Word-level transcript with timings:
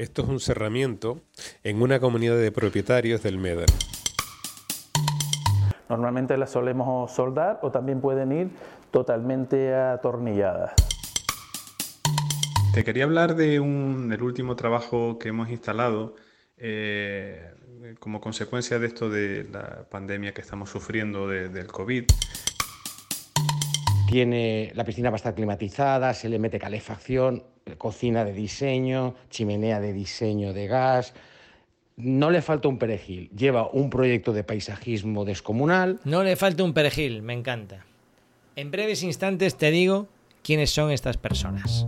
Esto 0.00 0.22
es 0.22 0.28
un 0.30 0.40
cerramiento 0.40 1.20
en 1.62 1.82
una 1.82 2.00
comunidad 2.00 2.38
de 2.38 2.50
propietarios 2.50 3.22
del 3.22 3.36
MEDAR. 3.36 3.68
Normalmente 5.90 6.38
las 6.38 6.52
solemos 6.52 7.12
soldar 7.12 7.58
o 7.60 7.70
también 7.70 8.00
pueden 8.00 8.32
ir 8.32 8.48
totalmente 8.90 9.74
atornilladas. 9.74 10.72
Te 12.72 12.82
quería 12.82 13.04
hablar 13.04 13.36
de 13.36 13.60
un, 13.60 14.08
del 14.08 14.22
último 14.22 14.56
trabajo 14.56 15.18
que 15.18 15.28
hemos 15.28 15.50
instalado 15.50 16.14
eh, 16.56 17.52
como 17.98 18.22
consecuencia 18.22 18.78
de 18.78 18.86
esto 18.86 19.10
de 19.10 19.44
la 19.52 19.84
pandemia 19.90 20.32
que 20.32 20.40
estamos 20.40 20.70
sufriendo 20.70 21.28
del 21.28 21.66
COVID. 21.66 22.06
Tiene 24.10 24.72
la 24.74 24.82
piscina 24.82 25.08
va 25.08 25.14
a 25.14 25.18
estar 25.18 25.36
climatizada, 25.36 26.14
se 26.14 26.28
le 26.28 26.40
mete 26.40 26.58
calefacción, 26.58 27.44
cocina 27.78 28.24
de 28.24 28.32
diseño, 28.32 29.14
chimenea 29.30 29.78
de 29.78 29.92
diseño 29.92 30.52
de 30.52 30.66
gas, 30.66 31.14
no 31.96 32.30
le 32.30 32.42
falta 32.42 32.66
un 32.66 32.76
perejil, 32.76 33.30
lleva 33.30 33.70
un 33.70 33.88
proyecto 33.88 34.32
de 34.32 34.42
paisajismo 34.42 35.24
descomunal. 35.24 36.00
No 36.04 36.24
le 36.24 36.34
falta 36.34 36.64
un 36.64 36.74
perejil, 36.74 37.22
me 37.22 37.34
encanta. 37.34 37.84
En 38.56 38.72
breves 38.72 39.04
instantes 39.04 39.56
te 39.56 39.70
digo 39.70 40.08
quiénes 40.42 40.70
son 40.70 40.90
estas 40.90 41.16
personas. 41.16 41.86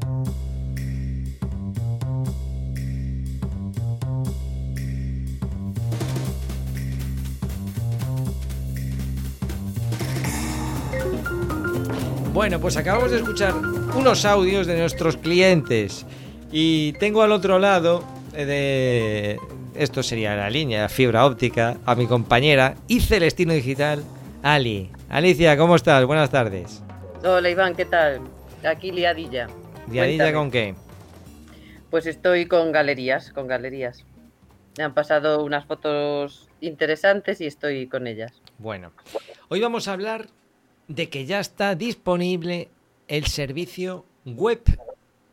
Bueno, 12.32 12.59
pues 12.60 12.78
acabamos 12.78 13.10
de 13.10 13.18
escuchar 13.18 13.54
unos 13.54 14.24
audios 14.24 14.66
de 14.66 14.78
nuestros 14.78 15.18
clientes 15.18 16.06
y 16.50 16.95
tengo 16.95 17.20
al 17.20 17.30
otro 17.30 17.58
lado 17.58 18.02
eh, 18.34 18.46
de 18.46 19.41
esto 19.74 20.02
sería 20.02 20.34
la 20.34 20.48
línea 20.48 20.88
fibra 20.88 21.27
óptica 21.27 21.77
a 21.84 21.95
mi 21.95 22.06
compañera 22.06 22.74
y 22.89 23.00
Celestino 23.00 23.52
Digital, 23.52 24.02
Ali. 24.42 24.91
Alicia, 25.11 25.58
¿cómo 25.58 25.77
estás? 25.77 26.06
Buenas 26.06 26.30
tardes. 26.30 26.83
Hola 27.22 27.50
Iván, 27.50 27.74
¿qué 27.77 27.84
tal? 27.84 28.22
Aquí 28.64 28.92
liadilla. 28.92 29.48
¿Liadilla 29.91 30.33
con 30.33 30.50
qué? 30.50 30.74
Pues 31.91 32.06
estoy 32.06 32.46
con 32.46 32.72
galerías, 32.72 33.30
con 33.30 33.46
galerías. 33.46 34.06
Me 34.78 34.84
han 34.84 34.94
pasado 34.94 35.44
unas 35.44 35.67
fotos 35.67 36.48
interesantes 36.62 37.42
y 37.42 37.46
estoy 37.46 37.89
con 37.89 38.06
ellas. 38.06 38.33
Bueno, 38.56 38.92
hoy 39.50 39.61
vamos 39.61 39.86
a 39.86 39.92
hablar 39.92 40.28
de 40.88 41.08
que 41.08 41.27
ya 41.27 41.41
está 41.41 41.75
disponible 41.75 42.69
el 43.08 43.27
servicio 43.27 44.05
web 44.25 44.62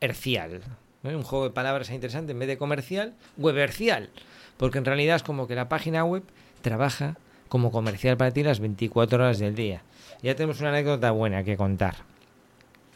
hercial. 0.02 0.62
Un 1.04 1.24
juego 1.24 1.46
de 1.46 1.52
palabras 1.52 1.90
interesante, 1.92 2.34
en 2.34 2.40
vez 2.40 2.48
de 2.48 2.58
comercial, 2.58 3.14
web 3.38 3.58
hercial. 3.58 4.10
Porque 4.58 4.78
en 4.78 4.86
realidad 4.86 5.16
es 5.16 5.24
como 5.24 5.48
que 5.48 5.56
la 5.56 5.70
página 5.70 6.04
web 6.04 6.24
trabaja 6.62 7.18
como 7.48 7.72
comercial 7.72 8.18
para 8.18 8.32
ti 8.32 8.44
las 8.44 8.60
24 8.60 9.18
horas 9.18 9.40
del 9.40 9.56
día. 9.56 9.82
Ya 10.22 10.36
tenemos 10.36 10.60
una 10.60 10.70
anécdota 10.70 11.12
buena 11.12 11.44
que 11.44 11.58
contar. 11.58 11.96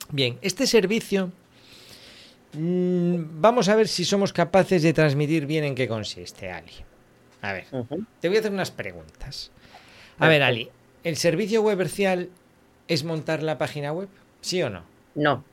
Bien, 0.09 0.38
este 0.41 0.67
servicio 0.67 1.31
mm, 2.53 3.41
vamos 3.41 3.69
a 3.69 3.75
ver 3.75 3.88
si 3.88 4.03
somos 4.03 4.33
capaces 4.33 4.83
de 4.83 4.93
transmitir 4.93 5.45
bien 5.45 5.63
en 5.63 5.75
qué 5.75 5.88
consiste, 5.88 6.51
Ali. 6.51 6.73
A 7.41 7.53
ver, 7.53 7.65
te 8.19 8.27
voy 8.27 8.38
a 8.38 8.39
hacer 8.39 8.51
unas 8.51 8.71
preguntas. 8.71 9.51
A 10.19 10.27
ver, 10.27 10.43
Ali, 10.43 10.69
¿el 11.03 11.17
servicio 11.17 11.61
web 11.61 11.81
hercial 11.81 12.29
¿Es 12.94 13.03
montar 13.03 13.41
la 13.41 13.58
página 13.58 13.91
web? 13.91 14.08
¿Sí 14.41 14.61
o 14.61 14.69
no? 14.69 14.83
No. 15.16 15.44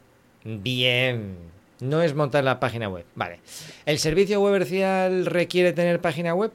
Bien. 0.44 1.38
No 1.80 2.02
es 2.02 2.14
montar 2.14 2.44
la 2.44 2.60
página 2.60 2.91
web. 2.91 3.06
Vale. 3.14 3.41
¿El 3.86 3.98
servicio 3.98 4.42
web 4.42 4.62
requiere 5.24 5.72
tener 5.72 6.02
página 6.02 6.34
web? 6.34 6.52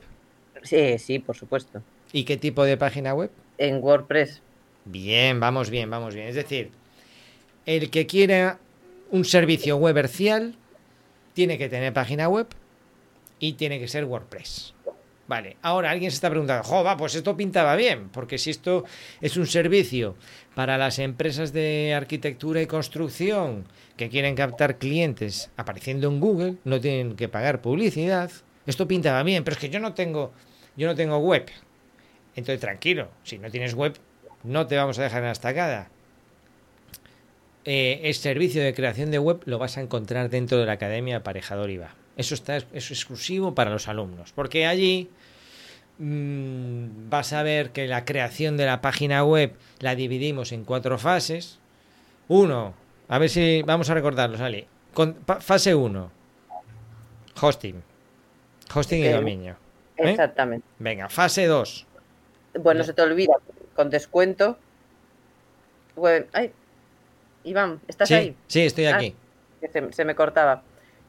Sí, 0.62 1.00
sí, 1.00 1.18
por 1.18 1.36
supuesto. 1.36 1.82
¿Y 2.14 2.24
qué 2.24 2.38
tipo 2.38 2.64
de 2.66 2.78
página 2.78 3.16
web? 3.16 3.32
En 3.58 3.84
WordPress. 3.84 4.44
Bien, 4.86 5.40
vamos 5.40 5.72
bien, 5.72 5.90
vamos 5.90 6.14
bien. 6.14 6.28
Es 6.28 6.36
decir, 6.36 6.70
el 7.66 7.90
que 7.90 8.06
quiera 8.06 8.60
un 9.10 9.26
servicio 9.26 9.78
web 9.78 10.08
tiene 11.34 11.58
que 11.58 11.68
tener 11.68 11.94
página 11.94 12.30
web 12.30 12.46
y 13.40 13.54
tiene 13.54 13.80
que 13.80 13.88
ser 13.88 14.06
WordPress. 14.06 14.76
Vale, 15.28 15.58
ahora 15.64 15.90
alguien 15.90 16.12
se 16.12 16.16
está 16.16 16.30
preguntando, 16.30 16.64
jo, 16.64 16.86
pues 16.98 17.16
esto 17.16 17.36
pintaba 17.36 17.76
bien, 17.76 18.10
porque 18.10 18.38
si 18.38 18.52
esto 18.52 18.86
es 19.22 19.38
un 19.38 19.48
servicio 19.48 20.16
para 20.54 20.78
las 20.78 21.00
empresas 21.00 21.52
de 21.52 21.96
arquitectura 21.96 22.62
y 22.62 22.68
construcción 22.68 23.66
que 23.98 24.10
quieren 24.10 24.36
captar 24.36 24.78
clientes 24.78 25.50
apareciendo 25.58 26.08
en 26.10 26.20
Google, 26.20 26.56
no 26.64 26.80
tienen 26.80 27.16
que 27.16 27.28
pagar 27.28 27.62
publicidad, 27.62 28.30
esto 28.68 28.88
pintaba 28.88 29.24
bien, 29.24 29.44
pero 29.44 29.56
es 29.56 29.62
que 29.62 29.70
yo 29.70 29.80
no 29.80 29.96
tengo, 29.96 30.32
yo 30.76 30.88
no 30.88 30.94
tengo 30.94 31.18
web. 31.18 31.46
Entonces, 32.36 32.60
tranquilo, 32.60 33.10
si 33.24 33.40
no 33.40 33.50
tienes 33.50 33.74
web, 33.74 33.98
no 34.44 34.68
te 34.68 34.76
vamos 34.76 35.00
a 35.00 35.04
dejar 35.04 35.20
en 35.20 35.28
la 35.28 35.32
estacada. 35.32 35.90
Eh, 37.64 38.02
el 38.04 38.14
servicio 38.14 38.62
de 38.62 38.76
creación 38.76 39.10
de 39.10 39.18
web 39.18 39.42
lo 39.46 39.58
vas 39.58 39.78
a 39.78 39.82
encontrar 39.82 40.30
dentro 40.30 40.60
de 40.60 40.68
la 40.68 40.74
Academia 40.74 41.18
Aparejador 41.18 41.72
IVA. 41.72 41.96
Eso 42.18 42.34
está 42.34 42.58
es 42.58 42.92
exclusivo 42.92 43.54
para 43.54 43.72
los 43.72 43.88
alumnos, 43.88 44.32
porque 44.34 44.66
allí 44.66 45.10
mm, 45.98 47.10
vas 47.10 47.34
a 47.34 47.44
ver 47.44 47.72
que 47.72 47.88
la 47.88 48.06
creación 48.06 48.56
de 48.56 48.66
la 48.66 48.82
página 48.82 49.24
web 49.24 49.54
la 49.80 49.96
dividimos 49.96 50.52
en 50.54 50.64
cuatro 50.64 50.98
fases. 50.98 51.60
Uno, 52.30 52.74
a 53.10 53.20
ver 53.20 53.30
si 53.30 53.64
vamos 53.64 53.90
a 53.90 53.94
recordarlo, 53.94 54.44
Ali. 54.44 54.66
fase 55.40 55.76
1, 55.76 56.12
hosting. 57.42 57.84
Hosting 58.74 59.04
y 59.04 59.10
dominio. 59.10 59.58
¿eh? 59.98 60.12
Exactamente. 60.12 60.66
Venga, 60.80 61.10
fase 61.10 61.46
2. 61.46 61.86
Bueno, 62.62 62.84
se 62.86 62.94
te 62.94 63.02
olvida, 63.02 63.34
con 63.76 63.90
descuento. 63.90 64.58
Bueno, 65.98 66.26
ay, 66.32 66.52
Iván, 67.44 67.82
¿estás 67.90 68.10
ahí? 68.12 68.36
Sí, 68.48 68.62
estoy 68.62 68.86
ah, 68.86 68.96
aquí. 68.96 69.16
se 69.92 70.06
me 70.06 70.16
cortaba. 70.16 70.64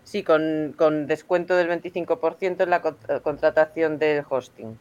Sí, 0.06 0.22
con, 0.22 0.72
con 0.78 1.08
descuento 1.08 1.56
del 1.56 1.68
25% 1.68 2.62
en 2.62 2.70
la 2.70 2.80
contratación 3.22 3.98
del 3.98 4.24
hosting. 4.28 4.78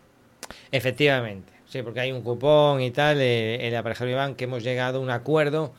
Efectivamente, 0.72 1.52
sí, 1.66 1.81
porque 1.81 2.00
hay 2.00 2.12
un 2.12 2.22
cupón 2.22 2.80
y 2.80 2.91
tal, 2.91 3.19
eh, 3.19 3.68
el 3.68 3.75
aparejero 3.75 4.12
Iván, 4.12 4.36
que 4.36 4.44
hemos 4.44 4.62
llegado 4.62 5.00
a 5.00 5.02
un 5.02 5.09
acuerdo 5.09 5.74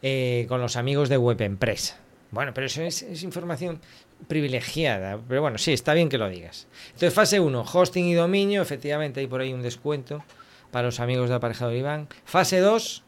eh, 0.00 0.46
con 0.48 0.62
los 0.62 0.76
amigos 0.76 1.10
de 1.10 1.18
Web 1.18 1.42
Empresa. 1.42 1.98
Bueno, 2.30 2.54
pero 2.54 2.68
eso 2.68 2.80
es, 2.80 3.02
información 3.22 3.82
privilegiada. 4.28 5.20
Pero 5.28 5.42
bueno, 5.42 5.58
sí, 5.58 5.74
está 5.74 5.92
bien 5.92 6.08
que 6.08 6.16
lo 6.16 6.30
digas. 6.30 6.66
Entonces, 6.86 7.12
fase 7.12 7.38
1, 7.38 7.64
hosting 7.70 8.06
y 8.06 8.14
dominio. 8.14 8.62
Efectivamente, 8.62 9.20
hay 9.20 9.26
por 9.26 9.42
ahí 9.42 9.52
un 9.52 9.60
descuento 9.60 10.24
para 10.70 10.86
los 10.86 11.00
amigos 11.00 11.28
de 11.28 11.34
aparejador 11.34 11.74
Iván. 11.74 12.08
Fase 12.24 12.60
2, 12.60 13.04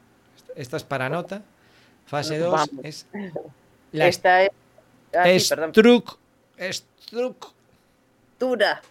esta 0.55 0.77
es 0.77 0.85
para 0.85 1.09
nota. 1.09 1.43
Fase 2.05 2.39
2 2.39 2.71
es. 2.83 3.07
Esta 3.93 4.45
es 4.45 4.51
Ah, 5.15 5.31
estructura. 5.31 6.03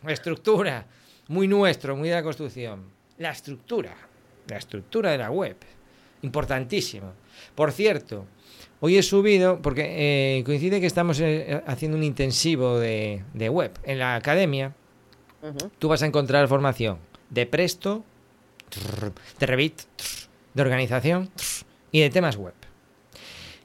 Estructura. 0.07 0.85
Muy 1.27 1.47
nuestro, 1.47 1.95
muy 1.95 2.09
de 2.09 2.15
la 2.15 2.23
construcción. 2.23 2.83
La 3.17 3.31
estructura. 3.31 3.95
La 4.47 4.57
estructura 4.57 5.11
de 5.11 5.17
la 5.17 5.29
web. 5.29 5.57
Importantísimo. 6.21 7.13
Por 7.53 7.71
cierto, 7.71 8.25
hoy 8.79 8.97
he 8.97 9.03
subido, 9.03 9.61
porque 9.61 10.39
eh, 10.39 10.43
coincide 10.43 10.79
que 10.79 10.87
estamos 10.87 11.19
eh, 11.19 11.61
haciendo 11.67 11.97
un 11.97 12.03
intensivo 12.03 12.79
de, 12.79 13.23
web 13.51 13.71
en 13.83 13.99
la 13.99 14.15
academia. 14.15 14.73
Tú 15.79 15.87
vas 15.87 16.01
a 16.01 16.07
encontrar 16.07 16.47
formación 16.47 16.97
de 17.29 17.45
Presto, 17.45 18.03
de 19.39 19.45
Revit, 19.45 19.81
de 20.53 20.61
organización 20.61 21.29
y 21.91 22.01
de 22.01 22.09
temas 22.09 22.37
web. 22.37 22.55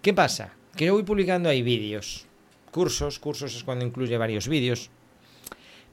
¿Qué 0.02 0.12
pasa? 0.12 0.52
Que 0.76 0.86
yo 0.86 0.92
voy 0.92 1.02
publicando 1.02 1.48
ahí 1.48 1.62
vídeos 1.62 2.26
cursos, 2.72 3.21
cursos 3.21 3.55
es 3.55 3.62
cuando 3.62 3.84
incluye 3.84 4.19
varios 4.19 4.49
vídeos, 4.49 4.91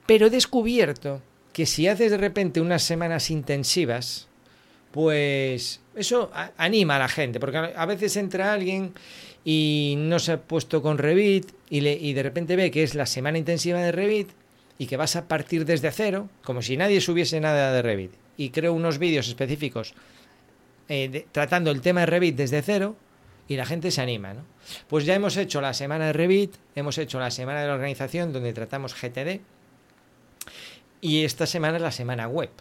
pero 0.08 0.28
he 0.28 0.30
descubierto 0.32 1.22
que 1.54 1.68
si 1.68 1.88
haces 1.88 2.10
de 2.10 2.18
repente 2.18 2.62
unas 2.62 2.82
semanas 2.82 3.30
intensivas, 3.30 4.28
pues 4.92 5.82
eso 5.96 6.32
anima 6.58 6.96
a 6.96 7.00
la 7.00 7.08
gente, 7.08 7.40
porque 7.40 7.58
a 7.58 7.86
veces 7.86 8.18
entra 8.18 8.54
alguien 8.54 8.94
y 9.46 9.96
no 9.98 10.18
se 10.18 10.32
ha 10.32 10.42
puesto 10.42 10.82
con 10.82 10.98
Revit 10.98 11.52
y, 11.70 11.82
le, 11.82 11.94
y 11.94 12.14
de 12.14 12.24
repente 12.24 12.56
ve 12.56 12.72
que 12.72 12.84
es 12.84 12.96
la 12.96 13.06
semana 13.06 13.38
intensiva 13.38 13.80
de 13.80 13.92
Revit 13.92 14.30
y 14.78 14.88
que 14.88 14.98
vas 14.98 15.16
a 15.16 15.28
partir 15.28 15.66
desde 15.66 15.92
cero, 15.92 16.30
como 16.44 16.62
si 16.62 16.78
nadie 16.78 17.02
subiese 17.02 17.40
nada 17.40 17.74
de 17.74 17.82
Revit, 17.82 18.14
y 18.38 18.50
creo 18.50 18.74
unos 18.74 18.98
vídeos 18.98 19.28
específicos 19.28 19.94
eh, 20.88 21.26
tratando 21.32 21.70
el 21.70 21.82
tema 21.82 22.00
de 22.02 22.06
Revit 22.08 22.36
desde 22.36 22.62
cero, 22.62 22.96
y 23.50 23.58
la 23.58 23.66
gente 23.66 23.92
se 23.92 24.02
anima, 24.02 24.34
¿no? 24.34 24.44
Pues 24.88 25.06
ya 25.06 25.16
hemos 25.16 25.36
hecho 25.36 25.60
la 25.60 25.74
semana 25.74 26.06
de 26.06 26.14
Revit, 26.14 26.56
hemos 26.76 26.98
hecho 27.00 27.20
la 27.20 27.32
semana 27.32 27.62
de 27.62 27.68
la 27.68 27.74
organización 27.74 28.32
donde 28.32 28.54
tratamos 28.54 28.94
GTD 28.94 29.42
y 31.02 31.24
esta 31.24 31.48
semana 31.48 31.78
es 31.78 31.84
la 31.84 31.92
semana 31.92 32.28
web. 32.28 32.52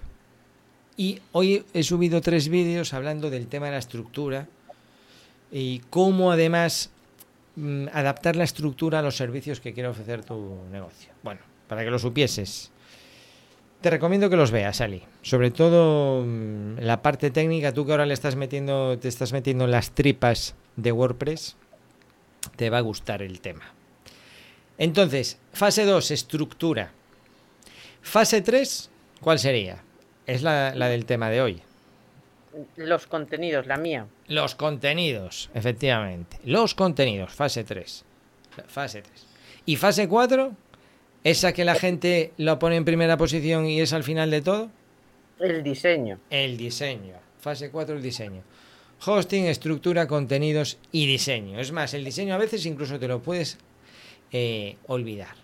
Y 0.97 1.21
hoy 1.33 1.65
he 1.75 1.83
subido 1.83 2.23
tres 2.23 2.49
vídeos 2.49 2.95
hablando 2.95 3.29
del 3.29 3.47
tema 3.49 3.67
de 3.67 3.73
la 3.73 3.79
estructura 3.79 4.49
y 5.53 5.81
cómo 5.91 6.33
además 6.33 6.91
mm, 7.57 7.89
adaptar 7.93 8.35
la 8.35 8.45
estructura 8.45 9.01
a 9.01 9.03
los 9.03 9.17
servicios 9.17 9.61
que 9.61 9.75
quiere 9.75 9.91
ofrecer 9.91 10.25
tu 10.25 10.57
negocio. 10.73 11.13
Bueno, 11.23 11.41
para 11.69 11.85
que 11.85 11.91
lo 11.91 11.99
supieses. 11.99 12.73
Te 13.83 13.91
recomiendo 13.91 14.29
que 14.31 14.37
los 14.37 14.51
veas, 14.51 14.81
Ali. 14.81 15.03
Sobre 15.21 15.51
todo 15.51 16.25
mm, 16.25 16.79
la 16.81 17.03
parte 17.03 17.31
técnica, 17.31 17.75
tú 17.75 17.85
que 17.85 17.93
ahora 17.93 18.07
le 18.07 18.15
estás 18.15 18.37
metiendo, 18.37 18.99
te 18.99 19.09
estás 19.09 19.35
metiendo 19.35 19.67
en 19.67 19.71
las 19.71 19.91
tripas 19.91 20.57
de 20.79 20.93
WordPress, 20.93 21.57
te 22.57 22.71
va 22.71 22.79
a 22.79 22.83
gustar 22.83 23.21
el 23.21 23.41
tema. 23.41 23.73
Entonces, 24.79 25.39
fase 25.53 25.85
2, 25.85 26.13
estructura. 26.13 26.93
Fase 28.01 28.41
3, 28.41 28.91
¿cuál 29.21 29.39
sería? 29.41 29.83
Es 30.27 30.43
la, 30.43 30.75
la 30.75 30.89
del 30.89 31.05
tema 31.05 31.31
de 31.31 31.43
hoy. 31.43 31.63
Los 32.77 33.07
contenidos, 33.07 33.67
la 33.67 33.77
mía. 33.77 34.07
Los 34.29 34.55
contenidos, 34.55 35.51
efectivamente. 35.53 36.39
Los 36.45 36.75
contenidos, 36.75 37.33
fase 37.33 37.65
3. 37.65 38.05
Fase 38.69 39.03
3. 39.03 39.27
¿Y 39.67 39.77
fase 39.77 40.09
4? 40.09 40.53
¿Esa 41.25 41.53
que 41.53 41.65
la 41.65 41.75
gente 41.75 42.33
lo 42.37 42.59
pone 42.61 42.77
en 42.77 42.85
primera 42.85 43.17
posición 43.17 43.67
y 43.67 43.81
es 43.81 43.93
al 43.93 44.05
final 44.05 44.31
de 44.31 44.43
todo? 44.43 44.71
El 45.41 45.65
diseño. 45.65 46.21
El 46.31 46.57
diseño. 46.57 47.15
Fase 47.41 47.71
4, 47.71 47.97
el 47.97 48.03
diseño. 48.03 48.43
Hosting, 49.05 49.47
estructura, 49.47 50.09
contenidos 50.09 50.79
y 50.91 51.07
diseño. 51.07 51.61
Es 51.61 51.73
más, 51.73 51.95
el 51.95 52.05
diseño 52.05 52.35
a 52.35 52.39
veces 52.39 52.67
incluso 52.67 52.99
te 52.99 53.09
lo 53.09 53.23
puedes 53.23 53.59
eh, 54.33 54.77
olvidar. 54.87 55.35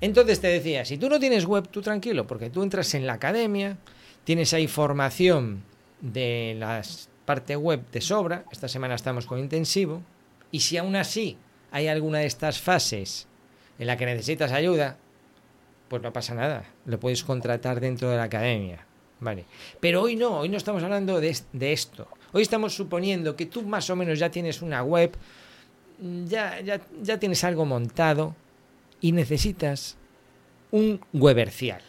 Entonces 0.00 0.40
te 0.40 0.48
decía, 0.48 0.84
si 0.84 0.98
tú 0.98 1.08
no 1.08 1.20
tienes 1.20 1.46
web, 1.46 1.68
tú 1.68 1.80
tranquilo, 1.80 2.26
porque 2.26 2.50
tú 2.50 2.62
entras 2.62 2.94
en 2.94 3.06
la 3.06 3.14
academia, 3.14 3.78
tienes 4.24 4.52
ahí 4.52 4.66
formación 4.66 5.62
de 6.00 6.56
la 6.58 6.82
parte 7.24 7.56
web 7.56 7.88
de 7.90 8.00
sobra, 8.00 8.44
esta 8.50 8.68
semana 8.68 8.96
estamos 8.96 9.24
con 9.24 9.38
intensivo, 9.38 10.02
y 10.50 10.60
si 10.60 10.76
aún 10.76 10.96
así 10.96 11.38
hay 11.70 11.88
alguna 11.88 12.18
de 12.18 12.26
estas 12.26 12.60
fases 12.60 13.26
en 13.78 13.86
la 13.86 13.96
que 13.96 14.06
necesitas 14.06 14.52
ayuda, 14.52 14.98
pues 15.88 16.02
no 16.02 16.12
pasa 16.12 16.34
nada, 16.34 16.64
lo 16.86 17.00
puedes 17.00 17.24
contratar 17.24 17.80
dentro 17.80 18.10
de 18.10 18.16
la 18.16 18.24
academia. 18.24 18.84
Vale. 19.20 19.46
Pero 19.80 20.02
hoy 20.02 20.16
no, 20.16 20.40
hoy 20.40 20.48
no 20.48 20.56
estamos 20.56 20.82
hablando 20.82 21.20
de, 21.20 21.36
de 21.52 21.72
esto. 21.72 22.08
Hoy 22.34 22.42
estamos 22.42 22.74
suponiendo 22.74 23.36
que 23.36 23.46
tú 23.46 23.62
más 23.62 23.88
o 23.90 23.96
menos 23.96 24.18
ya 24.18 24.28
tienes 24.30 24.60
una 24.60 24.82
web, 24.82 25.12
ya, 26.26 26.60
ya, 26.60 26.80
ya 27.00 27.18
tienes 27.18 27.44
algo 27.44 27.64
montado 27.64 28.34
y 29.00 29.12
necesitas 29.12 29.96
un 30.72 31.00
webercial. 31.12 31.80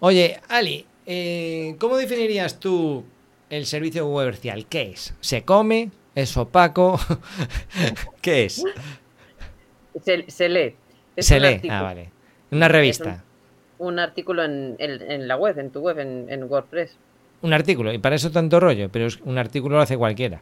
Oye, 0.00 0.40
Ali, 0.48 0.84
eh, 1.06 1.76
¿cómo 1.78 1.96
definirías 1.96 2.58
tú 2.58 3.04
el 3.50 3.66
servicio 3.66 4.06
webercial? 4.08 4.66
¿Qué 4.66 4.90
es? 4.90 5.14
¿Se 5.20 5.44
come? 5.44 5.90
¿Es 6.16 6.36
opaco? 6.36 6.98
¿Qué 8.20 8.46
es? 8.46 8.64
Se, 10.04 10.28
se 10.30 10.48
lee. 10.48 10.74
Es 11.14 11.26
Se 11.26 11.38
lee. 11.38 11.46
artículo- 11.54 11.72
Ah, 11.72 11.82
vale. 11.82 12.10
Una 12.50 12.66
revista. 12.68 13.22
Un 13.78 13.98
artículo 14.00 14.44
en, 14.44 14.74
en- 14.78 15.08
en 15.10 15.28
la 15.28 15.36
web, 15.36 15.58
en 15.58 15.70
tu 15.70 15.80
web, 15.80 15.98
en, 16.00 16.26
en 16.28 16.44
WordPress. 16.44 16.96
Un 17.44 17.52
artículo. 17.52 17.92
Y 17.92 17.98
para 17.98 18.16
eso 18.16 18.30
tanto 18.30 18.58
rollo. 18.58 18.88
Pero 18.90 19.06
es- 19.06 19.20
un 19.20 19.36
artículo 19.36 19.76
lo 19.76 19.82
hace 19.82 19.98
cualquiera. 19.98 20.40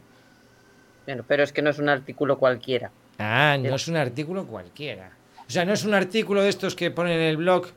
Bueno, 1.05 1.25
pero 1.27 1.43
es 1.43 1.51
que 1.51 1.61
no 1.61 1.69
es 1.69 1.77
un 1.79 1.89
artículo 1.89 2.37
cualquiera. 2.37 2.91
Ah, 3.19 3.57
no 3.59 3.75
es 3.75 3.87
un 3.89 3.97
artículo 3.97 4.45
cualquiera. 4.47 5.11
O 5.45 5.51
sea, 5.51 5.65
no 5.65 5.73
es 5.73 5.83
un 5.83 5.93
artículo 5.93 6.41
de 6.41 6.47
estos 6.49 6.75
que 6.75 6.91
ponen 6.91 7.13
en 7.19 7.23
el 7.23 7.37
blog 7.37 7.67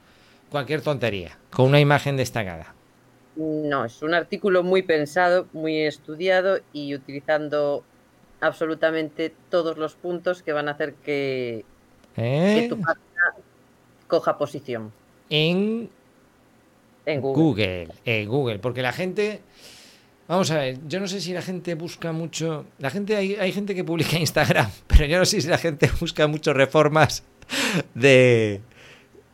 cualquier 0.48 0.80
tontería. 0.80 1.36
Con 1.50 1.66
una 1.66 1.80
imagen 1.80 2.16
destacada. 2.16 2.72
No, 3.34 3.84
es 3.84 4.00
un 4.00 4.14
artículo 4.14 4.62
muy 4.62 4.82
pensado, 4.82 5.48
muy 5.52 5.80
estudiado 5.80 6.60
y 6.72 6.94
utilizando 6.94 7.82
absolutamente 8.40 9.34
todos 9.50 9.76
los 9.76 9.94
puntos 9.96 10.42
que 10.44 10.52
van 10.52 10.68
a 10.68 10.72
hacer 10.72 10.94
que, 10.94 11.64
que 12.14 12.64
¿Eh? 12.64 12.68
tu 12.68 12.80
página 12.80 13.34
coja 14.06 14.38
posición 14.38 14.92
En 15.30 15.90
en 17.06 17.20
Google. 17.22 17.42
Google, 17.42 17.88
en 18.04 18.28
Google, 18.28 18.58
porque 18.58 18.82
la 18.82 18.92
gente, 18.92 19.40
vamos 20.28 20.50
a 20.50 20.58
ver, 20.58 20.78
yo 20.86 21.00
no 21.00 21.06
sé 21.08 21.20
si 21.20 21.32
la 21.32 21.40
gente 21.42 21.74
busca 21.74 22.12
mucho, 22.12 22.66
la 22.78 22.90
gente 22.90 23.16
hay, 23.16 23.34
hay 23.36 23.52
gente 23.52 23.74
que 23.74 23.84
publica 23.84 24.18
Instagram, 24.18 24.70
pero 24.86 25.06
yo 25.06 25.18
no 25.18 25.24
sé 25.24 25.40
si 25.40 25.48
la 25.48 25.58
gente 25.58 25.88
busca 26.00 26.26
mucho 26.26 26.52
reformas 26.52 27.22
de 27.94 28.60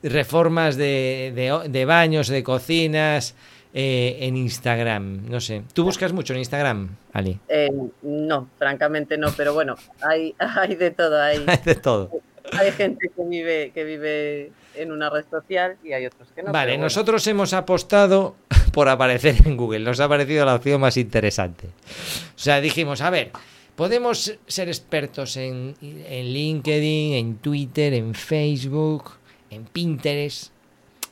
reformas 0.03 0.77
de, 0.77 1.33
de- 1.35 1.69
de 1.69 1.85
baños, 1.85 2.29
de 2.29 2.43
cocinas 2.43 3.35
eh, 3.73 4.19
en 4.21 4.37
Instagram, 4.37 5.29
no 5.31 5.41
sé. 5.41 5.63
¿Tú 5.73 5.85
buscas 5.85 6.13
mucho 6.13 6.35
en 6.35 6.41
Instagram, 6.41 6.97
Ali? 7.13 7.39
Eh, 7.49 7.71
no, 8.03 8.49
francamente 8.59 9.17
no, 9.17 9.29
pero 9.37 9.55
bueno, 9.55 9.77
hay, 10.03 10.35
hay 10.39 10.75
de 10.75 10.91
todo. 10.91 11.23
Hay, 11.23 11.43
Hay 11.47 11.59
de 11.65 11.75
todo. 11.77 12.11
Hay 12.53 12.73
gente 12.73 13.11
que 13.15 13.23
vive, 13.25 13.71
que 13.73 13.85
vive 13.85 14.53
en 14.75 14.93
una 14.93 15.11
red 15.11 15.25
social 15.31 15.77
y 15.85 15.93
hay 15.93 16.07
otros 16.07 16.29
que 16.35 16.43
no. 16.43 16.53
vale, 16.53 16.73
bueno. 16.73 16.85
nosotros 16.85 17.27
hemos 17.27 17.53
apostado 17.53 18.37
por 18.73 18.89
aparecer 18.89 19.37
en 19.45 19.57
Google. 19.57 19.81
Nos 19.81 20.01
ha 20.01 20.09
parecido 20.09 20.45
la 20.45 20.55
opción 20.55 20.81
más 20.81 20.97
interesante. 20.97 21.67
O 21.67 22.39
sea, 22.39 22.61
dijimos, 22.61 23.01
a 23.01 23.11
ver, 23.11 23.31
podemos 23.77 24.39
ser 24.47 24.69
expertos 24.69 25.37
en, 25.37 25.75
en 25.81 26.27
LinkedIn, 26.33 27.15
en 27.15 27.37
Twitter, 27.37 27.95
en 27.95 28.15
Facebook, 28.15 29.13
en 29.51 29.65
Pinterest, 29.65 30.53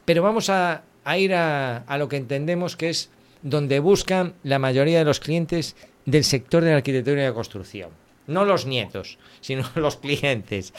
pero 0.04 0.22
vamos 0.22 0.50
a, 0.50 0.82
a 1.04 1.18
ir 1.18 1.34
a, 1.34 1.78
a 1.78 1.98
lo 1.98 2.08
que 2.08 2.16
entendemos 2.16 2.76
que 2.76 2.90
es 2.90 3.10
donde 3.42 3.80
buscan 3.80 4.34
la 4.42 4.58
mayoría 4.58 4.98
de 4.98 5.04
los 5.04 5.20
clientes 5.20 5.76
del 6.04 6.24
sector 6.24 6.62
de 6.62 6.70
la 6.70 6.76
arquitectura 6.78 7.22
y 7.22 7.24
la 7.24 7.32
construcción. 7.32 7.99
No 8.30 8.44
los 8.44 8.66
nietos, 8.66 9.18
sino 9.40 9.64
los 9.74 9.96
clientes. 9.96 10.72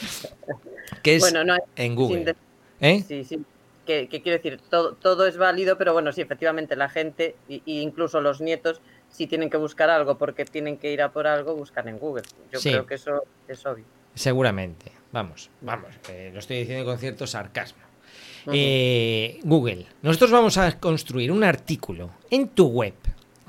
Que 1.03 1.15
es 1.15 1.21
Bueno, 1.21 1.43
no 1.43 1.53
hay- 1.53 1.59
en 1.75 1.95
Google. 1.95 2.35
¿Eh? 2.79 3.03
Sí, 3.07 3.23
sí. 3.23 3.39
Que, 3.85 4.07
que 4.07 4.21
quiero 4.21 4.37
decir, 4.37 4.59
todo, 4.69 4.93
todo 4.93 5.25
es 5.27 5.37
válido, 5.37 5.77
pero 5.77 5.91
bueno, 5.93 6.11
sí, 6.11 6.21
efectivamente, 6.21 6.75
la 6.75 6.87
gente, 6.87 7.35
y 7.49 7.61
incluso 7.81 8.21
los 8.21 8.39
nietos, 8.39 8.79
si 9.09 9.27
tienen 9.27 9.49
que 9.49 9.57
buscar 9.57 9.89
algo 9.89 10.17
porque 10.17 10.45
tienen 10.45 10.77
que 10.77 10.91
ir 10.93 11.01
a 11.01 11.11
por 11.11 11.27
algo, 11.27 11.55
buscan 11.55 11.87
en 11.87 11.97
Google. 11.97 12.23
Yo 12.51 12.59
Sí. 12.59 12.69
creo 12.69 12.85
que 12.85 12.95
eso 12.95 13.23
es 13.47 13.65
obvio. 13.65 13.83
Seguramente. 14.15 14.91
Vamos, 15.11 15.49
vamos. 15.61 15.89
eh, 16.09 16.29
lo 16.31 16.39
estoy 16.39 16.59
diciendo 16.59 16.85
con 16.85 16.97
cierto 16.97 17.25
sarcasmo. 17.27 17.81
Eh, 18.53 19.39
Google. 19.43 19.85
Nosotros 20.01 20.31
vamos 20.31 20.57
a 20.57 20.79
construir 20.79 21.31
un 21.31 21.43
artículo 21.43 22.11
en 22.29 22.49
tu 22.49 22.67
web, 22.67 22.93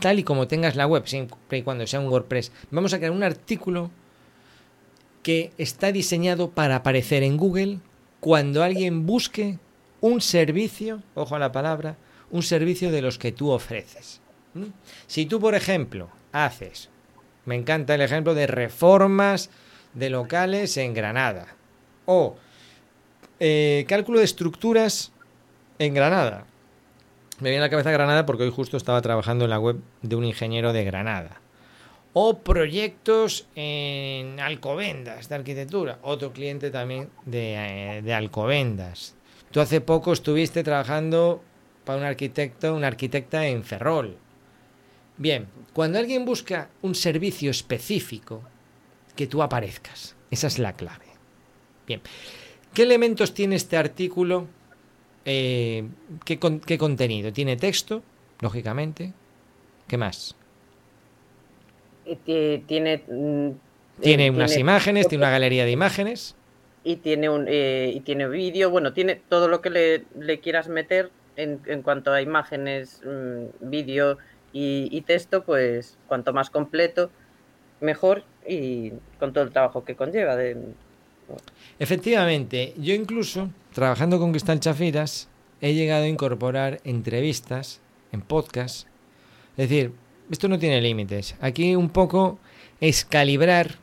tal 0.02 0.18
y 0.18 0.24
como 0.24 0.48
tengas 0.48 0.76
la 0.76 0.86
web, 0.86 1.06
siempre 1.06 1.58
y 1.58 1.62
cuando 1.62 1.86
sea 1.86 2.00
un 2.00 2.08
WordPress. 2.08 2.52
Vamos 2.70 2.92
a 2.92 2.98
crear 2.98 3.12
un 3.12 3.22
artículo 3.22 3.90
que 5.22 5.52
está 5.56 5.92
diseñado 5.92 6.50
para 6.50 6.76
aparecer 6.76 7.22
en 7.22 7.38
Google 7.38 7.78
cuando 8.20 8.62
alguien 8.62 9.06
busque 9.06 9.58
un 10.00 10.20
servicio, 10.20 11.02
ojo 11.14 11.36
a 11.36 11.38
la 11.38 11.52
palabra, 11.52 11.96
un 12.30 12.42
servicio 12.42 12.90
de 12.90 13.00
los 13.00 13.18
que 13.18 13.32
tú 13.32 13.50
ofreces. 13.50 14.20
Si 15.06 15.24
tú, 15.24 15.40
por 15.40 15.54
ejemplo, 15.54 16.10
haces, 16.32 16.90
me 17.46 17.54
encanta 17.54 17.94
el 17.94 18.00
ejemplo 18.00 18.34
de 18.34 18.46
reformas 18.46 19.50
de 19.94 20.10
locales 20.10 20.76
en 20.76 20.94
Granada 20.94 21.46
o 22.06 22.36
eh, 23.38 23.84
cálculo 23.88 24.18
de 24.18 24.24
estructuras 24.24 25.12
en 25.78 25.94
Granada. 25.94 26.46
Me 27.42 27.50
viene 27.50 27.64
a 27.64 27.66
la 27.66 27.70
cabeza 27.70 27.90
Granada 27.90 28.24
porque 28.24 28.44
hoy 28.44 28.52
justo 28.52 28.76
estaba 28.76 29.02
trabajando 29.02 29.42
en 29.42 29.50
la 29.50 29.58
web 29.58 29.80
de 30.02 30.14
un 30.14 30.24
ingeniero 30.24 30.72
de 30.72 30.84
Granada. 30.84 31.40
O 32.12 32.38
proyectos 32.38 33.48
en 33.56 34.38
Alcobendas 34.38 35.28
de 35.28 35.34
arquitectura. 35.34 35.98
Otro 36.02 36.32
cliente 36.32 36.70
también 36.70 37.10
de, 37.24 37.54
eh, 37.96 38.02
de 38.02 38.14
Alcobendas. 38.14 39.16
Tú 39.50 39.60
hace 39.60 39.80
poco 39.80 40.12
estuviste 40.12 40.62
trabajando 40.62 41.42
para 41.84 41.98
un 41.98 42.04
arquitecto, 42.04 42.76
una 42.76 42.86
arquitecta 42.86 43.44
en 43.44 43.64
Ferrol. 43.64 44.16
Bien, 45.16 45.48
cuando 45.72 45.98
alguien 45.98 46.24
busca 46.24 46.68
un 46.82 46.94
servicio 46.94 47.50
específico, 47.50 48.44
que 49.16 49.26
tú 49.26 49.42
aparezcas. 49.42 50.14
Esa 50.30 50.46
es 50.46 50.60
la 50.60 50.74
clave. 50.74 51.06
Bien, 51.88 52.02
¿qué 52.72 52.84
elementos 52.84 53.34
tiene 53.34 53.56
este 53.56 53.76
artículo? 53.76 54.46
Eh, 55.24 55.88
¿qué, 56.24 56.38
con- 56.38 56.60
qué 56.60 56.78
contenido? 56.78 57.32
¿Tiene 57.32 57.56
texto? 57.56 58.02
Lógicamente. 58.40 59.12
¿Qué 59.86 59.96
más? 59.98 60.36
Tiene. 62.66 63.04
mm, 63.08 63.50
Tiene 64.00 64.26
eh, 64.26 64.30
unas 64.30 64.56
imágenes, 64.56 65.08
tiene 65.08 65.22
una 65.24 65.30
galería 65.30 65.64
de 65.64 65.70
imágenes. 65.70 66.34
Y 66.84 66.96
tiene 66.96 67.28
un 67.30 67.46
eh, 67.48 67.92
y 67.94 68.00
tiene 68.00 68.28
vídeo, 68.28 68.70
bueno, 68.70 68.92
tiene 68.92 69.14
todo 69.16 69.46
lo 69.48 69.60
que 69.60 69.70
le, 69.70 70.04
le 70.18 70.40
quieras 70.40 70.68
meter 70.68 71.12
en, 71.36 71.60
en 71.66 71.82
cuanto 71.82 72.12
a 72.12 72.20
imágenes, 72.20 73.00
mm, 73.04 73.70
vídeo 73.70 74.18
y, 74.52 74.88
y 74.90 75.02
texto, 75.02 75.44
pues 75.44 75.98
cuanto 76.06 76.32
más 76.32 76.50
completo, 76.50 77.12
mejor 77.80 78.24
y 78.48 78.92
con 79.18 79.32
todo 79.32 79.44
el 79.44 79.52
trabajo 79.52 79.84
que 79.84 79.96
conlleva. 79.96 80.36
De, 80.36 80.74
Efectivamente, 81.78 82.74
yo 82.78 82.94
incluso, 82.94 83.50
trabajando 83.72 84.18
con 84.18 84.30
Cristal 84.30 84.60
Chafiras, 84.60 85.28
he 85.60 85.74
llegado 85.74 86.04
a 86.04 86.08
incorporar 86.08 86.80
entrevistas 86.84 87.80
en 88.12 88.20
podcast. 88.22 88.86
Es 89.56 89.68
decir, 89.68 89.92
esto 90.30 90.48
no 90.48 90.58
tiene 90.58 90.80
límites. 90.80 91.34
Aquí 91.40 91.74
un 91.76 91.90
poco 91.90 92.38
es 92.80 93.04
calibrar 93.04 93.76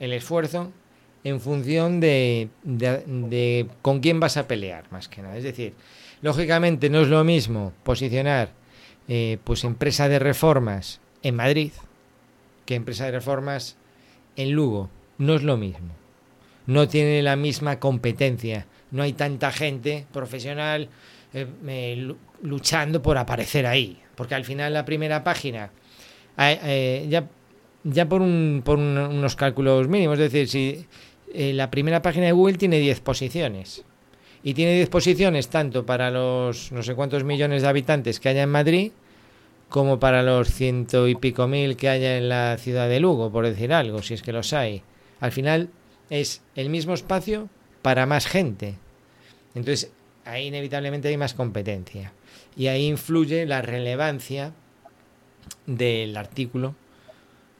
el 0.00 0.12
esfuerzo 0.12 0.72
en 1.24 1.40
función 1.40 2.00
de, 2.00 2.48
de- 2.62 3.02
de 3.06 3.66
con 3.82 4.00
quién 4.00 4.20
vas 4.20 4.36
a 4.36 4.46
pelear, 4.46 4.84
más 4.92 5.08
que 5.08 5.22
nada. 5.22 5.36
Es 5.36 5.44
decir, 5.44 5.74
lógicamente 6.22 6.88
no 6.90 7.00
es 7.00 7.08
lo 7.08 7.24
mismo 7.24 7.72
posicionar 7.82 8.50
eh, 9.08 9.38
pues 9.44 9.64
empresa 9.64 10.08
de 10.08 10.18
reformas 10.18 11.00
en 11.22 11.34
Madrid 11.36 11.72
que 12.66 12.74
empresa 12.74 13.06
de 13.06 13.12
reformas 13.12 13.76
en 14.36 14.52
Lugo. 14.52 14.90
No 15.18 15.34
es 15.34 15.42
lo 15.42 15.56
mismo. 15.56 15.88
No 16.68 16.86
tiene 16.86 17.20
la 17.22 17.34
misma 17.34 17.80
competencia. 17.80 18.66
No 18.92 19.02
hay 19.02 19.14
tanta 19.14 19.50
gente 19.52 20.06
profesional 20.12 20.88
eh, 21.34 21.94
lu- 21.98 22.16
luchando 22.42 23.02
por 23.02 23.18
aparecer 23.18 23.66
ahí. 23.66 23.98
Porque 24.14 24.34
al 24.34 24.44
final 24.44 24.72
la 24.74 24.84
primera 24.84 25.24
página, 25.24 25.70
eh, 26.38 27.06
ya, 27.08 27.26
ya 27.84 28.08
por, 28.08 28.20
un- 28.22 28.62
por 28.64 28.78
un- 28.78 28.96
unos 28.98 29.34
cálculos 29.34 29.88
mínimos, 29.88 30.18
es 30.18 30.30
decir, 30.30 30.48
si 30.48 30.86
eh, 31.34 31.52
la 31.52 31.70
primera 31.70 32.00
página 32.02 32.26
de 32.26 32.32
Google 32.32 32.56
tiene 32.58 32.78
10 32.78 33.00
posiciones. 33.00 33.84
Y 34.42 34.54
tiene 34.54 34.74
10 34.74 34.88
posiciones 34.88 35.48
tanto 35.48 35.84
para 35.84 36.10
los 36.10 36.70
no 36.70 36.82
sé 36.82 36.94
cuántos 36.94 37.24
millones 37.24 37.62
de 37.62 37.68
habitantes 37.68 38.20
que 38.20 38.28
haya 38.28 38.42
en 38.44 38.50
Madrid, 38.50 38.92
como 39.68 39.98
para 39.98 40.22
los 40.22 40.48
ciento 40.48 41.08
y 41.08 41.14
pico 41.14 41.46
mil 41.48 41.76
que 41.76 41.88
haya 41.88 42.16
en 42.16 42.28
la 42.28 42.56
ciudad 42.58 42.88
de 42.88 43.00
Lugo, 43.00 43.30
por 43.32 43.44
decir 43.46 43.72
algo, 43.72 44.00
si 44.02 44.14
es 44.14 44.22
que 44.22 44.32
los 44.32 44.52
hay. 44.52 44.82
Al 45.20 45.32
final 45.32 45.68
es 46.10 46.42
el 46.56 46.70
mismo 46.70 46.94
espacio 46.94 47.48
para 47.82 48.06
más 48.06 48.26
gente. 48.26 48.74
Entonces, 49.54 49.90
ahí 50.24 50.46
inevitablemente 50.46 51.08
hay 51.08 51.16
más 51.16 51.34
competencia. 51.34 52.12
Y 52.56 52.66
ahí 52.66 52.86
influye 52.86 53.46
la 53.46 53.62
relevancia 53.62 54.52
del 55.66 56.16
artículo 56.16 56.74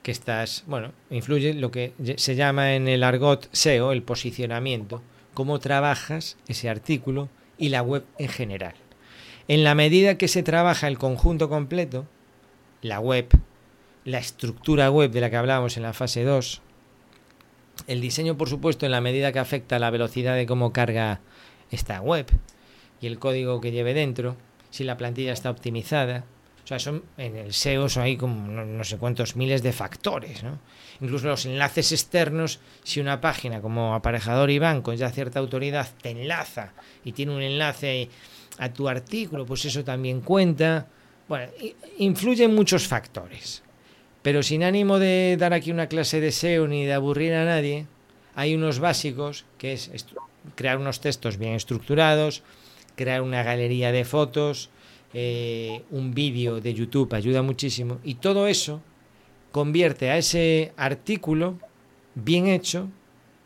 que 0.03 0.11
estás, 0.11 0.63
bueno, 0.67 0.91
influye 1.09 1.53
lo 1.53 1.71
que 1.71 1.93
se 2.17 2.35
llama 2.35 2.75
en 2.75 2.87
el 2.87 3.03
argot 3.03 3.49
SEO, 3.51 3.91
el 3.91 4.03
posicionamiento, 4.03 5.01
cómo 5.33 5.59
trabajas 5.59 6.37
ese 6.47 6.69
artículo 6.69 7.29
y 7.57 7.69
la 7.69 7.81
web 7.81 8.05
en 8.17 8.29
general. 8.29 8.75
En 9.47 9.63
la 9.63 9.75
medida 9.75 10.17
que 10.17 10.27
se 10.27 10.43
trabaja 10.43 10.87
el 10.87 10.97
conjunto 10.97 11.49
completo, 11.49 12.05
la 12.81 12.99
web, 12.99 13.27
la 14.05 14.19
estructura 14.19 14.89
web 14.89 15.11
de 15.11 15.21
la 15.21 15.29
que 15.29 15.37
hablábamos 15.37 15.75
en 15.75 15.83
la 15.83 15.93
fase 15.93 16.23
2, 16.23 16.61
el 17.89 18.01
diseño, 18.01 18.37
por 18.37 18.47
supuesto, 18.47 18.85
en 18.85 18.91
la 18.91 19.01
medida 19.01 19.31
que 19.31 19.39
afecta 19.39 19.79
la 19.79 19.89
velocidad 19.89 20.35
de 20.35 20.45
cómo 20.45 20.71
carga 20.71 21.21
esta 21.71 22.01
web 22.01 22.27
y 23.01 23.07
el 23.07 23.17
código 23.17 23.59
que 23.61 23.71
lleve 23.71 23.95
dentro, 23.95 24.37
si 24.69 24.83
la 24.83 24.95
plantilla 24.95 25.33
está 25.33 25.49
optimizada. 25.49 26.23
O 26.63 26.67
sea, 26.67 26.77
son, 26.77 27.03
en 27.17 27.35
el 27.35 27.51
SEO 27.51 27.89
son 27.89 28.03
ahí 28.03 28.15
como 28.15 28.47
no, 28.47 28.83
sé 28.83 28.97
cuántos 28.97 29.35
miles 29.35 29.63
de 29.63 29.73
factores, 29.73 30.43
¿no? 30.43 30.59
Incluso 31.01 31.25
los 31.29 31.47
enlaces 31.47 31.91
externos, 31.91 32.59
si 32.83 32.99
una 32.99 33.19
página 33.19 33.59
como 33.59 33.95
aparejador 33.95 34.51
y 34.51 34.59
banco 34.59 34.93
ya 34.93 35.09
cierta 35.09 35.39
autoridad 35.39 35.87
te 35.99 36.11
enlaza 36.11 36.73
y 37.03 37.13
tiene 37.13 37.35
un 37.35 37.41
enlace 37.41 38.07
a 38.59 38.71
tu 38.71 38.87
artículo, 38.87 39.47
pues 39.47 39.65
eso 39.65 39.83
también 39.83 40.21
cuenta. 40.21 40.85
Bueno, 41.27 41.51
influyen 41.97 42.53
muchos 42.53 42.87
factores. 42.87 43.63
Pero 44.21 44.43
sin 44.43 44.63
ánimo 44.63 44.99
de 44.99 45.37
dar 45.39 45.53
aquí 45.53 45.71
una 45.71 45.87
clase 45.87 46.19
de 46.19 46.31
SEO 46.31 46.67
ni 46.67 46.85
de 46.85 46.93
aburrir 46.93 47.33
a 47.33 47.45
nadie, 47.45 47.87
hay 48.35 48.55
unos 48.55 48.79
básicos, 48.79 49.45
que 49.57 49.73
es 49.73 49.89
crear 50.55 50.77
unos 50.77 50.99
textos 51.01 51.37
bien 51.37 51.53
estructurados, 51.53 52.43
crear 52.95 53.21
una 53.21 53.43
galería 53.43 53.91
de 53.91 54.05
fotos, 54.05 54.69
eh, 55.13 55.83
un 55.89 56.13
vídeo 56.13 56.61
de 56.61 56.73
YouTube 56.73 57.13
ayuda 57.13 57.41
muchísimo, 57.41 57.99
y 58.03 58.15
todo 58.15 58.47
eso 58.47 58.81
convierte 59.51 60.09
a 60.09 60.17
ese 60.17 60.73
artículo 60.77 61.57
bien 62.15 62.47
hecho 62.47 62.89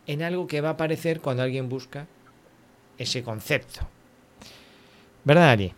en 0.07 0.21
algo 0.21 0.47
que 0.47 0.61
va 0.61 0.69
a 0.69 0.73
aparecer 0.73 1.21
cuando 1.21 1.43
alguien 1.43 1.69
busca 1.69 2.07
ese 2.97 3.23
concepto. 3.23 3.87
¿Verdad, 5.23 5.51
Ari? 5.51 5.73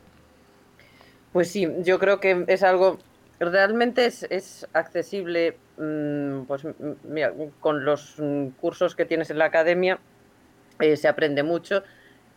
Pues 1.31 1.51
sí, 1.51 1.67
yo 1.83 1.99
creo 1.99 2.19
que 2.19 2.45
es 2.47 2.63
algo, 2.63 2.97
realmente 3.39 4.05
es, 4.05 4.23
es 4.29 4.67
accesible, 4.73 5.57
mm, 5.77 6.43
pues 6.43 6.63
mira, 7.03 7.33
con 7.59 7.85
los 7.85 8.15
mm, 8.17 8.49
cursos 8.61 8.95
que 8.95 9.05
tienes 9.05 9.29
en 9.29 9.37
la 9.37 9.45
academia 9.45 9.99
eh, 10.79 10.97
se 10.97 11.07
aprende 11.07 11.43
mucho 11.43 11.83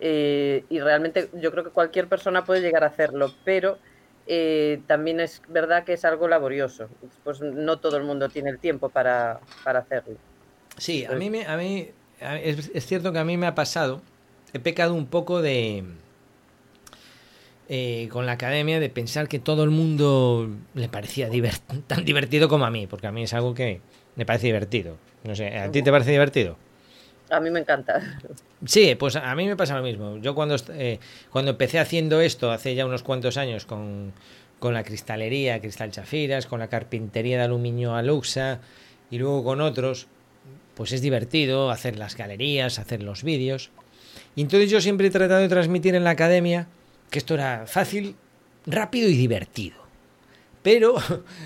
eh, 0.00 0.64
y 0.69 0.81
realmente 0.81 1.28
yo 1.35 1.50
creo 1.50 1.64
que 1.64 1.71
cualquier 1.71 2.09
persona 2.09 2.45
puede 2.45 2.61
llegar 2.61 2.85
a 2.85 2.88
hacerlo, 2.88 3.33
pero 3.45 3.78
eh, 4.26 4.81
también 4.87 5.21
es 5.21 5.43
verdad 5.49 5.85
que 5.85 5.95
es 5.95 6.05
algo 6.05 6.28
laborioso, 6.28 6.88
pues 7.25 7.40
no 7.40 7.78
todo 7.78 7.97
el 7.97 8.05
mundo 8.05 8.28
tiene 8.28 8.50
el 8.50 8.59
tiempo 8.59 8.88
para, 8.88 9.40
para 9.64 9.81
hacerlo. 9.81 10.17
Sí, 10.76 11.05
a 11.05 11.12
mí, 11.12 11.31
me, 11.31 11.47
a 11.47 11.57
mí 11.57 11.90
es 12.21 12.87
cierto 12.87 13.12
que 13.12 13.19
a 13.19 13.25
mí 13.25 13.37
me 13.37 13.47
ha 13.47 13.55
pasado, 13.55 14.00
he 14.52 14.61
pecado 14.61 14.95
un 14.95 15.07
poco 15.07 15.43
de 15.43 15.85
eh, 17.68 18.08
con 18.10 18.26
la 18.26 18.32
academia 18.32 18.80
de 18.80 18.88
pensar 18.88 19.28
que 19.28 19.38
todo 19.38 19.62
el 19.64 19.70
mundo 19.70 20.48
le 20.75 20.88
parecía 20.88 21.28
divert- 21.28 21.82
tan 21.87 22.04
divertido 22.04 22.48
como 22.48 22.64
a 22.64 22.70
mí, 22.70 22.87
porque 22.87 23.06
a 23.06 23.12
mí 23.12 23.22
es 23.25 23.34
algo 23.34 23.54
que 23.54 23.80
me 24.16 24.25
parece 24.26 24.46
divertido. 24.46 24.96
No 25.25 25.34
sé, 25.34 25.56
¿a 25.58 25.70
ti 25.70 25.82
te 25.82 25.90
parece 25.90 26.10
divertido? 26.12 26.56
A 27.30 27.40
mí 27.40 27.50
me 27.50 27.60
encanta. 27.60 28.00
Sí, 28.64 28.94
pues 28.94 29.16
a 29.16 29.34
mí 29.34 29.46
me 29.46 29.54
pasa 29.56 29.76
lo 29.76 29.82
mismo. 29.82 30.16
Yo 30.16 30.34
cuando, 30.34 30.56
eh, 30.70 30.98
cuando 31.30 31.50
empecé 31.50 31.78
haciendo 31.78 32.20
esto 32.22 32.50
hace 32.50 32.75
ya 32.75 32.87
unos 32.87 33.02
cuantos 33.02 33.37
años 33.37 33.66
con, 33.66 34.12
con 34.58 34.72
la 34.72 34.82
cristalería, 34.82 35.60
Cristal 35.60 35.90
Chafiras, 35.90 36.46
con 36.46 36.58
la 36.58 36.68
carpintería 36.68 37.37
de 37.37 37.44
aluminio 37.44 37.94
Aluxa 37.94 38.60
y 39.10 39.18
luego 39.18 39.44
con 39.44 39.60
otros, 39.60 40.06
pues 40.75 40.92
es 40.92 41.02
divertido 41.02 41.70
hacer 41.70 41.98
las 41.98 42.16
galerías, 42.16 42.78
hacer 42.78 43.02
los 43.02 43.22
vídeos. 43.22 43.70
Y 44.34 44.40
entonces 44.40 44.70
yo 44.70 44.80
siempre 44.80 45.08
he 45.08 45.10
tratado 45.10 45.40
de 45.40 45.48
transmitir 45.50 45.94
en 45.94 46.04
la 46.04 46.10
academia 46.10 46.66
que 47.11 47.19
esto 47.19 47.35
era 47.35 47.67
fácil, 47.67 48.15
rápido 48.67 49.09
y 49.09 49.17
divertido. 49.17 49.77
Pero 50.62 50.97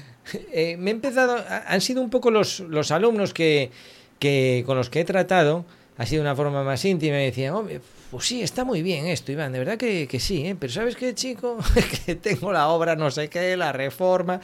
eh, 0.53 0.77
me 0.79 0.91
he 0.91 0.95
empezado, 0.95 1.37
ha- 1.37 1.65
han 1.67 1.81
sido 1.81 2.03
un 2.03 2.11
poco 2.11 2.31
los, 2.31 2.61
los 2.61 2.91
alumnos 2.91 3.33
que, 3.35 3.71
que 4.19 4.63
con 4.67 4.77
los 4.77 4.91
que 4.91 5.01
he 5.01 5.05
tratado, 5.05 5.65
ha 5.99 6.07
sido 6.07 6.23
una 6.23 6.35
forma 6.35 6.63
más 6.65 6.85
íntima 6.85 7.21
y 7.21 7.27
decían, 7.27 7.55
"Hombre, 7.55 7.81
pues 8.11 8.27
sí, 8.27 8.43
está 8.43 8.65
muy 8.65 8.83
bien 8.83 9.07
esto, 9.07 9.33
Iván, 9.33 9.53
de 9.53 9.59
verdad 9.59 9.77
que, 9.79 10.07
que 10.09 10.21
sí, 10.21 10.47
¿eh? 10.47 10.57
pero 10.59 10.73
¿sabes 10.73 10.97
qué, 10.97 11.15
chico? 11.15 11.59
que 12.07 12.15
tengo 12.17 12.53
la 12.53 12.69
obra 12.69 12.97
no 12.97 13.11
sé 13.11 13.29
qué, 13.29 13.57
la 13.57 13.73
reforma. 13.73 14.41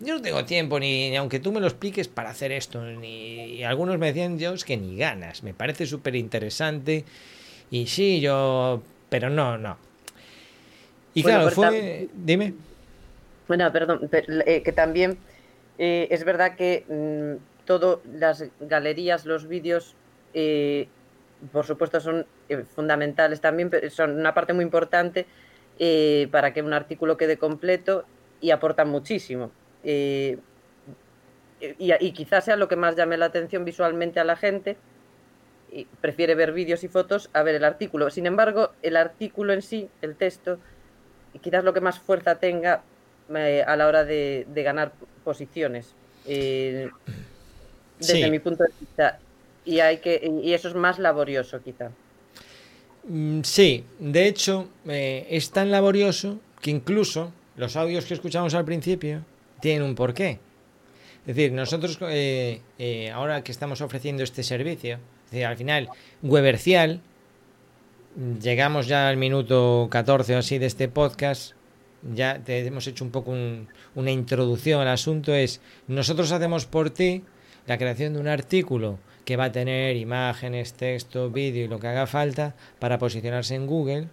Yo 0.00 0.14
no 0.14 0.22
tengo 0.22 0.44
tiempo, 0.44 0.80
ni, 0.80 1.10
ni 1.10 1.16
aunque 1.16 1.38
tú 1.38 1.52
me 1.52 1.60
lo 1.60 1.66
expliques, 1.68 2.08
para 2.08 2.30
hacer 2.30 2.50
esto. 2.50 2.82
Ni, 2.82 3.54
y 3.56 3.62
algunos 3.62 3.98
me 3.98 4.06
decían, 4.08 4.36
yo 4.38 4.52
es 4.54 4.64
que 4.64 4.76
ni 4.76 4.96
ganas, 4.96 5.44
me 5.44 5.54
parece 5.54 5.86
súper 5.86 6.16
interesante. 6.16 7.04
Y 7.70 7.86
sí, 7.86 8.20
yo, 8.20 8.82
pero 9.08 9.30
no, 9.30 9.56
no. 9.58 9.76
Y 11.14 11.22
Bueno, 11.22 11.40
claro, 11.40 11.54
fue, 11.54 12.08
dime. 12.14 12.54
Bueno, 13.48 13.70
perdón, 13.72 14.08
pero, 14.10 14.42
eh, 14.46 14.62
que 14.62 14.72
también 14.72 15.18
eh, 15.78 16.08
es 16.10 16.24
verdad 16.24 16.56
que 16.56 16.84
mm, 16.88 17.64
todo, 17.66 18.02
las 18.14 18.44
galerías, 18.60 19.26
los 19.26 19.48
vídeos, 19.48 19.94
eh, 20.34 20.88
por 21.52 21.66
supuesto, 21.66 22.00
son 22.00 22.26
eh, 22.48 22.64
fundamentales 22.74 23.40
también, 23.40 23.68
pero 23.70 23.90
son 23.90 24.18
una 24.18 24.32
parte 24.34 24.52
muy 24.52 24.64
importante 24.64 25.26
para 26.30 26.52
que 26.52 26.62
un 26.62 26.72
artículo 26.72 27.16
quede 27.16 27.36
completo 27.38 28.04
y 28.40 28.52
aportan 28.52 28.88
muchísimo. 28.88 29.50
Y, 29.82 30.38
y 31.60 32.12
quizás 32.12 32.44
sea 32.44 32.54
lo 32.54 32.68
que 32.68 32.76
más 32.76 32.94
llame 32.94 33.16
la 33.16 33.26
atención 33.26 33.64
visualmente 33.64 34.20
a 34.20 34.24
la 34.24 34.36
gente. 34.36 34.76
y 35.72 35.86
prefiere 36.00 36.34
ver 36.36 36.52
vídeos 36.52 36.84
y 36.84 36.88
fotos 36.88 37.30
a 37.32 37.42
ver 37.42 37.56
el 37.56 37.64
artículo. 37.64 38.10
Sin 38.10 38.26
embargo, 38.26 38.72
el 38.82 38.96
artículo 38.96 39.52
en 39.54 39.62
sí, 39.62 39.88
el 40.02 40.14
texto, 40.14 40.58
quizás 41.40 41.64
lo 41.64 41.72
que 41.72 41.80
más 41.80 41.98
fuerza 41.98 42.36
tenga 42.36 42.82
eh, 43.34 43.64
a 43.66 43.76
la 43.76 43.86
hora 43.86 44.04
de, 44.04 44.46
de 44.52 44.62
ganar 44.62 44.92
posiciones. 45.24 45.94
eh, 46.26 46.88
desde 47.98 48.24
Sí. 48.24 48.30
mi 48.30 48.38
punto 48.40 48.64
de 48.64 48.70
vista. 48.80 49.18
Y, 49.64 49.78
hay 49.78 49.98
que, 49.98 50.28
y 50.42 50.52
eso 50.54 50.68
es 50.68 50.74
más 50.74 50.98
laborioso, 50.98 51.60
quizá. 51.62 51.90
Mm, 53.04 53.42
Sí, 53.42 53.84
de 54.00 54.26
hecho, 54.26 54.68
eh, 54.88 55.26
es 55.30 55.50
tan 55.50 55.70
laborioso 55.70 56.38
que 56.60 56.70
incluso 56.70 57.32
los 57.56 57.76
audios 57.76 58.04
que 58.04 58.14
escuchamos 58.14 58.54
al 58.54 58.64
principio 58.64 59.24
tienen 59.60 59.82
un 59.84 59.94
porqué. 59.94 60.38
Es 61.20 61.36
decir, 61.36 61.52
nosotros 61.52 61.96
eh, 62.02 62.60
eh, 62.78 63.10
ahora 63.12 63.44
que 63.44 63.52
estamos 63.52 63.80
ofreciendo 63.80 64.24
este 64.24 64.42
servicio, 64.42 64.98
es 65.26 65.30
decir, 65.30 65.46
al 65.46 65.56
final, 65.56 65.88
Webercial, 66.22 67.00
llegamos 68.40 68.86
ya 68.86 69.08
al 69.08 69.16
minuto 69.16 69.88
14 69.90 70.36
o 70.36 70.38
así 70.38 70.58
de 70.58 70.66
este 70.66 70.88
podcast, 70.88 71.52
ya 72.14 72.38
te 72.42 72.66
hemos 72.66 72.86
hecho 72.86 73.04
un 73.04 73.10
poco 73.10 73.30
un- 73.30 73.68
una 73.94 74.10
introducción 74.10 74.80
al 74.80 74.88
asunto, 74.88 75.34
es 75.34 75.60
nosotros 75.86 76.32
hacemos 76.32 76.66
por 76.66 76.90
ti 76.90 77.22
la 77.66 77.78
creación 77.78 78.14
de 78.14 78.20
un 78.20 78.28
artículo 78.28 78.98
que 79.24 79.36
va 79.36 79.44
a 79.44 79.52
tener 79.52 79.96
imágenes, 79.96 80.74
texto, 80.74 81.30
vídeo 81.30 81.64
y 81.64 81.68
lo 81.68 81.78
que 81.78 81.86
haga 81.86 82.08
falta 82.08 82.56
para 82.80 82.98
posicionarse 82.98 83.54
en 83.54 83.66
Google, 83.66 84.08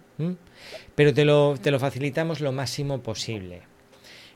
pero 0.94 1.12
te 1.12 1.24
lo, 1.24 1.56
te 1.60 1.72
lo 1.72 1.80
facilitamos 1.80 2.40
lo 2.40 2.52
máximo 2.52 3.02
posible. 3.02 3.62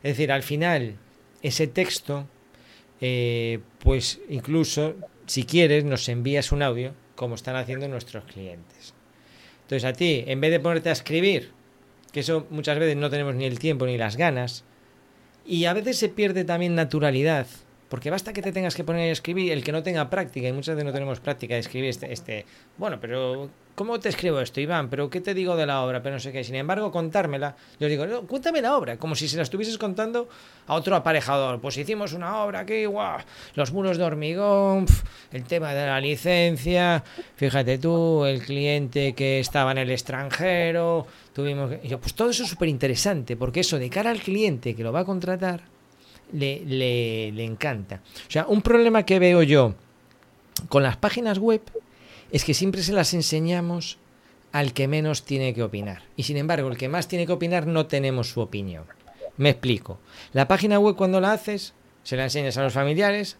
Es 0.02 0.16
decir, 0.16 0.32
al 0.32 0.42
final, 0.42 0.96
ese 1.42 1.68
texto, 1.68 2.26
eh, 3.00 3.60
pues 3.78 4.20
incluso, 4.28 4.94
si 5.26 5.44
quieres, 5.44 5.84
nos 5.84 6.08
envías 6.08 6.50
un 6.50 6.62
audio 6.62 6.92
como 7.14 7.36
están 7.36 7.54
haciendo 7.54 7.86
nuestros 7.86 8.24
clientes. 8.24 8.93
Entonces 9.64 9.84
a 9.84 9.92
ti, 9.92 10.24
en 10.26 10.40
vez 10.40 10.50
de 10.50 10.60
ponerte 10.60 10.90
a 10.90 10.92
escribir, 10.92 11.50
que 12.12 12.20
eso 12.20 12.46
muchas 12.50 12.78
veces 12.78 12.96
no 12.96 13.10
tenemos 13.10 13.34
ni 13.34 13.44
el 13.44 13.58
tiempo 13.58 13.86
ni 13.86 13.98
las 13.98 14.16
ganas, 14.16 14.64
y 15.46 15.64
a 15.64 15.72
veces 15.72 15.98
se 15.98 16.08
pierde 16.08 16.44
también 16.44 16.74
naturalidad, 16.74 17.46
porque 17.88 18.10
basta 18.10 18.32
que 18.32 18.42
te 18.42 18.52
tengas 18.52 18.74
que 18.74 18.84
poner 18.84 19.08
a 19.08 19.12
escribir, 19.12 19.52
el 19.52 19.64
que 19.64 19.72
no 19.72 19.82
tenga 19.82 20.10
práctica, 20.10 20.48
y 20.48 20.52
muchas 20.52 20.76
veces 20.76 20.86
no 20.86 20.92
tenemos 20.92 21.20
práctica 21.20 21.54
de 21.54 21.60
escribir 21.60 21.90
este, 21.90 22.12
este 22.12 22.46
bueno, 22.76 22.98
pero 23.00 23.50
¿cómo 23.74 23.98
te 23.98 24.08
escribo 24.08 24.40
esto, 24.40 24.60
Iván? 24.60 24.88
¿Pero 24.88 25.10
qué 25.10 25.20
te 25.20 25.34
digo 25.34 25.56
de 25.56 25.66
la 25.66 25.82
obra? 25.82 26.02
Pero 26.02 26.14
no 26.14 26.20
sé 26.20 26.32
qué. 26.32 26.44
Sin 26.44 26.54
embargo, 26.54 26.90
contármela, 26.90 27.56
yo 27.80 27.88
digo, 27.88 28.26
cuéntame 28.26 28.60
la 28.60 28.76
obra, 28.76 28.96
como 28.96 29.14
si 29.14 29.28
se 29.28 29.36
la 29.36 29.42
estuvieses 29.42 29.78
contando 29.78 30.28
a 30.66 30.74
otro 30.74 30.96
aparejador. 30.96 31.60
Pues 31.60 31.76
hicimos 31.76 32.12
una 32.12 32.42
obra 32.42 32.60
aquí, 32.60 32.84
guau, 32.86 33.18
los 33.54 33.72
muros 33.72 33.98
de 33.98 34.04
hormigón, 34.04 34.86
el 35.32 35.44
tema 35.44 35.74
de 35.74 35.86
la 35.86 36.00
licencia, 36.00 37.02
fíjate 37.36 37.78
tú, 37.78 38.24
el 38.24 38.42
cliente 38.42 39.14
que 39.14 39.40
estaba 39.40 39.72
en 39.72 39.78
el 39.78 39.90
extranjero, 39.90 41.06
tuvimos 41.32 41.70
que... 41.70 41.88
yo, 41.88 42.00
pues 42.00 42.14
todo 42.14 42.30
eso 42.30 42.44
es 42.44 42.48
súper 42.48 42.68
interesante, 42.68 43.36
porque 43.36 43.60
eso 43.60 43.78
de 43.78 43.90
cara 43.90 44.10
al 44.10 44.20
cliente 44.20 44.74
que 44.74 44.82
lo 44.82 44.92
va 44.92 45.00
a 45.00 45.04
contratar, 45.04 45.62
le, 46.32 46.62
le, 46.64 47.32
le 47.32 47.44
encanta. 47.44 48.00
O 48.26 48.30
sea, 48.30 48.46
un 48.46 48.62
problema 48.62 49.04
que 49.04 49.18
veo 49.18 49.42
yo 49.42 49.74
con 50.68 50.82
las 50.82 50.96
páginas 50.96 51.38
web 51.38 51.60
es 52.34 52.44
que 52.44 52.52
siempre 52.52 52.82
se 52.82 52.92
las 52.92 53.14
enseñamos 53.14 53.96
al 54.50 54.72
que 54.72 54.88
menos 54.88 55.24
tiene 55.24 55.54
que 55.54 55.62
opinar. 55.62 56.02
Y 56.16 56.24
sin 56.24 56.36
embargo, 56.36 56.68
el 56.68 56.76
que 56.76 56.88
más 56.88 57.06
tiene 57.06 57.26
que 57.26 57.32
opinar 57.32 57.68
no 57.68 57.86
tenemos 57.86 58.30
su 58.30 58.40
opinión. 58.40 58.86
Me 59.36 59.50
explico. 59.50 60.00
La 60.32 60.48
página 60.48 60.80
web 60.80 60.96
cuando 60.96 61.20
la 61.20 61.32
haces, 61.32 61.74
se 62.02 62.16
la 62.16 62.24
enseñas 62.24 62.58
a 62.58 62.64
los 62.64 62.72
familiares, 62.72 63.36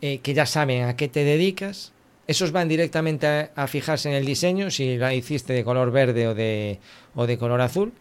eh, 0.00 0.18
que 0.18 0.32
ya 0.32 0.46
saben 0.46 0.84
a 0.84 0.94
qué 0.94 1.08
te 1.08 1.24
dedicas. 1.24 1.92
Esos 2.28 2.52
van 2.52 2.68
directamente 2.68 3.50
a, 3.52 3.66
fijarse 3.66 4.08
en 4.08 4.14
el 4.14 4.26
diseño, 4.26 4.70
si 4.70 4.96
la 4.96 5.12
hiciste 5.12 5.52
de 5.52 5.64
color 5.64 5.90
verde 5.90 6.28
o 6.28 6.36
de, 6.36 6.78
o 7.16 7.26
de 7.26 7.36
color 7.36 7.62
azul. 7.62 7.92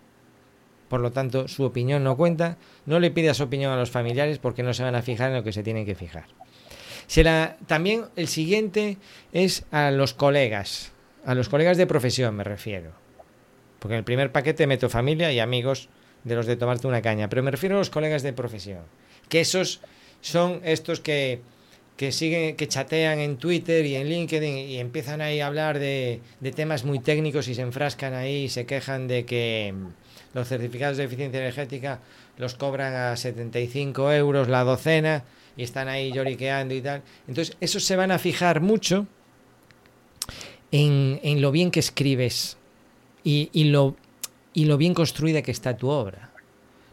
Por 0.89 0.99
lo 0.99 1.11
tanto, 1.11 1.47
su 1.47 1.63
opinión 1.63 2.03
no 2.03 2.17
cuenta. 2.17 2.59
No 2.85 2.99
le 2.99 3.09
pidas 3.09 3.41
opinión 3.41 3.71
a 3.71 3.77
los 3.77 3.89
familiares 3.89 4.37
porque 4.37 4.61
no 4.61 4.75
se 4.75 4.83
van 4.83 4.93
a 4.93 5.01
fijar 5.01 5.29
en 5.29 5.37
lo 5.37 5.43
que 5.43 5.53
se 5.53 5.63
tienen 5.63 5.87
que 5.87 5.95
fijar. 5.95 6.25
Será, 7.11 7.57
también 7.67 8.05
el 8.15 8.29
siguiente 8.29 8.97
es 9.33 9.65
a 9.69 9.91
los 9.91 10.13
colegas, 10.13 10.93
a 11.25 11.35
los 11.35 11.49
colegas 11.49 11.75
de 11.75 11.85
profesión 11.85 12.33
me 12.37 12.45
refiero. 12.45 12.93
Porque 13.79 13.95
en 13.95 13.97
el 13.97 14.05
primer 14.05 14.31
paquete 14.31 14.65
meto 14.65 14.89
familia 14.89 15.29
y 15.33 15.41
amigos 15.41 15.89
de 16.23 16.35
los 16.35 16.45
de 16.45 16.55
tomarte 16.55 16.87
una 16.87 17.01
caña, 17.01 17.27
pero 17.27 17.43
me 17.43 17.51
refiero 17.51 17.75
a 17.75 17.79
los 17.79 17.89
colegas 17.89 18.23
de 18.23 18.31
profesión. 18.31 18.83
Que 19.27 19.41
esos 19.41 19.81
son 20.21 20.61
estos 20.63 21.01
que, 21.01 21.41
que 21.97 22.13
siguen, 22.13 22.55
que 22.55 22.69
chatean 22.69 23.19
en 23.19 23.35
Twitter 23.35 23.85
y 23.85 23.97
en 23.97 24.07
LinkedIn 24.07 24.69
y 24.69 24.77
empiezan 24.77 25.19
ahí 25.19 25.41
a 25.41 25.47
hablar 25.47 25.79
de, 25.79 26.21
de 26.39 26.51
temas 26.53 26.85
muy 26.85 26.99
técnicos 26.99 27.49
y 27.49 27.55
se 27.55 27.61
enfrascan 27.61 28.13
ahí 28.13 28.45
y 28.45 28.49
se 28.49 28.65
quejan 28.65 29.09
de 29.09 29.25
que 29.25 29.73
los 30.33 30.47
certificados 30.47 30.95
de 30.95 31.03
eficiencia 31.03 31.41
energética 31.41 31.99
los 32.37 32.55
cobran 32.55 32.93
a 32.93 33.17
75 33.17 34.13
euros 34.13 34.47
la 34.47 34.63
docena 34.63 35.25
y 35.57 35.63
están 35.63 35.87
ahí 35.87 36.11
lloriqueando 36.11 36.73
y 36.73 36.81
tal. 36.81 37.01
Entonces, 37.27 37.55
esos 37.59 37.83
se 37.83 37.95
van 37.95 38.11
a 38.11 38.19
fijar 38.19 38.61
mucho 38.61 39.07
en, 40.71 41.19
en 41.23 41.41
lo 41.41 41.51
bien 41.51 41.71
que 41.71 41.79
escribes 41.79 42.57
y, 43.23 43.49
y, 43.53 43.65
lo, 43.65 43.95
y 44.53 44.65
lo 44.65 44.77
bien 44.77 44.93
construida 44.93 45.41
que 45.41 45.51
está 45.51 45.75
tu 45.75 45.89
obra. 45.89 46.31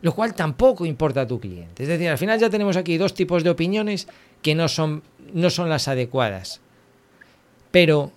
Lo 0.00 0.14
cual 0.14 0.34
tampoco 0.34 0.86
importa 0.86 1.22
a 1.22 1.26
tu 1.26 1.40
cliente. 1.40 1.82
Es 1.82 1.88
decir, 1.88 2.08
al 2.08 2.18
final 2.18 2.38
ya 2.38 2.50
tenemos 2.50 2.76
aquí 2.76 2.98
dos 2.98 3.14
tipos 3.14 3.42
de 3.42 3.50
opiniones 3.50 4.06
que 4.42 4.54
no 4.54 4.68
son, 4.68 5.02
no 5.32 5.50
son 5.50 5.68
las 5.68 5.88
adecuadas. 5.88 6.60
Pero 7.70 8.12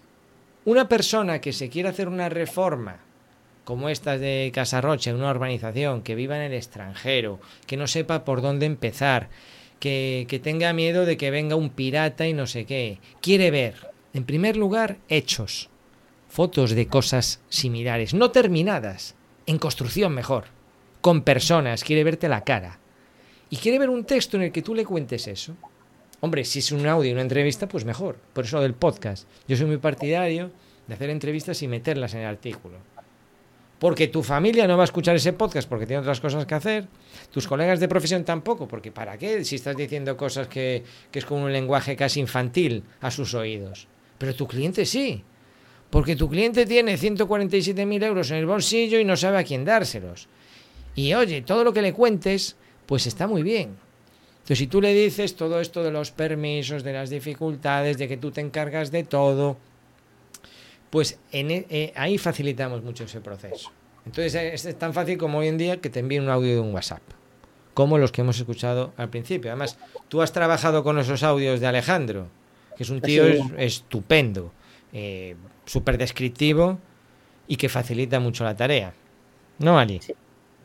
una 0.66 0.88
persona 0.88 1.42
que 1.42 1.54
se 1.54 1.70
quiere 1.70 1.90
hacer 1.90 2.08
una 2.08 2.30
reforma 2.30 3.00
como 3.64 3.90
esta 3.90 4.18
de 4.18 4.52
Casarroche, 4.54 5.14
una 5.14 5.32
urbanización, 5.32 6.02
que 6.02 6.16
viva 6.16 6.36
en 6.36 6.44
el 6.44 6.54
extranjero, 6.54 7.40
que 7.68 7.78
no 7.78 7.88
sepa 7.88 8.26
por 8.26 8.42
dónde 8.42 8.66
empezar, 8.66 9.30
que, 9.82 10.40
tenga 10.44 10.72
miedo 10.74 11.06
de 11.06 11.18
que 11.18 11.32
venga 11.32 11.56
un 11.56 11.72
pirata 11.72 12.28
y 12.28 12.34
no 12.34 12.48
sé 12.48 12.66
qué. 12.66 13.00
Quiere 13.20 13.52
ver, 13.52 13.92
en 14.14 14.24
primer 14.24 14.56
lugar, 14.56 15.00
hechos, 15.10 15.70
fotos 16.30 16.72
de 16.72 16.88
cosas 16.88 17.42
similares, 17.50 18.14
no 18.14 18.32
terminadas, 18.32 19.16
en 19.48 19.58
construcción 19.58 20.14
mejor, 20.14 20.46
con 21.02 21.24
personas, 21.24 21.84
quiere 21.84 22.04
verte 22.04 22.30
la 22.30 22.44
cara. 22.44 22.80
Y 23.50 23.58
quiere 23.58 23.80
ver 23.80 23.90
un 23.90 24.06
texto 24.06 24.38
en 24.38 24.44
el 24.44 24.52
que 24.52 24.62
tú 24.62 24.76
le 24.76 24.86
cuentes 24.86 25.28
eso. 25.28 25.58
Hombre, 26.22 26.46
si 26.46 26.60
es 26.60 26.72
un 26.72 26.86
audio 26.88 27.12
una 27.12 27.22
entrevista, 27.22 27.68
pues 27.68 27.84
mejor. 27.84 28.18
Por 28.34 28.46
eso 28.46 28.62
del 28.62 28.76
podcast. 28.76 29.28
Yo 29.48 29.58
soy 29.58 29.66
muy 29.66 29.78
partidario 29.78 30.52
de 30.88 30.94
hacer 30.94 31.10
entrevistas 31.10 31.62
y 31.64 31.68
meterlas 31.68 32.14
en 32.14 32.22
el 32.22 32.28
artículo 32.28 32.78
porque 33.82 34.10
tu 34.10 34.22
familia 34.22 34.68
no 34.68 34.78
va 34.78 34.84
a 34.84 34.90
escuchar 34.92 35.16
ese 35.16 35.34
podcast 35.34 35.68
porque 35.68 35.88
tiene 35.88 36.02
otras 36.02 36.20
cosas 36.20 36.46
que 36.46 36.54
hacer, 36.54 36.86
tus 37.32 37.48
colegas 37.48 37.80
de 37.80 37.88
profesión 37.88 38.24
tampoco, 38.24 38.68
porque 38.68 38.92
¿para 38.92 39.18
qué? 39.18 39.44
Si 39.44 39.56
estás 39.56 39.76
diciendo 39.76 40.16
cosas 40.16 40.48
que, 40.48 40.84
que 41.10 41.18
es 41.18 41.26
como 41.26 41.46
un 41.46 41.52
lenguaje 41.52 41.96
casi 41.96 42.20
infantil 42.20 42.84
a 43.00 43.10
sus 43.10 43.34
oídos. 43.34 43.88
Pero 44.20 44.36
tu 44.36 44.48
cliente 44.48 44.86
sí, 44.86 45.24
porque 45.90 46.16
tu 46.16 46.30
cliente 46.30 46.68
tiene 46.68 46.96
147.000 46.96 48.04
euros 48.04 48.30
en 48.30 48.38
el 48.38 48.46
bolsillo 48.46 49.00
y 49.00 49.04
no 49.04 49.18
sabe 49.18 49.40
a 49.40 49.44
quién 49.44 49.66
dárselos. 49.66 50.28
Y 50.94 51.16
oye, 51.16 51.42
todo 51.42 51.64
lo 51.64 51.74
que 51.74 51.82
le 51.82 51.92
cuentes, 51.92 52.58
pues 52.86 53.08
está 53.08 53.26
muy 53.26 53.42
bien. 53.42 53.78
Entonces, 54.34 54.60
si 54.60 54.68
tú 54.68 54.80
le 54.80 54.94
dices 54.94 55.36
todo 55.36 55.60
esto 55.60 55.82
de 55.82 55.90
los 55.90 56.12
permisos, 56.12 56.84
de 56.84 56.94
las 56.94 57.10
dificultades, 57.10 57.98
de 57.98 58.08
que 58.08 58.18
tú 58.18 58.30
te 58.30 58.42
encargas 58.42 58.92
de 58.92 59.06
todo, 59.06 59.58
pues 60.92 61.18
en, 61.32 61.50
eh, 61.52 61.94
ahí 61.96 62.20
facilitamos 62.20 62.84
mucho 62.84 63.06
ese 63.06 63.22
proceso. 63.22 63.72
Entonces 64.06 64.36
es, 64.36 64.66
es 64.66 64.78
tan 64.78 64.94
fácil 64.94 65.18
como 65.18 65.40
hoy 65.40 65.48
en 65.48 65.58
día 65.58 65.78
que 65.78 65.90
te 65.90 66.02
envíen 66.02 66.24
un 66.24 66.30
audio 66.30 66.54
de 66.54 66.60
un 66.60 66.74
WhatsApp, 66.74 67.02
como 67.74 67.98
los 67.98 68.12
que 68.12 68.22
hemos 68.22 68.38
escuchado 68.38 68.94
al 68.98 69.10
principio. 69.10 69.50
Además, 69.52 69.80
tú 70.10 70.22
has 70.22 70.34
trabajado 70.34 70.84
con 70.84 71.00
esos 71.00 71.24
audios 71.24 71.60
de 71.60 71.68
Alejandro, 71.68 72.28
que 72.76 72.84
es 72.84 72.90
un 72.90 73.02
tío 73.02 73.26
sí. 73.26 73.42
estupendo, 73.58 74.52
eh, 74.92 75.36
súper 75.66 75.98
descriptivo 75.98 76.78
y 77.48 77.56
que 77.56 77.70
facilita 77.70 78.20
mucho 78.20 78.44
la 78.44 78.56
tarea. 78.56 78.94
¿No, 79.60 79.80
Ali? 79.80 80.02
Sí, 80.02 80.14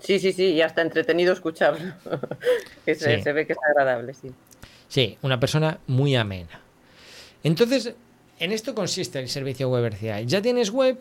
sí, 0.00 0.18
sí, 0.18 0.32
sí 0.32 0.44
y 0.54 0.62
hasta 0.62 0.82
entretenido 0.82 1.32
escucharlo. 1.32 1.94
que 2.84 2.96
se, 2.96 3.18
sí. 3.18 3.22
se 3.22 3.32
ve 3.32 3.46
que 3.46 3.52
es 3.52 3.58
agradable, 3.68 4.12
sí. 4.12 4.32
Sí, 4.88 5.18
una 5.22 5.38
persona 5.38 5.78
muy 5.86 6.16
amena. 6.16 6.60
Entonces, 7.44 7.94
en 8.38 8.52
esto 8.52 8.74
consiste 8.74 9.18
el 9.18 9.28
servicio 9.28 9.68
web 9.68 9.84
RCI. 9.84 10.26
Ya 10.26 10.42
tienes 10.42 10.70
web, 10.70 10.98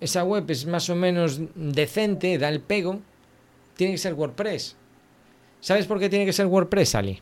esa 0.00 0.24
web 0.24 0.50
es 0.50 0.66
más 0.66 0.88
o 0.88 0.96
menos 0.96 1.40
decente, 1.54 2.38
da 2.38 2.48
el 2.48 2.60
pego, 2.60 3.00
tiene 3.76 3.94
que 3.94 3.98
ser 3.98 4.14
WordPress. 4.14 4.76
¿Sabes 5.60 5.86
por 5.86 5.98
qué 5.98 6.08
tiene 6.08 6.26
que 6.26 6.32
ser 6.32 6.46
WordPress, 6.46 6.94
Ali? 6.94 7.20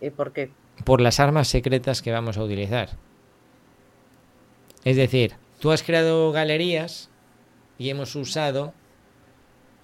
¿Y 0.00 0.10
por 0.10 0.32
qué? 0.32 0.50
Por 0.84 1.00
las 1.00 1.20
armas 1.20 1.48
secretas 1.48 2.02
que 2.02 2.12
vamos 2.12 2.36
a 2.36 2.42
utilizar. 2.42 2.90
Es 4.84 4.96
decir, 4.96 5.34
tú 5.58 5.70
has 5.70 5.82
creado 5.82 6.32
galerías 6.32 7.10
y 7.78 7.90
hemos 7.90 8.14
usado, 8.14 8.74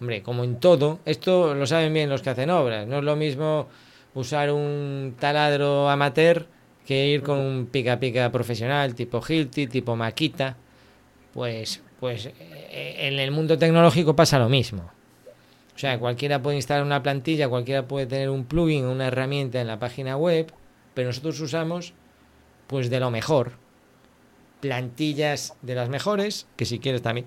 hombre, 0.01 0.23
como 0.23 0.45
en 0.45 0.61
todo, 0.61 1.01
esto 1.05 1.55
lo 1.55 1.67
saben 1.67 1.93
bien 1.95 2.11
los 2.11 2.23
que 2.23 2.31
hacen 2.31 2.51
obras, 2.51 2.87
no 2.87 2.99
es 2.99 3.05
lo 3.05 3.17
mismo 3.17 3.69
usar 4.15 4.53
un 4.53 5.17
taladro 5.19 5.89
amateur 5.89 6.47
que 6.87 7.09
ir 7.09 7.23
con 7.23 7.39
un 7.39 7.67
pica 7.67 7.99
pica 7.99 8.31
profesional 8.31 8.95
tipo 8.95 9.23
Hilti, 9.27 9.67
tipo 9.67 9.97
Maquita, 9.97 10.57
pues, 11.33 11.83
pues 11.99 12.31
en 12.39 13.19
el 13.19 13.31
mundo 13.31 13.59
tecnológico 13.59 14.15
pasa 14.15 14.39
lo 14.39 14.49
mismo. 14.49 14.91
O 15.75 15.79
sea, 15.79 15.99
cualquiera 15.99 16.41
puede 16.41 16.57
instalar 16.57 16.85
una 16.85 17.03
plantilla, 17.03 17.49
cualquiera 17.49 17.89
puede 17.89 18.07
tener 18.07 18.31
un 18.31 18.45
plugin, 18.45 18.85
una 18.85 19.09
herramienta 19.09 19.61
en 19.61 19.67
la 19.67 19.79
página 19.79 20.17
web, 20.17 20.53
pero 20.95 21.09
nosotros 21.09 21.41
usamos 21.41 21.95
pues 22.67 22.91
de 22.91 23.01
lo 23.01 23.11
mejor. 23.11 23.53
Plantillas 24.61 25.57
de 25.63 25.75
las 25.75 25.89
mejores, 25.89 26.47
que 26.57 26.65
si 26.65 26.79
quieres 26.79 27.03
también 27.03 27.27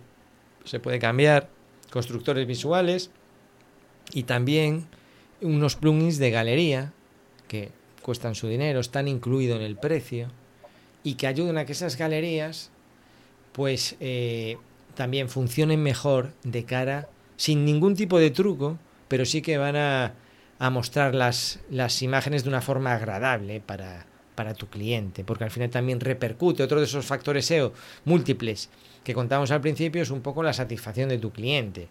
se 0.63 0.79
puede 0.79 0.99
cambiar, 0.99 1.49
constructores 1.91 2.47
visuales 2.47 3.11
y 4.13 4.23
también 4.23 4.87
unos 5.41 5.75
plugins 5.75 6.17
de 6.17 6.31
galería 6.31 6.93
que 7.47 7.71
cuestan 8.07 8.35
su 8.35 8.47
dinero, 8.47 8.79
están 8.79 9.09
incluidos 9.09 9.57
en 9.57 9.63
el 9.63 9.75
precio 9.75 10.29
y 11.03 11.15
que 11.15 11.27
ayudan 11.27 11.57
a 11.57 11.65
que 11.65 11.73
esas 11.73 11.97
galerías 11.97 12.71
pues 13.51 13.97
eh, 13.99 14.55
también 14.95 15.27
funcionen 15.27 15.83
mejor 15.83 16.31
de 16.43 16.63
cara, 16.63 17.09
sin 17.35 17.65
ningún 17.65 17.97
tipo 17.97 18.17
de 18.17 18.31
truco, 18.31 18.77
pero 19.09 19.25
sí 19.25 19.41
que 19.41 19.57
van 19.57 19.75
a, 19.75 20.13
mostrar 20.71 21.15
las, 21.15 21.59
las 21.69 22.01
imágenes 22.01 22.43
de 22.45 22.49
una 22.49 22.61
forma 22.61 22.93
agradable 22.93 23.59
para, 23.59 24.05
para 24.35 24.53
tu 24.53 24.67
cliente, 24.67 25.25
porque 25.25 25.43
al 25.43 25.51
final 25.51 25.69
también 25.69 25.99
repercute. 25.99 26.63
Otro 26.63 26.79
de 26.79 26.85
esos 26.85 27.05
factores 27.05 27.45
SEO 27.45 27.73
múltiples 28.05 28.69
que 29.03 29.13
contamos 29.13 29.51
al 29.51 29.59
principio 29.59 30.01
es 30.01 30.11
un 30.11 30.21
poco 30.21 30.43
la 30.43 30.53
satisfacción 30.53 31.09
de 31.09 31.17
tu 31.17 31.31
cliente. 31.31 31.89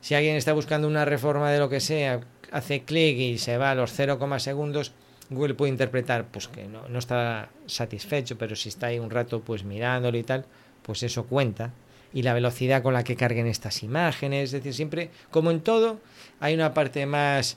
Si 0.00 0.14
alguien 0.14 0.36
está 0.36 0.54
buscando 0.54 0.88
una 0.88 1.04
reforma 1.04 1.50
de 1.50 1.58
lo 1.58 1.68
que 1.68 1.80
sea, 1.80 2.22
hace 2.50 2.84
clic 2.84 3.18
y 3.18 3.36
se 3.36 3.58
va 3.58 3.72
a 3.72 3.74
los 3.74 3.92
0, 3.92 4.18
segundos, 4.38 4.92
Google 5.30 5.54
puede 5.54 5.72
interpretar 5.72 6.26
pues 6.26 6.48
que 6.48 6.64
no, 6.64 6.88
no 6.88 6.98
está 6.98 7.48
satisfecho, 7.66 8.36
pero 8.36 8.56
si 8.56 8.68
está 8.68 8.88
ahí 8.88 8.98
un 8.98 9.10
rato 9.10 9.40
pues 9.40 9.64
mirándolo 9.64 10.18
y 10.18 10.22
tal, 10.22 10.44
pues 10.82 11.02
eso 11.02 11.24
cuenta. 11.24 11.72
Y 12.12 12.22
la 12.22 12.34
velocidad 12.34 12.82
con 12.82 12.94
la 12.94 13.02
que 13.02 13.16
carguen 13.16 13.46
estas 13.46 13.82
imágenes, 13.82 14.44
es 14.44 14.52
decir, 14.52 14.74
siempre, 14.74 15.10
como 15.30 15.50
en 15.50 15.60
todo, 15.60 15.98
hay 16.38 16.54
una 16.54 16.72
parte 16.72 17.06
más 17.06 17.56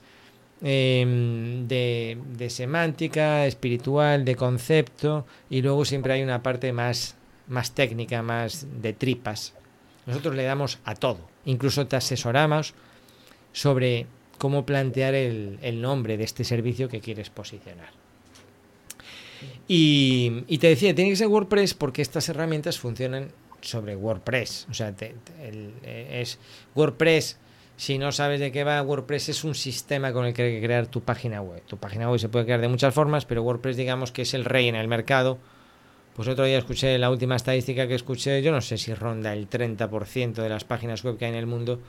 eh, 0.63 1.05
de, 1.67 2.17
de, 2.35 2.49
semántica, 2.49 3.45
espiritual, 3.45 4.25
de 4.25 4.35
concepto, 4.35 5.27
y 5.49 5.61
luego 5.61 5.85
siempre 5.85 6.13
hay 6.13 6.23
una 6.23 6.41
parte 6.41 6.73
más, 6.73 7.15
más 7.47 7.71
técnica, 7.73 8.23
más 8.23 8.65
de 8.81 8.93
tripas. 8.93 9.53
Nosotros 10.07 10.35
le 10.35 10.43
damos 10.43 10.79
a 10.85 10.95
todo, 10.95 11.19
incluso 11.45 11.85
te 11.85 11.97
asesoramos 11.97 12.73
sobre 13.51 14.07
cómo 14.37 14.65
plantear 14.65 15.15
el, 15.15 15.59
el 15.61 15.81
nombre 15.81 16.17
de 16.17 16.23
este 16.23 16.43
servicio 16.43 16.89
que 16.89 16.99
quieres 16.99 17.29
posicionar. 17.29 17.89
Y, 19.67 20.57
te 20.59 20.67
decía, 20.67 20.95
tiene 20.95 21.11
que 21.11 21.15
ser 21.15 21.27
WordPress 21.27 21.73
porque 21.73 22.01
estas 22.01 22.29
herramientas 22.29 22.79
funcionan 22.79 23.31
sobre 23.61 23.95
WordPress. 23.95 24.67
O 24.69 24.73
sea, 24.73 24.93
te, 24.93 25.15
el, 25.41 25.73
es 25.83 26.39
WordPress. 26.75 27.37
Si 27.75 27.97
no 27.97 28.11
sabes 28.11 28.39
de 28.39 28.51
qué 28.51 28.63
va, 28.63 28.81
WordPress 28.81 29.29
es 29.29 29.43
un 29.43 29.53
sistema 29.53 30.11
con 30.11 30.25
el 30.25 30.33
que 30.33 30.43
hay 30.43 30.59
que 30.59 30.65
crear 30.65 30.87
tu 30.87 31.01
página 31.01 31.41
web. 31.41 31.61
Tu 31.67 31.77
página 31.77 32.09
web 32.09 32.19
se 32.19 32.29
puede 32.29 32.45
crear 32.45 32.61
de 32.61 32.69
muchas 32.69 32.93
formas, 32.93 33.25
pero 33.25 33.43
WordPress 33.43 33.77
digamos 33.77 34.11
que 34.11 34.23
es 34.23 34.33
el 34.33 34.45
rey 34.45 34.67
en 34.67 34.75
el 34.75 34.87
mercado. 34.87 35.37
Pues 36.15 36.27
otro 36.27 36.45
día 36.45 36.57
escuché 36.57 36.97
la 36.97 37.11
última 37.11 37.35
estadística 37.35 37.87
que 37.87 37.93
escuché, 37.93 38.41
yo 38.41 38.51
no 38.51 38.61
sé 38.61 38.79
si 38.79 38.91
ronda 38.95 39.33
el 39.33 39.47
30% 39.47 40.33
de 40.33 40.49
las 40.49 40.63
páginas 40.63 41.03
web 41.03 41.17
que 41.19 41.25
hay 41.25 41.31
en 41.31 41.37
el 41.37 41.45
mundo 41.45 41.79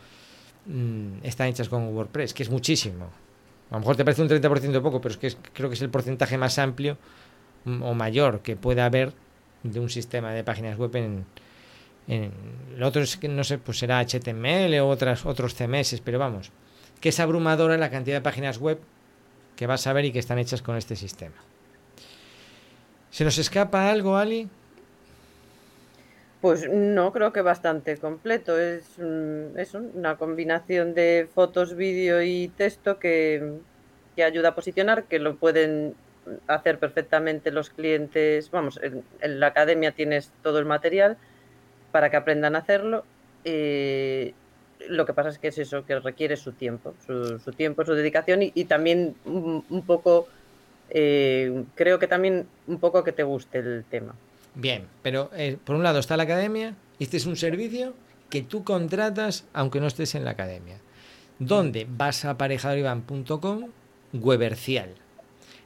mmm, 0.66 1.18
están 1.22 1.48
hechas 1.48 1.68
con 1.68 1.88
WordPress, 1.94 2.34
que 2.34 2.42
es 2.42 2.50
muchísimo. 2.50 3.10
A 3.70 3.74
lo 3.74 3.80
mejor 3.80 3.96
te 3.96 4.04
parece 4.04 4.22
un 4.22 4.28
30% 4.28 4.80
poco, 4.82 5.00
pero 5.00 5.12
es 5.12 5.18
que 5.18 5.34
creo 5.52 5.68
que 5.68 5.74
es 5.74 5.82
el 5.82 5.90
porcentaje 5.90 6.38
más 6.38 6.58
amplio 6.58 6.96
o 7.66 7.94
mayor 7.94 8.40
que 8.40 8.56
pueda 8.56 8.86
haber 8.86 9.12
de 9.62 9.80
un 9.80 9.90
sistema 9.90 10.32
de 10.32 10.44
páginas 10.44 10.78
web 10.78 10.94
en, 10.96 11.26
en 12.06 12.32
lo 12.76 12.86
otro 12.86 13.02
es 13.02 13.16
que 13.16 13.28
no 13.28 13.44
sé, 13.44 13.58
pues 13.58 13.78
será 13.78 14.00
HTML 14.00 14.78
o 14.80 14.88
otras, 14.88 15.26
otros 15.26 15.54
CMS, 15.54 16.00
pero 16.02 16.18
vamos, 16.18 16.50
que 17.00 17.10
es 17.10 17.20
abrumadora 17.20 17.76
la 17.76 17.90
cantidad 17.90 18.16
de 18.16 18.22
páginas 18.22 18.58
web 18.58 18.80
que 19.56 19.66
vas 19.66 19.86
a 19.86 19.92
ver 19.92 20.06
y 20.06 20.12
que 20.12 20.18
están 20.18 20.38
hechas 20.38 20.62
con 20.62 20.76
este 20.76 20.96
sistema. 20.96 21.36
¿Se 23.10 23.24
nos 23.24 23.38
escapa 23.38 23.90
algo, 23.90 24.16
Ali? 24.16 24.48
Pues 26.40 26.68
no, 26.70 27.12
creo 27.12 27.32
que 27.32 27.42
bastante 27.42 27.96
completo. 27.96 28.58
Es, 28.58 28.98
es 29.56 29.74
una 29.74 30.16
combinación 30.16 30.94
de 30.94 31.28
fotos, 31.34 31.74
vídeo 31.74 32.22
y 32.22 32.48
texto 32.48 32.98
que, 32.98 33.54
que, 34.14 34.22
ayuda 34.22 34.50
a 34.50 34.54
posicionar, 34.54 35.04
que 35.04 35.18
lo 35.18 35.36
pueden 35.36 35.94
hacer 36.46 36.78
perfectamente 36.78 37.50
los 37.50 37.70
clientes. 37.70 38.50
Vamos, 38.52 38.78
en, 38.82 39.02
la 39.40 39.48
academia 39.48 39.92
tienes 39.92 40.30
todo 40.42 40.60
el 40.60 40.64
material 40.64 41.16
para 41.90 42.08
que 42.08 42.16
aprendan 42.16 42.54
a 42.54 42.60
hacerlo. 42.60 43.04
Eh, 43.44 44.32
lo 44.88 45.06
que 45.06 45.14
pasa 45.14 45.30
es 45.30 45.38
que 45.40 45.48
es 45.48 45.58
eso, 45.58 45.84
que 45.84 45.98
requiere 45.98 46.36
su 46.36 46.52
tiempo, 46.52 46.94
su, 47.04 47.40
su 47.40 47.50
tiempo, 47.52 47.84
su 47.84 47.94
dedicación 47.94 48.42
y, 48.44 48.52
y 48.54 48.66
también 48.66 49.16
un, 49.24 49.64
un 49.68 49.82
poco, 49.82 50.28
eh, 50.90 51.64
creo 51.74 51.98
que 51.98 52.06
también 52.06 52.46
un 52.68 52.78
poco 52.78 53.02
que 53.02 53.10
te 53.10 53.24
guste 53.24 53.58
el 53.58 53.84
tema. 53.90 54.14
Bien, 54.58 54.88
pero 55.02 55.30
eh, 55.36 55.56
por 55.64 55.76
un 55.76 55.84
lado 55.84 56.00
está 56.00 56.16
la 56.16 56.24
academia, 56.24 56.74
este 56.98 57.16
es 57.16 57.26
un 57.26 57.36
servicio 57.36 57.94
que 58.28 58.42
tú 58.42 58.64
contratas 58.64 59.44
aunque 59.52 59.78
no 59.78 59.86
estés 59.86 60.16
en 60.16 60.24
la 60.24 60.32
academia. 60.32 60.80
¿Dónde? 61.38 61.86
Vas 61.88 62.24
a 62.24 62.30
aparejadorivan.com, 62.30 63.68
webercial. 64.12 64.96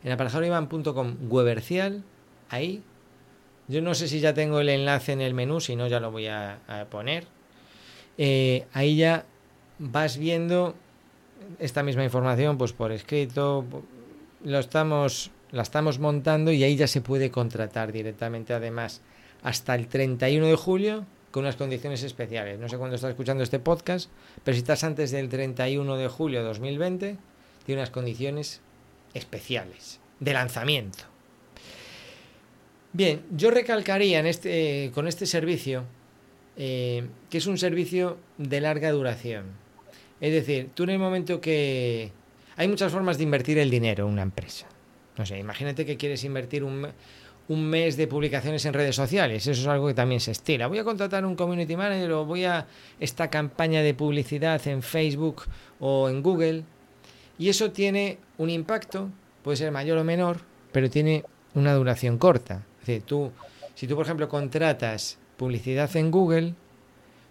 En 0.04 0.12
aparejadorivan.com, 0.12 1.16
webercial, 1.30 2.04
ahí 2.50 2.82
yo 3.66 3.80
no 3.80 3.94
sé 3.94 4.08
si 4.08 4.20
ya 4.20 4.34
tengo 4.34 4.60
el 4.60 4.68
enlace 4.68 5.12
en 5.12 5.22
el 5.22 5.32
menú, 5.32 5.60
si 5.60 5.74
no 5.74 5.86
ya 5.86 5.98
lo 5.98 6.10
voy 6.10 6.26
a, 6.26 6.58
a 6.68 6.84
poner. 6.84 7.24
Eh, 8.18 8.66
ahí 8.74 8.96
ya 8.96 9.24
vas 9.78 10.18
viendo 10.18 10.74
esta 11.58 11.82
misma 11.82 12.04
información 12.04 12.58
pues 12.58 12.74
por 12.74 12.92
escrito, 12.92 13.64
lo 14.44 14.58
estamos, 14.58 15.30
la 15.52 15.62
estamos 15.62 15.98
montando 15.98 16.50
y 16.50 16.64
ahí 16.64 16.76
ya 16.76 16.86
se 16.86 17.00
puede 17.00 17.30
contratar 17.30 17.92
directamente 17.92 18.54
además 18.54 19.02
hasta 19.42 19.74
el 19.74 19.86
31 19.86 20.46
de 20.46 20.56
julio 20.56 21.06
con 21.30 21.44
unas 21.44 21.56
condiciones 21.56 22.02
especiales. 22.02 22.58
No 22.58 22.68
sé 22.68 22.78
cuándo 22.78 22.96
estás 22.96 23.10
escuchando 23.10 23.42
este 23.42 23.58
podcast, 23.58 24.10
pero 24.44 24.54
si 24.54 24.60
estás 24.60 24.84
antes 24.84 25.10
del 25.10 25.28
31 25.28 25.96
de 25.96 26.08
julio 26.08 26.40
de 26.40 26.46
2020, 26.46 27.16
tiene 27.64 27.80
unas 27.80 27.90
condiciones 27.90 28.60
especiales 29.14 30.00
de 30.20 30.32
lanzamiento. 30.32 31.04
Bien, 32.92 33.22
yo 33.30 33.50
recalcaría 33.50 34.20
en 34.20 34.26
este, 34.26 34.90
con 34.94 35.08
este 35.08 35.26
servicio 35.26 35.84
eh, 36.56 37.06
que 37.30 37.38
es 37.38 37.46
un 37.46 37.56
servicio 37.56 38.18
de 38.36 38.60
larga 38.60 38.90
duración. 38.90 39.46
Es 40.20 40.32
decir, 40.32 40.70
tú 40.74 40.84
en 40.84 40.90
el 40.90 40.98
momento 40.98 41.40
que... 41.40 42.12
Hay 42.56 42.68
muchas 42.68 42.92
formas 42.92 43.16
de 43.16 43.24
invertir 43.24 43.58
el 43.58 43.70
dinero 43.70 44.06
en 44.06 44.12
una 44.12 44.22
empresa. 44.22 44.66
No 45.30 45.36
imagínate 45.36 45.86
que 45.86 45.96
quieres 45.96 46.24
invertir 46.24 46.64
un, 46.64 46.88
un 47.48 47.64
mes 47.64 47.96
de 47.96 48.06
publicaciones 48.06 48.64
en 48.64 48.72
redes 48.72 48.96
sociales. 48.96 49.46
Eso 49.46 49.60
es 49.60 49.66
algo 49.66 49.88
que 49.88 49.94
también 49.94 50.20
se 50.20 50.30
estila. 50.30 50.66
Voy 50.66 50.78
a 50.78 50.84
contratar 50.84 51.24
un 51.24 51.36
community 51.36 51.76
manager 51.76 52.12
o 52.12 52.24
voy 52.24 52.44
a 52.44 52.66
esta 53.00 53.28
campaña 53.28 53.82
de 53.82 53.94
publicidad 53.94 54.66
en 54.66 54.82
Facebook 54.82 55.42
o 55.80 56.08
en 56.08 56.22
Google. 56.22 56.64
Y 57.38 57.48
eso 57.48 57.72
tiene 57.72 58.18
un 58.38 58.50
impacto, 58.50 59.10
puede 59.42 59.56
ser 59.56 59.72
mayor 59.72 59.98
o 59.98 60.04
menor, 60.04 60.40
pero 60.70 60.88
tiene 60.88 61.24
una 61.54 61.74
duración 61.74 62.18
corta. 62.18 62.64
Es 62.80 62.86
decir, 62.86 63.02
tú, 63.02 63.32
si 63.74 63.86
tú, 63.86 63.96
por 63.96 64.04
ejemplo, 64.04 64.28
contratas 64.28 65.18
publicidad 65.36 65.94
en 65.96 66.10
Google, 66.10 66.54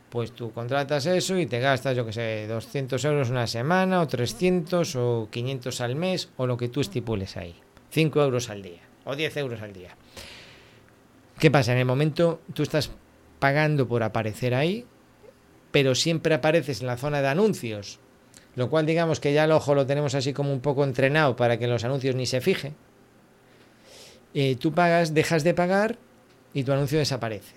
pues 0.09 0.33
tú 0.33 0.51
contratas 0.51 1.05
eso 1.05 1.37
y 1.37 1.45
te 1.45 1.59
gastas, 1.59 1.95
yo 1.95 2.05
que 2.05 2.11
sé, 2.11 2.45
200 2.47 3.03
euros 3.05 3.29
una 3.29 3.47
semana, 3.47 4.01
o 4.01 4.07
300, 4.07 4.95
o 4.97 5.29
500 5.31 5.81
al 5.81 5.95
mes, 5.95 6.29
o 6.35 6.45
lo 6.45 6.57
que 6.57 6.67
tú 6.67 6.81
estipules 6.81 7.37
ahí. 7.37 7.55
5 7.91 8.21
euros 8.21 8.49
al 8.49 8.61
día, 8.61 8.81
o 9.05 9.15
10 9.15 9.37
euros 9.37 9.61
al 9.61 9.73
día. 9.73 9.95
¿Qué 11.39 11.49
pasa? 11.51 11.71
En 11.73 11.79
el 11.79 11.85
momento 11.85 12.41
tú 12.53 12.63
estás 12.63 12.91
pagando 13.39 13.87
por 13.87 14.03
aparecer 14.03 14.53
ahí, 14.53 14.85
pero 15.71 15.95
siempre 15.95 16.35
apareces 16.35 16.81
en 16.81 16.87
la 16.87 16.97
zona 16.97 17.21
de 17.21 17.29
anuncios, 17.29 17.99
lo 18.55 18.69
cual 18.69 18.85
digamos 18.85 19.19
que 19.19 19.33
ya 19.33 19.45
el 19.45 19.51
ojo 19.51 19.73
lo 19.75 19.85
tenemos 19.85 20.15
así 20.15 20.33
como 20.33 20.51
un 20.51 20.61
poco 20.61 20.83
entrenado 20.83 21.35
para 21.35 21.57
que 21.57 21.67
los 21.67 21.83
anuncios 21.83 22.15
ni 22.15 22.25
se 22.25 22.41
fije 22.41 22.73
eh, 24.33 24.55
tú 24.55 24.73
pagas, 24.73 25.13
dejas 25.13 25.43
de 25.43 25.53
pagar 25.53 25.97
y 26.53 26.63
tu 26.63 26.71
anuncio 26.71 26.99
desaparece. 26.99 27.55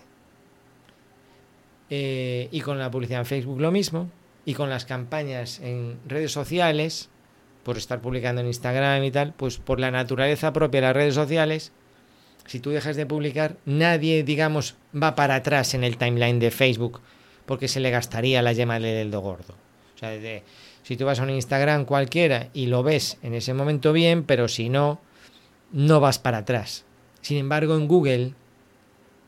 Eh, 1.91 2.49
y 2.51 2.61
con 2.61 2.79
la 2.79 2.91
publicidad 2.91 3.21
en 3.21 3.27
Facebook 3.27 3.61
lo 3.61 3.71
mismo, 3.71 4.11
y 4.45 4.55
con 4.55 4.69
las 4.69 4.85
campañas 4.85 5.61
en 5.61 5.99
redes 6.07 6.33
sociales, 6.33 7.09
por 7.65 7.77
estar 7.79 8.01
publicando 8.01 8.41
en 8.41 8.47
Instagram 8.47 9.03
y 9.05 9.11
tal, 9.11 9.33
pues 9.37 9.59
por 9.59 9.81
la 9.81 9.91
naturaleza 9.91 10.53
propia 10.53 10.81
de 10.81 10.87
las 10.87 10.97
redes 10.97 11.15
sociales, 11.15 11.73
si 12.47 12.61
tú 12.61 12.71
dejas 12.71 12.97
de 12.97 13.07
publicar, 13.07 13.57
nadie, 13.65 14.23
digamos, 14.23 14.77
va 14.95 15.15
para 15.15 15.37
atrás 15.37 15.75
en 15.75 15.83
el 15.83 15.97
timeline 15.97 16.39
de 16.39 16.51
Facebook 16.51 17.01
porque 17.47 17.69
se 17.69 17.81
le 17.81 17.91
gastaría 17.91 18.43
la 18.43 18.53
yema 18.53 18.79
del 18.79 19.11
dedo 19.11 19.21
gordo. 19.21 19.55
O 19.95 19.99
sea, 19.99 20.11
de, 20.11 20.43
si 20.83 20.97
tú 20.97 21.05
vas 21.05 21.21
a 21.21 21.23
un 21.23 21.31
Instagram 21.31 21.85
cualquiera 21.85 22.49
y 22.53 22.67
lo 22.67 22.83
ves 22.83 23.19
en 23.23 23.35
ese 23.35 23.55
momento 23.55 23.93
bien, 23.93 24.25
pero 24.25 24.49
si 24.49 24.69
no, 24.69 25.01
no 25.73 26.01
vas 26.01 26.19
para 26.19 26.39
atrás. 26.39 26.85
Sin 27.21 27.39
embargo, 27.39 27.77
en 27.77 27.89
Google, 27.89 28.33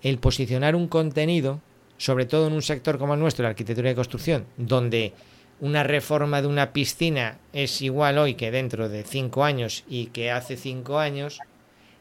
el 0.03 0.19
posicionar 0.19 0.77
un 0.77 0.89
contenido, 0.89 1.61
sobre 1.99 2.27
todo 2.27 2.47
en 2.47 2.53
un 2.53 2.63
sector 2.63 2.99
como 2.99 3.15
el 3.15 3.21
nuestro, 3.21 3.43
la 3.43 3.51
arquitectura 3.51 3.89
de 3.89 3.95
construcción, 3.95 4.47
donde 4.57 5.15
una 5.61 5.83
reforma 5.83 6.43
de 6.43 6.49
una 6.49 6.73
piscina 6.73 7.39
es 7.53 7.81
igual 7.81 8.19
hoy 8.19 8.35
que 8.35 8.51
dentro 8.51 8.89
de 8.89 9.03
cinco 9.05 9.45
años 9.45 9.85
y 9.89 10.07
que 10.07 10.31
hace 10.31 10.57
cinco 10.57 10.99
años, 10.99 11.41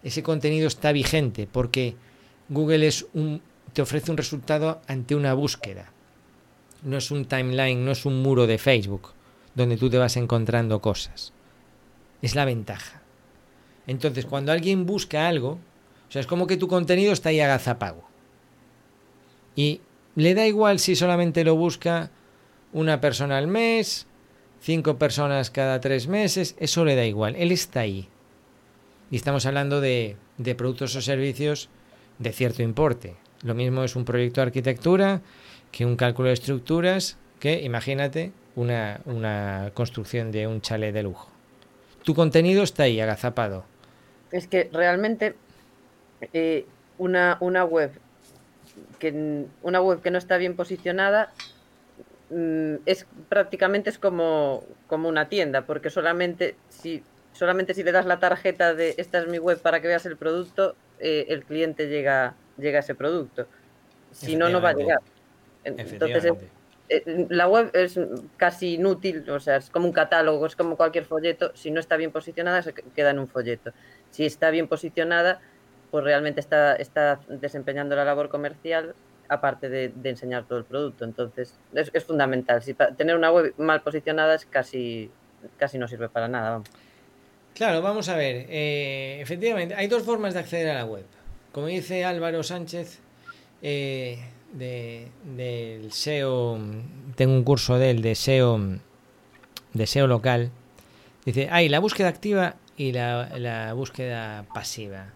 ese 0.04 0.24
contenido 0.24 0.68
está 0.68 0.92
vigente 0.92 1.48
porque 1.50 1.96
Google 2.50 2.88
es 2.88 3.06
un, 3.14 3.42
te 3.74 3.82
ofrece 3.82 4.12
un 4.12 4.18
resultado 4.18 4.82
ante 4.88 5.16
una 5.16 5.34
búsqueda. 5.34 5.92
No 6.84 6.98
es 6.98 7.12
un 7.12 7.26
timeline, 7.26 7.84
no 7.84 7.92
es 7.92 8.06
un 8.06 8.22
muro 8.22 8.46
de 8.46 8.58
Facebook 8.58 9.14
donde 9.56 9.78
tú 9.78 9.90
te 9.90 9.98
vas 9.98 10.18
encontrando 10.18 10.82
cosas. 10.82 11.34
Es 12.22 12.36
la 12.36 12.46
ventaja. 12.46 13.02
Entonces, 13.88 14.26
cuando 14.26 14.52
alguien 14.52 14.86
busca 14.86 15.28
algo, 15.28 15.60
o 16.08 16.12
sea, 16.12 16.22
es 16.22 16.28
como 16.28 16.46
que 16.46 16.58
tu 16.58 16.68
contenido 16.68 17.14
está 17.14 17.30
ahí 17.30 17.40
agazapago. 17.40 18.04
Y 19.56 19.82
le 20.16 20.34
da 20.36 20.46
igual 20.46 20.80
si 20.80 20.96
solamente 20.96 21.44
lo 21.44 21.56
busca 21.56 22.12
una 22.76 23.00
persona 23.00 23.38
al 23.38 23.48
mes, 23.48 24.06
cinco 24.60 24.98
personas 24.98 25.50
cada 25.50 25.80
tres 25.80 26.10
meses, 26.10 26.58
eso 26.60 26.84
le 26.84 26.98
da 26.98 27.06
igual, 27.06 27.38
él 27.38 27.54
está 27.54 27.80
ahí. 27.80 28.10
Y 29.10 29.16
estamos 29.16 29.46
hablando 29.46 29.80
de, 29.80 30.18
de 30.38 30.56
productos 30.56 30.94
o 30.98 31.02
servicios 31.02 31.70
de 32.20 32.34
cierto 32.34 32.64
importe. 32.64 33.16
Lo 33.44 33.56
mismo 33.56 33.86
es 33.86 33.96
un 33.96 34.04
proyecto 34.04 34.42
de 34.42 34.48
arquitectura 34.48 35.22
que 35.72 35.86
un 35.86 35.96
cálculo 35.96 36.28
de 36.28 36.34
estructuras 36.34 37.18
que, 37.40 37.62
imagínate, 37.62 38.34
una, 38.58 39.00
una 39.06 39.72
construcción 39.74 40.34
de 40.34 40.46
un 40.46 40.60
chalet 40.60 40.94
de 40.94 41.04
lujo. 41.04 41.30
Tu 42.04 42.14
contenido 42.14 42.62
está 42.62 42.84
ahí, 42.84 43.00
agazapado 43.00 43.64
Es 44.34 44.48
que 44.48 44.70
realmente 44.74 45.36
eh, 46.34 46.66
una, 46.98 47.38
una 47.40 47.64
web 47.64 47.92
que 49.00 49.46
una 49.62 49.80
web 49.80 50.02
que 50.02 50.12
no 50.12 50.18
está 50.18 50.36
bien 50.36 50.58
posicionada 50.58 51.32
es 52.30 53.06
prácticamente 53.30 53.90
es 53.90 54.00
como, 54.00 54.64
como 54.88 55.10
una 55.10 55.30
tienda, 55.30 55.66
porque 55.66 55.90
solamente 55.90 56.56
si 56.70 57.04
solamente 57.34 57.74
si 57.74 57.84
le 57.84 57.92
das 57.92 58.06
la 58.06 58.20
tarjeta 58.20 58.74
de 58.74 58.96
esta 58.98 59.20
es 59.20 59.28
mi 59.28 59.38
web 59.38 59.60
para 59.60 59.82
que 59.82 59.88
veas 59.88 60.06
el 60.06 60.18
producto, 60.18 60.76
eh, 61.00 61.26
el 61.30 61.44
cliente 61.44 61.88
llega, 61.88 62.36
llega 62.58 62.80
a 62.80 62.82
ese 62.82 62.96
producto. 62.96 63.46
Si 64.12 64.36
no, 64.36 64.50
no 64.50 64.62
va 64.62 64.70
a 64.70 64.74
llegar. 64.74 65.00
Entonces, 65.66 66.32
eh, 66.88 67.28
la 67.30 67.48
web 67.50 67.72
es 67.74 68.00
casi 68.38 68.76
inútil, 68.76 69.30
o 69.30 69.40
sea, 69.40 69.58
es 69.58 69.70
como 69.70 69.88
un 69.88 69.92
catálogo, 69.92 70.46
es 70.46 70.56
como 70.56 70.78
cualquier 70.78 71.04
folleto. 71.04 71.52
Si 71.56 71.72
no 71.72 71.82
está 71.82 71.98
bien 71.98 72.12
posicionada, 72.12 72.62
se 72.62 72.74
queda 72.74 73.10
en 73.10 73.20
un 73.20 73.28
folleto. 73.28 73.72
Si 74.12 74.26
está 74.26 74.50
bien 74.50 74.70
posicionada, 74.70 75.42
pues 75.92 76.06
realmente 76.06 76.40
está, 76.40 76.76
está 76.76 77.20
desempeñando 77.28 77.96
la 77.96 78.06
labor 78.06 78.30
comercial 78.30 78.96
aparte 79.30 79.70
de, 79.70 79.92
enseñar 80.04 80.46
todo 80.48 80.60
el 80.60 80.66
producto. 80.66 81.06
Entonces, 81.06 81.58
es, 81.74 82.04
fundamental. 82.04 82.62
Si, 82.62 82.74
tener 82.98 83.16
una 83.16 83.32
web 83.32 83.54
mal 83.58 83.82
posicionada 83.82 84.36
es 84.36 84.46
casi, 84.46 85.10
casi 85.58 85.78
no 85.78 85.88
sirve 85.88 86.10
para 86.10 86.28
nada. 86.28 86.62
Claro, 87.54 87.82
vamos 87.82 88.10
a 88.10 88.16
ver. 88.16 88.46
Eh, 88.50 89.20
efectivamente, 89.22 89.76
hay 89.76 89.88
dos 89.88 90.04
formas 90.04 90.34
de 90.34 90.42
acceder 90.42 90.70
a 90.70 90.74
la 90.76 90.86
web. 90.86 91.06
Como 91.52 91.68
dice 91.68 92.04
Álvaro 92.04 92.44
Sánchez, 92.44 93.00
eh, 93.62 94.20
de, 94.52 95.08
del 95.24 95.92
SEO, 95.92 96.60
tengo 97.16 97.34
un 97.34 97.44
curso 97.44 97.78
de 97.78 97.92
él 97.92 98.02
de 98.02 98.16
SEO, 98.16 98.60
de 99.74 99.88
SEO 99.88 100.08
local. 100.08 100.52
Dice, 101.26 101.48
hay 101.50 101.70
la 101.70 101.80
búsqueda 101.80 102.10
activa 102.10 102.56
y 102.78 102.92
la, 102.92 103.38
la 103.38 103.74
búsqueda 103.74 104.46
pasiva. 104.54 105.08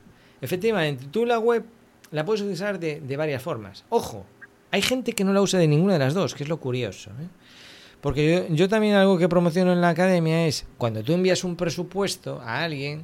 Efectivamente, 0.42 1.06
tú 1.12 1.26
la 1.26 1.40
web 1.40 1.64
la 2.12 2.26
puedes 2.26 2.42
usar 2.42 2.80
de, 2.80 3.18
varias 3.18 3.42
formas. 3.42 3.86
Ojo, 3.90 4.26
hay 4.72 4.82
gente 4.82 5.14
que 5.14 5.24
no 5.24 5.34
la 5.34 5.42
usa 5.42 5.60
de 5.60 5.68
ninguna 5.68 5.94
de 5.94 6.00
las 6.00 6.14
dos, 6.14 6.36
que 6.36 6.44
es 6.44 6.50
lo 6.50 6.60
curioso. 6.60 7.12
¿eh? 7.12 7.28
Porque 8.02 8.48
yo, 8.50 8.56
yo, 8.56 8.70
también 8.70 8.96
algo 8.96 9.18
que 9.18 9.28
promociono 9.28 9.74
en 9.74 9.82
la 9.82 9.90
academia 9.90 10.48
es 10.48 10.66
cuando 10.78 11.04
tú 11.04 11.14
envías 11.14 11.44
un 11.44 11.56
presupuesto 11.56 12.42
a 12.42 12.64
alguien, 12.64 13.04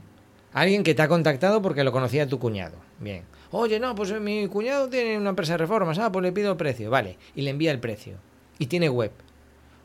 alguien 0.54 0.84
que 0.84 0.96
te 0.96 1.02
ha 1.02 1.08
contactado 1.08 1.62
porque 1.62 1.84
lo 1.84 1.92
conocía 1.92 2.28
tu 2.28 2.40
cuñado. 2.40 2.76
Bien. 3.00 3.24
Oye, 3.52 3.80
no, 3.80 3.96
pues 3.96 4.20
mi 4.20 4.48
cuñado 4.48 4.90
tiene 4.90 5.18
una 5.18 5.30
empresa 5.30 5.54
de 5.54 5.60
reformas. 5.60 6.00
Ah, 6.00 6.12
pues 6.12 6.24
le 6.24 6.32
pido 6.32 6.52
el 6.52 6.58
precio. 6.58 6.90
Vale. 6.90 7.18
Y 7.36 7.42
le 7.42 7.52
envía 7.52 7.72
el 7.72 7.80
precio. 7.80 8.18
Y 8.58 8.68
tiene 8.68 8.90
web. 8.90 9.12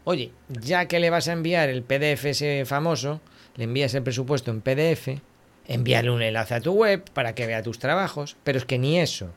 Oye, 0.05 0.33
ya 0.49 0.87
que 0.87 0.99
le 0.99 1.11
vas 1.11 1.29
a 1.29 1.33
enviar 1.33 1.69
el 1.69 1.83
PDF 1.83 2.25
ese 2.25 2.65
famoso, 2.65 3.21
le 3.57 3.65
envías 3.65 3.95
el 3.95 4.03
presupuesto 4.03 4.51
en 4.51 4.61
PDF, 4.63 5.21
envíale 5.71 6.11
un 6.11 6.21
enlace 6.21 6.55
a 6.55 6.61
tu 6.61 6.73
web 6.73 7.05
para 7.15 7.35
que 7.35 7.47
vea 7.47 7.63
tus 7.63 7.79
trabajos. 7.79 8.37
Pero 8.45 8.59
es 8.59 8.67
que 8.67 8.79
ni 8.79 8.99
eso. 8.99 9.31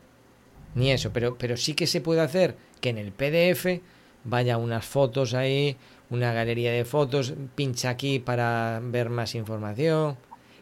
Ni 0.74 0.90
eso. 0.90 1.10
Pero, 1.12 1.38
pero 1.38 1.56
sí 1.56 1.74
que 1.74 1.86
se 1.86 2.00
puede 2.00 2.20
hacer 2.20 2.56
que 2.80 2.90
en 2.90 2.98
el 2.98 3.12
PDF 3.12 3.80
vaya 4.24 4.58
unas 4.58 4.84
fotos 4.84 5.32
ahí, 5.32 5.76
una 6.10 6.32
galería 6.32 6.72
de 6.72 6.84
fotos, 6.84 7.34
pincha 7.54 7.88
aquí 7.88 8.18
para 8.18 8.80
ver 8.82 9.08
más 9.10 9.34
información. 9.34 10.16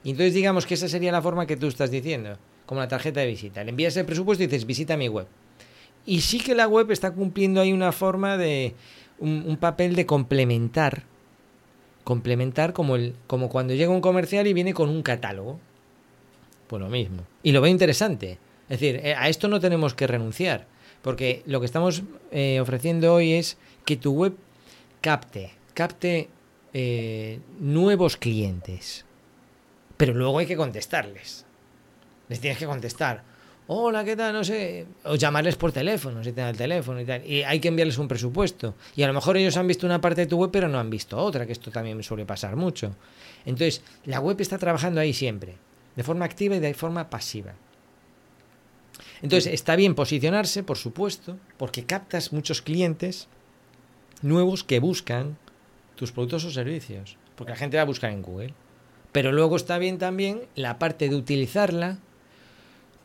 Y 0.05 0.11
entonces 0.11 0.35
digamos 0.35 0.67
que 0.67 0.75
esa 0.75 0.89
sería 0.89 1.11
la 1.11 1.23
forma 1.23 1.47
que 1.47 1.57
tú 1.57 1.67
estás 1.67 1.91
diciendo 1.91 2.39
como 2.67 2.81
la 2.81 2.89
tarjeta 2.89 3.21
de 3.21 3.27
visita. 3.27 3.65
Le 3.65 3.71
envías 3.71 3.97
el 3.97 4.07
presupuesto 4.07 4.45
y 4.45 4.47
dices, 4.47 4.67
visita 4.67 4.97
mi 4.97 5.09
web. 5.09 5.27
Y 6.05 6.21
sí 6.21 6.41
que 6.41 6.55
la 6.55 6.69
web 6.69 6.91
está 6.91 7.13
cumpliendo 7.13 7.61
ahí 7.61 7.73
una 7.73 7.93
forma 7.93 8.37
de, 8.37 8.75
un, 9.19 9.57
papel 9.59 9.95
de 9.95 10.07
complementar, 10.07 11.05
complementar 12.05 12.73
como, 12.73 12.97
el, 12.97 13.15
como 13.27 13.49
cuando 13.49 13.75
llega 13.75 13.91
un 13.91 14.01
comercial 14.01 14.47
y 14.47 14.53
viene 14.53 14.75
con 14.75 14.89
un 14.89 15.03
catálogo. 15.03 15.59
Pues 16.67 16.81
lo 16.81 16.89
mismo. 16.89 17.25
Y 17.43 17.53
lo 17.53 17.61
veo 17.61 17.71
interesante. 17.71 18.39
Es 18.69 18.81
decir, 18.81 19.01
eh, 19.05 19.15
a 19.15 19.29
esto 19.29 19.49
no 19.49 19.61
tenemos 19.61 19.95
que 19.95 20.07
renunciar, 20.07 20.67
porque 21.03 21.43
lo 21.47 21.61
que 21.61 21.67
estamos 21.67 22.03
eh, 22.31 22.61
ofreciendo 22.61 23.13
hoy 23.15 23.35
es 23.35 23.59
que 23.85 23.97
tu 23.97 24.13
web 24.13 24.35
capte, 25.01 25.53
capte 25.75 26.29
eh, 26.73 27.41
nuevos 27.61 28.17
clientes. 28.17 29.05
Pero 29.97 30.15
luego 30.15 30.39
hay 30.39 30.47
que 30.47 30.57
contestarles 30.57 31.45
les 32.33 32.41
tienes 32.41 32.59
que 32.59 32.65
contestar. 32.65 33.23
Hola, 33.75 34.05
¿qué 34.05 34.15
tal? 34.15 34.35
No 34.35 34.45
sé. 34.45 34.85
O 35.05 35.15
llamarles 35.15 35.57
por 35.57 35.73
teléfono, 35.73 36.23
si 36.23 36.33
tienen 36.33 36.51
el 36.51 36.59
teléfono 36.59 37.01
y 37.01 37.07
tal. 37.07 37.27
Y 37.27 37.43
hay 37.43 37.59
que 37.59 37.69
enviarles 37.69 37.97
un 37.97 38.07
presupuesto. 38.07 38.75
Y 38.95 39.03
a 39.03 39.07
lo 39.07 39.15
mejor 39.15 39.39
ellos 39.39 39.57
han 39.57 39.67
visto 39.67 39.87
una 39.87 39.99
parte 39.99 40.21
de 40.21 40.27
tu 40.27 40.37
web, 40.37 40.51
pero 40.53 40.69
no 40.69 40.79
han 40.79 40.91
visto 40.91 41.17
otra, 41.17 41.47
que 41.47 41.53
esto 41.53 41.71
también 41.71 42.03
suele 42.03 42.27
pasar 42.27 42.55
mucho. 42.55 42.95
Entonces, 43.47 43.83
la 44.05 44.21
web 44.21 44.39
está 44.43 44.59
trabajando 44.59 45.01
ahí 45.01 45.15
siempre, 45.15 45.55
de 45.97 46.03
forma 46.03 46.27
activa 46.27 46.55
y 46.57 46.61
de 46.61 46.75
forma 46.75 47.09
pasiva. 47.09 47.55
Entonces, 49.23 49.55
está 49.55 49.75
bien 49.75 49.95
posicionarse, 49.95 50.63
por 50.63 50.77
supuesto, 50.77 51.39
porque 51.57 51.87
captas 51.87 52.31
muchos 52.31 52.61
clientes 52.61 53.27
nuevos 54.21 54.65
que 54.65 54.81
buscan 54.81 55.39
tus 55.97 56.13
productos 56.13 56.45
o 56.45 56.51
servicios. 56.51 57.17
Porque 57.37 57.53
la 57.53 57.59
gente 57.59 57.79
va 57.79 57.85
a 57.85 57.87
buscar 57.87 58.11
en 58.11 58.21
Google. 58.21 58.53
Pero 59.13 59.33
luego 59.33 59.57
está 59.57 59.79
bien 59.79 59.97
también 59.97 60.43
la 60.57 60.79
parte 60.79 61.09
de 61.09 61.17
utilizarla 61.17 62.01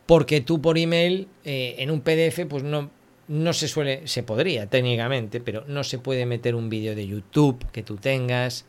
porque 0.08 0.42
tú 0.42 0.60
por 0.62 0.80
email 0.80 1.28
eh, 1.46 1.76
en 1.78 1.92
un 1.92 2.02
PDF 2.02 2.46
pues 2.50 2.64
no, 2.64 2.90
no 3.28 3.54
se 3.54 3.68
suele, 3.68 4.08
se 4.08 4.24
podría 4.24 4.68
técnicamente, 4.68 5.40
pero 5.40 5.66
no 5.68 5.84
se 5.84 6.00
puede 6.00 6.26
meter 6.26 6.56
un 6.56 6.70
vídeo 6.70 6.96
de 6.96 7.06
YouTube 7.06 7.64
que 7.72 7.84
tú 7.84 7.98
tengas, 7.98 8.66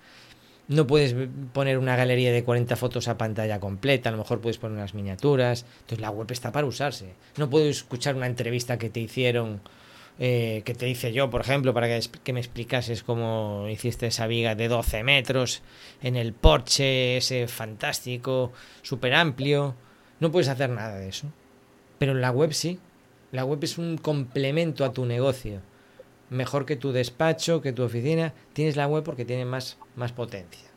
no 0.66 0.86
puedes 0.86 1.14
poner 1.54 1.78
una 1.78 1.96
galería 1.96 2.32
de 2.32 2.44
40 2.44 2.76
fotos 2.76 3.08
a 3.08 3.16
pantalla 3.16 3.60
completa, 3.60 4.10
a 4.10 4.12
lo 4.12 4.18
mejor 4.18 4.40
puedes 4.40 4.58
poner 4.58 4.76
unas 4.76 4.94
miniaturas, 4.94 5.64
entonces 5.80 6.00
la 6.00 6.10
web 6.10 6.30
está 6.30 6.52
para 6.52 6.66
usarse, 6.66 7.14
no 7.36 7.48
puedes 7.48 7.78
escuchar 7.78 8.16
una 8.16 8.26
entrevista 8.26 8.76
que 8.76 8.90
te 8.90 8.98
hicieron, 8.98 9.60
eh, 10.18 10.62
que 10.64 10.74
te 10.74 10.88
hice 10.88 11.12
yo, 11.12 11.30
por 11.30 11.40
ejemplo, 11.40 11.72
para 11.72 11.86
que, 11.86 12.04
que 12.24 12.32
me 12.32 12.40
explicases 12.40 13.04
cómo 13.04 13.68
hiciste 13.70 14.08
esa 14.08 14.26
viga 14.26 14.56
de 14.56 14.66
12 14.66 15.04
metros 15.04 15.62
en 16.02 16.16
el 16.16 16.32
porche 16.32 17.16
ese 17.18 17.46
fantástico, 17.46 18.52
súper 18.82 19.14
amplio 19.14 19.76
no 20.20 20.32
puedes 20.32 20.48
hacer 20.48 20.70
nada 20.70 20.98
de 20.98 21.08
eso. 21.08 21.28
Pero 21.98 22.14
la 22.14 22.30
web 22.30 22.52
sí. 22.52 22.78
La 23.32 23.44
web 23.44 23.58
es 23.62 23.78
un 23.78 23.98
complemento 23.98 24.84
a 24.84 24.92
tu 24.92 25.04
negocio. 25.04 25.60
Mejor 26.30 26.66
que 26.66 26.76
tu 26.76 26.92
despacho, 26.92 27.60
que 27.60 27.72
tu 27.72 27.82
oficina. 27.82 28.32
Tienes 28.52 28.76
la 28.76 28.86
web 28.86 29.04
porque 29.04 29.24
tiene 29.24 29.44
más, 29.44 29.78
más 29.96 30.12
potencia. 30.12 30.68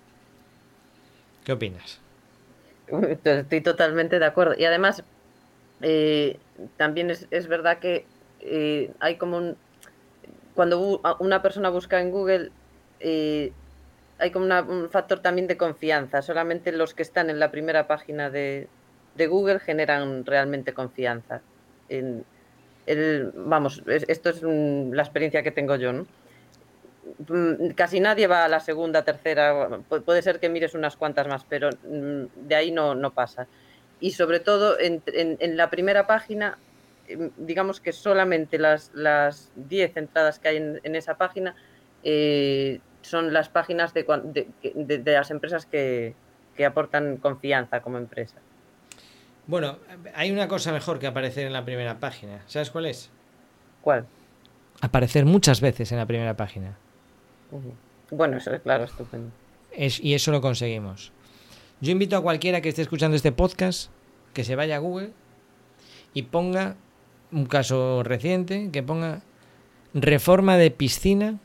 ¿Qué 1.43 1.53
opinas? 1.53 1.99
Estoy 3.23 3.61
totalmente 3.61 4.19
de 4.19 4.25
acuerdo. 4.25 4.55
Y 4.57 4.65
además, 4.65 5.03
eh, 5.81 6.37
también 6.77 7.09
es, 7.09 7.47
verdad 7.47 7.79
que 7.79 8.05
eh, 8.41 8.91
hay 8.99 9.15
como 9.15 9.37
un... 9.37 9.57
Cuando 10.53 11.01
una 11.19 11.41
persona 11.41 11.69
busca 11.69 12.01
en 12.01 12.11
Google, 12.11 12.51
eh, 12.99 13.53
hay 14.19 14.31
como 14.31 14.45
un 14.45 14.89
factor 14.89 15.19
también 15.19 15.47
de 15.47 15.55
confianza. 15.57 16.21
Solamente 16.21 16.73
los 16.73 16.93
que 16.93 17.01
están 17.01 17.29
en 17.29 17.39
la 17.39 17.51
primera 17.51 17.87
página 17.87 18.29
de, 18.29 18.67
de 19.15 19.27
Google 19.27 19.59
generan 19.59 20.25
realmente 20.25 20.73
confianza. 20.73 21.41
En 21.89 22.23
el, 22.85 23.31
vamos, 23.35 23.83
esto 23.87 24.29
es 24.29 24.41
la 24.43 25.03
experiencia 25.03 25.43
que 25.43 25.51
tengo 25.51 25.75
yo. 25.75 26.05
Mm, 27.27 27.69
casi 27.75 27.99
nadie 27.99 28.27
va 28.27 28.45
a 28.45 28.47
la 28.47 28.59
segunda, 28.59 29.03
tercera, 29.03 29.79
puede 30.05 30.21
ser 30.21 30.39
que 30.39 30.49
mires 30.49 30.73
unas 30.73 30.95
cuantas 30.95 31.27
más, 31.27 31.45
pero 31.47 31.69
mm, 31.69 32.47
de 32.47 32.55
ahí 32.55 32.71
no, 32.71 32.95
no 32.95 33.11
pasa. 33.11 33.47
Y 33.99 34.11
sobre 34.11 34.39
todo 34.39 34.77
en, 34.79 35.01
la 35.57 35.69
primera 35.69 36.07
página, 36.07 36.57
em, 37.07 37.31
digamos 37.37 37.79
que 37.81 37.91
solamente 37.91 38.57
las, 38.57 38.91
las 38.93 39.51
10 39.55 39.97
entradas 39.97 40.39
que 40.39 40.47
hay 40.47 40.57
en, 40.57 40.95
esa 40.95 41.15
página 41.17 41.55
eh, 42.03 42.79
son 43.01 43.33
las 43.33 43.49
páginas 43.49 43.93
de, 43.93 44.05
de, 44.63 45.11
las 45.13 45.29
empresas 45.31 45.65
que, 45.65 46.15
que 46.55 46.65
aportan 46.65 47.17
confianza 47.17 47.81
como 47.81 47.97
empresa. 47.97 48.37
Bueno, 49.51 49.79
hay 50.15 50.31
una 50.31 50.47
cosa 50.47 50.71
mejor 50.71 50.97
que 50.97 51.07
aparecer 51.07 51.45
en 51.45 51.51
la 51.51 51.65
primera 51.65 51.99
página. 51.99 52.41
¿Sabes 52.47 52.71
cuál 52.71 52.85
es? 52.85 53.09
¿Cuál? 53.81 54.05
Aparecer 54.79 55.25
muchas 55.25 55.59
veces 55.59 55.91
en 55.91 55.97
la 55.97 56.05
primera 56.05 56.37
página. 56.37 56.77
Bueno, 58.11 58.37
eso 58.37 58.53
es 58.53 58.61
claro, 58.61 58.85
estupendo. 58.85 59.29
y 59.75 60.13
eso 60.13 60.31
lo 60.31 60.39
conseguimos. 60.39 61.11
Yo 61.81 61.91
invito 61.91 62.15
a 62.15 62.21
cualquiera 62.21 62.61
que 62.61 62.69
esté 62.69 62.81
escuchando 62.81 63.17
este 63.17 63.33
podcast 63.33 63.91
que 64.33 64.45
se 64.45 64.55
vaya 64.55 64.77
a 64.77 64.79
Google 64.79 65.11
y 66.13 66.21
ponga 66.21 66.77
un 67.33 67.45
caso 67.45 68.03
reciente, 68.03 68.69
que 68.71 68.83
ponga 68.83 69.21
reforma 69.93 70.55
de 70.55 70.71
piscina 70.71 71.39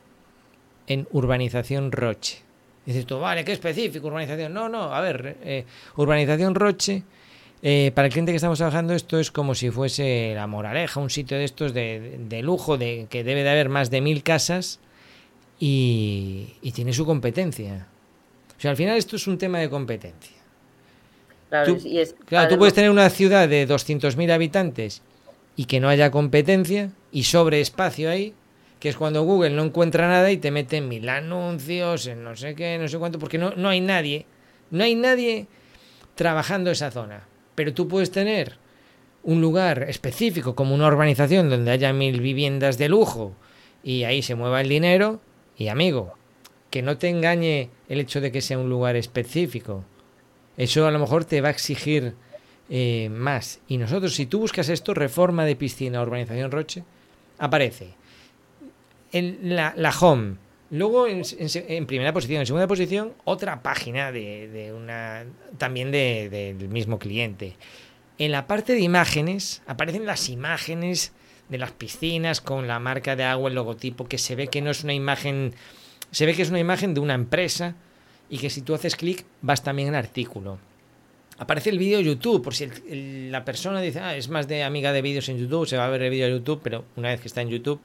en 0.87 1.09
urbanización 1.11 1.91
Roche. 1.91 2.45
dices 2.85 3.05
tú, 3.05 3.19
vale, 3.19 3.45
qué 3.45 3.51
específico, 3.51 4.07
urbanización. 4.07 4.55
No, 4.55 4.69
no, 4.69 4.95
a 4.95 5.01
ver, 5.01 5.39
eh, 5.43 5.65
urbanización 5.97 6.55
Roche 6.55 7.03
eh, 7.69 7.91
para 7.93 8.07
el 8.07 8.13
cliente 8.13 8.31
que 8.31 8.37
estamos 8.37 8.59
trabajando 8.59 8.95
esto 8.95 9.19
es 9.19 9.33
como 9.33 9.57
si 9.57 9.73
fuese 9.73 10.35
la 10.37 10.47
Moraleja, 10.47 11.01
un 11.01 11.11
sitio 11.11 11.37
de 11.37 11.43
estos 11.43 11.75
de, 11.75 12.41
lujo, 12.41 12.79
de 12.79 13.09
que 13.11 13.25
debe 13.25 13.43
de 13.43 13.51
haber 13.51 13.69
más 13.69 13.91
de 13.91 14.01
mil 14.01 14.23
casas 14.23 14.79
y, 15.59 16.55
tiene 16.73 16.93
su 16.93 17.05
competencia. 17.05 17.89
O 18.57 18.61
sea, 18.61 18.71
al 18.71 18.77
final 18.77 18.97
esto 18.97 19.17
es 19.17 19.27
un 19.27 19.37
tema 19.37 19.59
de 19.59 19.69
competencia. 19.69 20.37
Claro, 21.49 21.75
Tú- 21.75 21.89
y 21.89 21.99
es, 21.99 22.13
Claro, 22.13 22.25
tú 22.25 22.37
además- 22.37 22.59
puedes 22.59 22.75
tener 22.75 22.91
una 22.91 23.11
ciudad 23.11 23.49
de 23.49 23.67
200.000 23.67 24.31
habitantes 24.31 25.03
y 25.57 25.65
que 25.65 25.81
no 25.81 25.89
haya 25.89 26.13
competencia 26.13 26.93
y 27.11 27.25
sobre 27.25 27.61
espacio 27.61 28.09
ahí, 28.11 28.33
que 28.79 28.91
es 28.91 28.97
cuando 28.97 29.25
Google 29.25 29.51
no 29.51 29.65
encuentra 29.65 30.07
nada 30.07 30.31
y 30.31 30.37
te 30.37 30.53
mete 30.53 30.77
en 30.77 30.89
mil 30.89 31.09
anuncios, 31.09 32.07
en 32.07 32.23
no 32.23 32.37
sé 32.37 32.55
qué, 32.55 32.79
no 32.79 32.87
sé 32.87 32.97
cuánto, 32.97 33.19
porque 33.19 33.39
no, 33.39 33.51
no 33.57 33.71
hay 33.71 33.81
nadie, 33.81 34.25
no 34.71 34.85
hay 34.85 34.95
nadie 34.95 35.49
trabajando 36.15 36.71
esa 36.71 36.93
zona. 36.93 37.27
Pero 37.57 37.75
tú 37.75 37.89
puedes 37.89 38.13
tener 38.13 38.59
un 39.25 39.41
lugar 39.41 39.83
específico 39.89 40.55
como 40.55 40.73
una 40.73 40.87
urbanización 40.87 41.51
donde 41.51 41.73
haya 41.73 41.93
mil 41.93 42.21
viviendas 42.21 42.79
de 42.79 42.89
lujo 42.89 43.35
y 43.83 44.05
ahí 44.05 44.23
se 44.23 44.37
mueva 44.37 44.61
el 44.61 44.69
dinero 44.69 45.21
y 45.59 45.67
amigo, 45.67 46.15
que 46.71 46.83
no 46.83 46.97
te 46.97 47.09
engañe 47.09 47.71
el 47.89 47.99
hecho 47.99 48.21
de 48.21 48.31
que 48.31 48.41
sea 48.41 48.59
un 48.59 48.69
lugar 48.69 48.95
específico. 48.95 49.85
Eso 50.57 50.87
a 50.87 50.93
lo 50.93 51.01
mejor 51.01 51.25
te 51.25 51.41
va 51.41 51.49
a 51.49 51.51
exigir 51.51 52.15
eh, 52.69 53.09
más. 53.11 53.61
Y 53.69 53.79
nosotros, 53.79 54.15
si 54.15 54.27
tú 54.27 54.41
buscas 54.41 54.69
esto, 54.69 54.95
reforma 54.95 55.45
de 55.45 55.57
piscina, 55.57 56.03
urbanización 56.03 56.51
Roche, 56.51 56.85
aparece 57.39 57.95
en 59.13 59.39
la, 59.57 59.75
la 59.77 59.91
home. 59.91 60.37
Luego, 60.71 61.07
en, 61.07 61.23
en 61.39 61.49
en 61.69 61.87
primera 61.87 62.13
posición, 62.13 62.41
en 62.41 62.47
segunda 62.47 62.67
posición, 62.67 63.13
otra 63.25 63.63
página 63.63 64.11
de, 64.11 64.49
de 64.49 64.73
una 64.73 65.25
también 65.59 65.91
de- 65.93 66.29
del 66.59 66.69
mismo 66.69 66.99
cliente. 66.99 67.57
En 68.19 68.33
la 68.33 68.47
parte 68.47 68.73
de 68.73 68.81
imágenes 68.81 69.63
aparecen 69.67 70.07
las 70.07 70.29
imágenes 70.29 71.13
de 71.49 71.59
las 71.59 71.71
piscinas 71.71 72.41
con 72.41 72.67
la 72.67 72.81
marca 72.81 73.15
de 73.15 73.23
agua, 73.23 73.49
el 73.49 73.55
logotipo, 73.55 74.07
que 74.09 74.19
se 74.19 74.35
ve 74.35 74.49
que 74.49 74.61
no 74.63 74.71
es 74.71 74.83
una 74.83 74.95
imagen, 74.95 75.55
se 76.11 76.27
ve 76.27 76.35
que 76.35 76.43
es 76.43 76.51
una 76.51 76.59
imagen 76.59 76.95
de 76.95 77.01
una 77.01 77.15
empresa 77.15 77.77
y 78.29 78.39
que 78.39 78.51
si 78.51 78.63
tú 78.63 78.75
haces 78.75 78.97
clic 78.97 79.25
vas 79.43 79.63
también 79.63 79.91
al 79.91 79.95
artículo. 79.97 80.59
Aparece 81.39 81.71
el 81.71 81.79
vídeo 81.79 82.01
YouTube, 82.01 82.43
por 82.43 82.55
si 82.55 82.65
el- 82.65 82.73
el- 82.89 83.31
la 83.31 83.45
persona 83.45 83.81
dice, 83.81 84.01
ah, 84.01 84.17
es 84.17 84.29
más 84.31 84.49
de 84.49 84.65
amiga 84.65 84.93
de 84.93 85.03
vídeos 85.03 85.29
en 85.29 85.39
YouTube, 85.39 85.67
se 85.69 85.77
va 85.77 85.87
a 85.87 85.91
ver 85.91 86.03
el 86.03 86.11
vídeo 86.11 86.27
de 86.27 86.33
YouTube, 86.33 86.61
pero 86.65 86.85
una 86.97 87.11
vez 87.11 87.21
que 87.21 87.29
está 87.29 87.43
en 87.43 87.51
YouTube, 87.51 87.79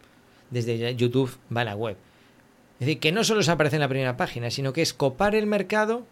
desde 0.49 0.95
YouTube 0.95 1.29
va 1.55 1.61
a 1.61 1.65
la 1.65 1.75
web. 1.75 1.95
Es 2.81 2.87
decir, 2.87 2.99
que 2.99 3.11
no 3.11 3.23
solo 3.23 3.43
se 3.43 3.51
aparece 3.51 3.75
en 3.75 3.81
la 3.81 3.87
primera 3.87 4.17
página, 4.17 4.49
sino 4.49 4.73
que 4.73 4.81
es 4.81 4.91
copar 4.91 5.35
el 5.35 5.45
mercado 5.45 6.03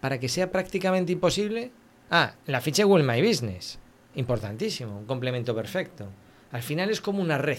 para 0.00 0.18
que 0.18 0.30
sea 0.30 0.50
prácticamente 0.50 1.12
imposible. 1.12 1.70
Ah, 2.10 2.32
la 2.46 2.62
ficha 2.62 2.84
Google 2.84 3.04
My 3.04 3.20
Business. 3.20 3.78
Importantísimo, 4.14 5.00
un 5.00 5.04
complemento 5.04 5.54
perfecto. 5.54 6.08
Al 6.50 6.62
final 6.62 6.88
es 6.88 7.02
como 7.02 7.20
una 7.20 7.36
red. 7.36 7.58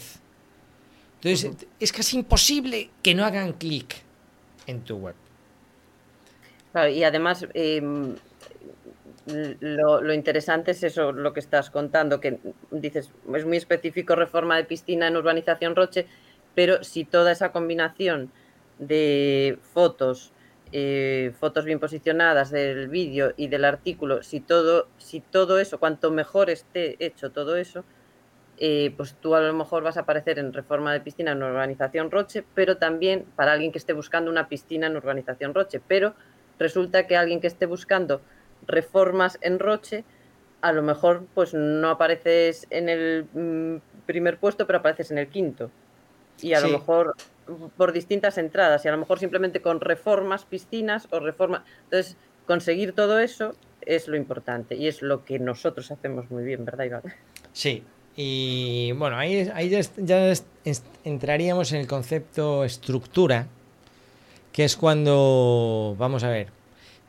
Entonces, 1.22 1.68
es 1.80 1.92
casi 1.92 2.18
imposible 2.18 2.90
que 3.04 3.14
no 3.14 3.24
hagan 3.24 3.54
clic 3.54 3.98
en 4.66 4.82
tu 4.82 4.98
web. 4.98 5.16
Claro, 6.72 6.90
y 6.90 7.04
además, 7.04 7.46
eh, 7.54 8.16
lo, 9.60 10.02
lo 10.02 10.14
interesante 10.16 10.72
es 10.72 10.82
eso, 10.82 11.12
lo 11.12 11.34
que 11.34 11.40
estás 11.40 11.70
contando, 11.70 12.20
que 12.20 12.40
dices, 12.72 13.12
es 13.36 13.46
muy 13.46 13.58
específico 13.58 14.16
reforma 14.16 14.58
de 14.58 14.64
piscina 14.64 15.08
en 15.08 15.18
urbanización 15.18 15.76
Roche, 15.76 16.08
pero 16.56 16.84
si 16.84 17.06
toda 17.06 17.32
esa 17.32 17.52
combinación 17.52 18.32
de 18.80 19.60
fotos, 19.74 20.32
eh, 20.72 21.34
fotos 21.40 21.66
bien 21.66 21.80
posicionadas 21.80 22.52
del 22.52 22.88
vídeo 22.90 23.34
y 23.38 23.48
del 23.48 23.66
artículo, 23.66 24.24
si 24.24 24.40
todo, 24.40 24.88
si 24.98 25.22
todo 25.22 25.60
eso, 25.60 25.80
cuanto 25.80 26.12
mejor 26.12 26.50
esté 26.50 26.96
hecho 27.06 27.32
todo 27.32 27.56
eso, 27.56 27.84
eh, 28.58 28.94
pues 28.96 29.16
tú 29.20 29.36
a 29.36 29.42
lo 29.42 29.54
mejor 29.54 29.84
vas 29.84 29.98
a 29.98 30.02
aparecer 30.02 30.40
en 30.40 30.54
reforma 30.54 30.94
de 30.94 31.02
piscina 31.02 31.32
en 31.34 31.44
urbanización 31.44 32.10
Roche, 32.10 32.46
pero 32.54 32.78
también 32.78 33.26
para 33.36 33.52
alguien 33.52 33.72
que 33.72 33.78
esté 33.78 33.94
buscando 33.94 34.32
una 34.32 34.48
piscina 34.48 34.88
en 34.88 34.96
urbanización 34.96 35.54
Roche, 35.54 35.82
pero 35.86 36.14
resulta 36.58 37.06
que 37.06 37.18
alguien 37.18 37.42
que 37.42 37.48
esté 37.48 37.66
buscando 37.66 38.22
reformas 38.66 39.38
en 39.42 39.60
Roche, 39.60 40.06
a 40.62 40.72
lo 40.72 40.82
mejor 40.82 41.26
pues 41.34 41.54
no 41.54 41.90
apareces 41.90 42.66
en 42.70 42.88
el 42.90 43.26
mm, 43.34 44.06
primer 44.06 44.38
puesto, 44.40 44.66
pero 44.66 44.80
apareces 44.80 45.12
en 45.12 45.18
el 45.18 45.28
quinto. 45.28 45.70
Y 46.42 46.54
a 46.54 46.60
Sí. 46.62 46.68
lo 46.68 46.80
mejor 46.80 47.16
por 47.78 47.94
distintas 47.94 48.38
entradas, 48.38 48.86
y 48.86 48.88
a 48.88 48.92
lo 48.92 48.98
mejor 48.98 49.20
simplemente 49.20 49.62
con 49.62 49.82
reformas, 49.82 50.46
piscinas 50.46 51.08
o 51.12 51.20
reformas. 51.20 51.64
Entonces, 51.86 52.18
conseguir 52.46 52.94
todo 52.94 53.20
eso 53.20 53.56
es 53.82 54.08
lo 54.08 54.18
importante 54.18 54.76
y 54.76 54.88
es 54.88 55.02
lo 55.02 55.26
que 55.26 55.40
nosotros 55.40 55.92
hacemos 55.92 56.30
muy 56.32 56.44
bien, 56.44 56.66
¿verdad, 56.66 56.86
Iván? 56.86 57.04
Sí, 57.54 57.84
y 58.16 58.92
bueno, 58.94 59.18
ahí, 59.18 59.50
ahí 59.54 59.70
ya, 59.70 59.82
ya 59.98 60.34
entraríamos 61.04 61.72
en 61.74 61.82
el 61.82 61.88
concepto 61.88 62.64
estructura, 62.64 63.48
que 64.52 64.64
es 64.64 64.76
cuando, 64.76 65.96
vamos 66.00 66.24
a 66.24 66.30
ver, 66.30 66.48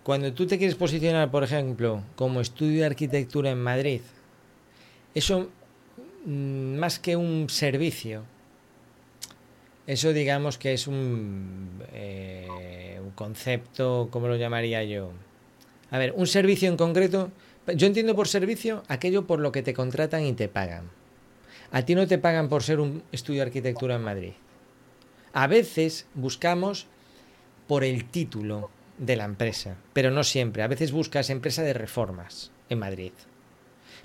cuando 0.03 0.33
tú 0.33 0.47
te 0.47 0.59
quieres 0.59 0.77
posicionar, 0.77 1.31
por 1.31 1.45
ejemplo, 1.45 2.03
como 2.17 2.41
estudio 2.41 2.81
de 2.81 2.87
arquitectura 2.87 3.51
en 3.51 3.63
Madrid, 3.63 4.01
eso 5.15 5.49
mm, 6.25 6.77
más 6.77 6.99
que 6.99 7.17
un 7.17 7.49
servicio, 7.49 8.23
eso 9.87 10.13
digamos 10.13 10.59
que 10.59 10.73
es 10.73 10.87
un, 10.87 11.83
eh, 11.93 12.99
un 13.03 13.11
concepto, 13.11 14.09
¿cómo 14.11 14.29
lo 14.29 14.37
llamaría 14.37 14.83
yo? 14.85 15.13
A 15.91 15.99
ver, 15.99 16.13
un 16.17 16.27
servicio 16.27 16.69
en 16.69 16.77
concreto, 16.77 17.31
yo 17.75 17.87
entiendo 17.87 18.17
por 18.17 18.29
servicio 18.29 18.83
aquello 18.89 19.27
por 19.27 19.41
lo 19.41 19.53
que 19.53 19.63
te 19.63 19.75
contratan 19.75 20.25
y 20.25 20.33
te 20.33 20.49
pagan. 20.49 20.91
A 21.71 21.83
ti 21.83 21.95
no 21.95 22.07
te 22.07 22.19
pagan 22.19 22.49
por 22.49 22.63
ser 22.63 22.81
un 22.81 23.03
estudio 23.13 23.41
de 23.41 23.47
arquitectura 23.47 23.97
en 23.97 24.03
Madrid. 24.03 24.33
A 25.33 25.47
veces 25.47 26.07
buscamos 26.15 26.87
por 27.67 27.85
el 27.85 28.05
título 28.07 28.71
de 28.99 29.17
la 29.17 29.25
empresa, 29.25 29.77
pero 29.93 30.11
no 30.11 30.25
siempre. 30.25 30.63
A 30.63 30.69
veces 30.69 30.93
buscas 30.93 31.31
empresa 31.31 31.63
de 31.63 31.75
reformas 31.75 32.51
en 32.69 32.79
Madrid. 32.79 33.13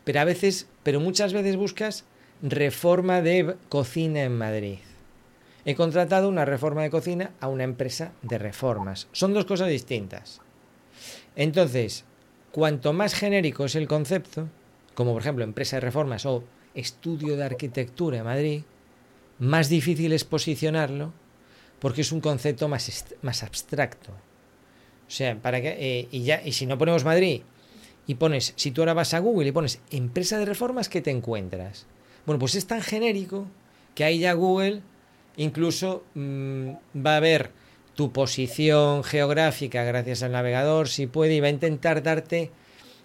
Pero 0.04 0.20
a 0.20 0.26
veces, 0.26 0.68
pero 0.84 1.00
muchas 1.00 1.34
veces 1.34 1.56
buscas 1.56 2.06
reforma 2.42 3.22
de 3.22 3.56
cocina 3.70 4.24
en 4.24 4.38
Madrid. 4.38 4.80
He 5.66 5.76
contratado 5.76 6.30
una 6.30 6.46
reforma 6.46 6.82
de 6.82 6.90
cocina 6.90 7.32
a 7.40 7.48
una 7.48 7.64
empresa 7.64 8.14
de 8.22 8.38
reformas. 8.38 9.08
Son 9.12 9.34
dos 9.34 9.46
cosas 9.46 9.70
distintas. 9.70 10.42
Entonces, 11.36 12.04
cuanto 12.52 12.94
más 12.94 13.14
genérico 13.14 13.66
es 13.66 13.76
el 13.76 13.88
concepto, 13.88 14.48
como 14.96 15.14
por 15.14 15.22
ejemplo 15.22 15.44
empresa 15.44 15.78
de 15.78 15.82
reformas 15.82 16.26
o 16.26 16.44
estudio 16.74 17.38
de 17.38 17.46
arquitectura 17.46 18.20
en 18.20 18.26
Madrid, 18.26 18.62
más 19.40 19.70
difícil 19.70 20.14
es 20.14 20.24
posicionarlo 20.24 21.14
porque 21.80 22.02
es 22.02 22.12
un 22.12 22.22
concepto 22.22 22.68
más, 22.68 23.06
más 23.22 23.44
abstracto. 23.44 24.12
O 24.12 25.14
sea, 25.14 25.42
para 25.42 25.62
que, 25.62 25.70
eh, 25.70 26.08
y, 26.12 26.24
ya, 26.24 26.42
y 26.44 26.54
si 26.54 26.66
no 26.66 26.78
ponemos 26.78 27.04
Madrid 27.04 27.42
y 28.08 28.16
pones, 28.16 28.54
si 28.56 28.72
tú 28.72 28.82
ahora 28.82 28.94
vas 28.94 29.14
a 29.14 29.20
Google 29.20 29.50
y 29.50 29.52
pones 29.52 29.82
empresa 29.90 30.38
de 30.38 30.46
reformas, 30.46 30.90
¿qué 30.90 31.02
te 31.02 31.12
encuentras? 31.12 31.88
Bueno, 32.26 32.40
pues 32.40 32.56
es 32.56 32.68
tan 32.68 32.82
genérico 32.82 33.48
que 33.96 34.04
ahí 34.04 34.20
ya 34.20 34.34
Google 34.34 34.82
incluso 35.38 36.04
mm, 36.16 36.72
va 37.06 37.18
a 37.18 37.20
ver 37.20 37.52
tu 37.96 38.12
posición 38.12 39.04
geográfica 39.04 39.84
gracias 39.84 40.24
al 40.24 40.32
navegador, 40.32 40.88
si 40.88 41.08
puede, 41.08 41.36
y 41.36 41.40
va 41.40 41.48
a 41.48 41.52
intentar 41.52 42.04
darte, 42.04 42.52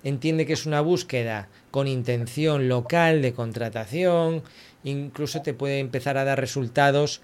entiende 0.05 0.47
que 0.47 0.53
es 0.53 0.67
una 0.67 0.81
búsqueda 0.81 1.49
con 1.71 1.89
intención 1.89 2.69
local 2.69 3.23
de 3.23 3.33
contratación, 3.33 4.43
incluso 4.85 5.43
te 5.43 5.55
puede 5.55 5.81
empezar 5.81 6.17
a 6.17 6.25
dar 6.25 6.41
resultados 6.41 7.23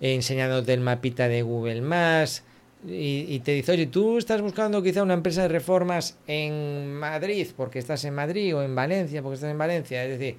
enseñándote 0.00 0.72
el 0.72 0.80
mapita 0.80 1.28
de 1.28 1.42
Google 1.42 1.82
Maps 1.82 2.44
y, 2.86 3.26
y 3.28 3.40
te 3.40 3.52
dice, 3.52 3.72
oye, 3.72 3.86
tú 3.86 4.16
estás 4.16 4.40
buscando 4.40 4.82
quizá 4.82 5.02
una 5.02 5.14
empresa 5.14 5.42
de 5.42 5.48
reformas 5.48 6.16
en 6.26 6.94
Madrid 6.94 7.48
porque 7.56 7.78
estás 7.78 8.04
en 8.04 8.14
Madrid 8.14 8.56
o 8.56 8.62
en 8.62 8.74
Valencia 8.74 9.20
porque 9.22 9.34
estás 9.34 9.50
en 9.50 9.58
Valencia. 9.58 10.04
Es 10.04 10.18
decir, 10.18 10.36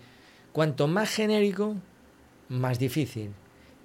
cuanto 0.52 0.88
más 0.88 1.14
genérico, 1.14 1.76
más 2.50 2.80
difícil. 2.80 3.32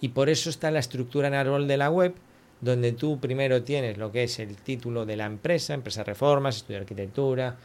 Y 0.01 0.09
por 0.09 0.29
eso 0.29 0.51
está 0.51 0.71
la 0.71 0.79
estructura 0.79 1.29
en 1.29 1.35
árbol 1.35 1.67
de 1.67 1.77
la 1.77 1.91
web, 1.91 2.15
donde 2.61 2.93
tú 2.93 3.19
primero 3.21 3.63
tienes 3.63 3.99
lo 3.99 4.13
que 4.13 4.25
es 4.25 4.39
el 4.39 4.57
título 4.57 5.07
de 5.07 5.17
la 5.17 5.27
empresa, 5.27 5.75
empresa 5.75 6.05
reformas, 6.05 6.57
estudio 6.57 6.79
de 6.79 6.83
arquitectura, 6.83 7.57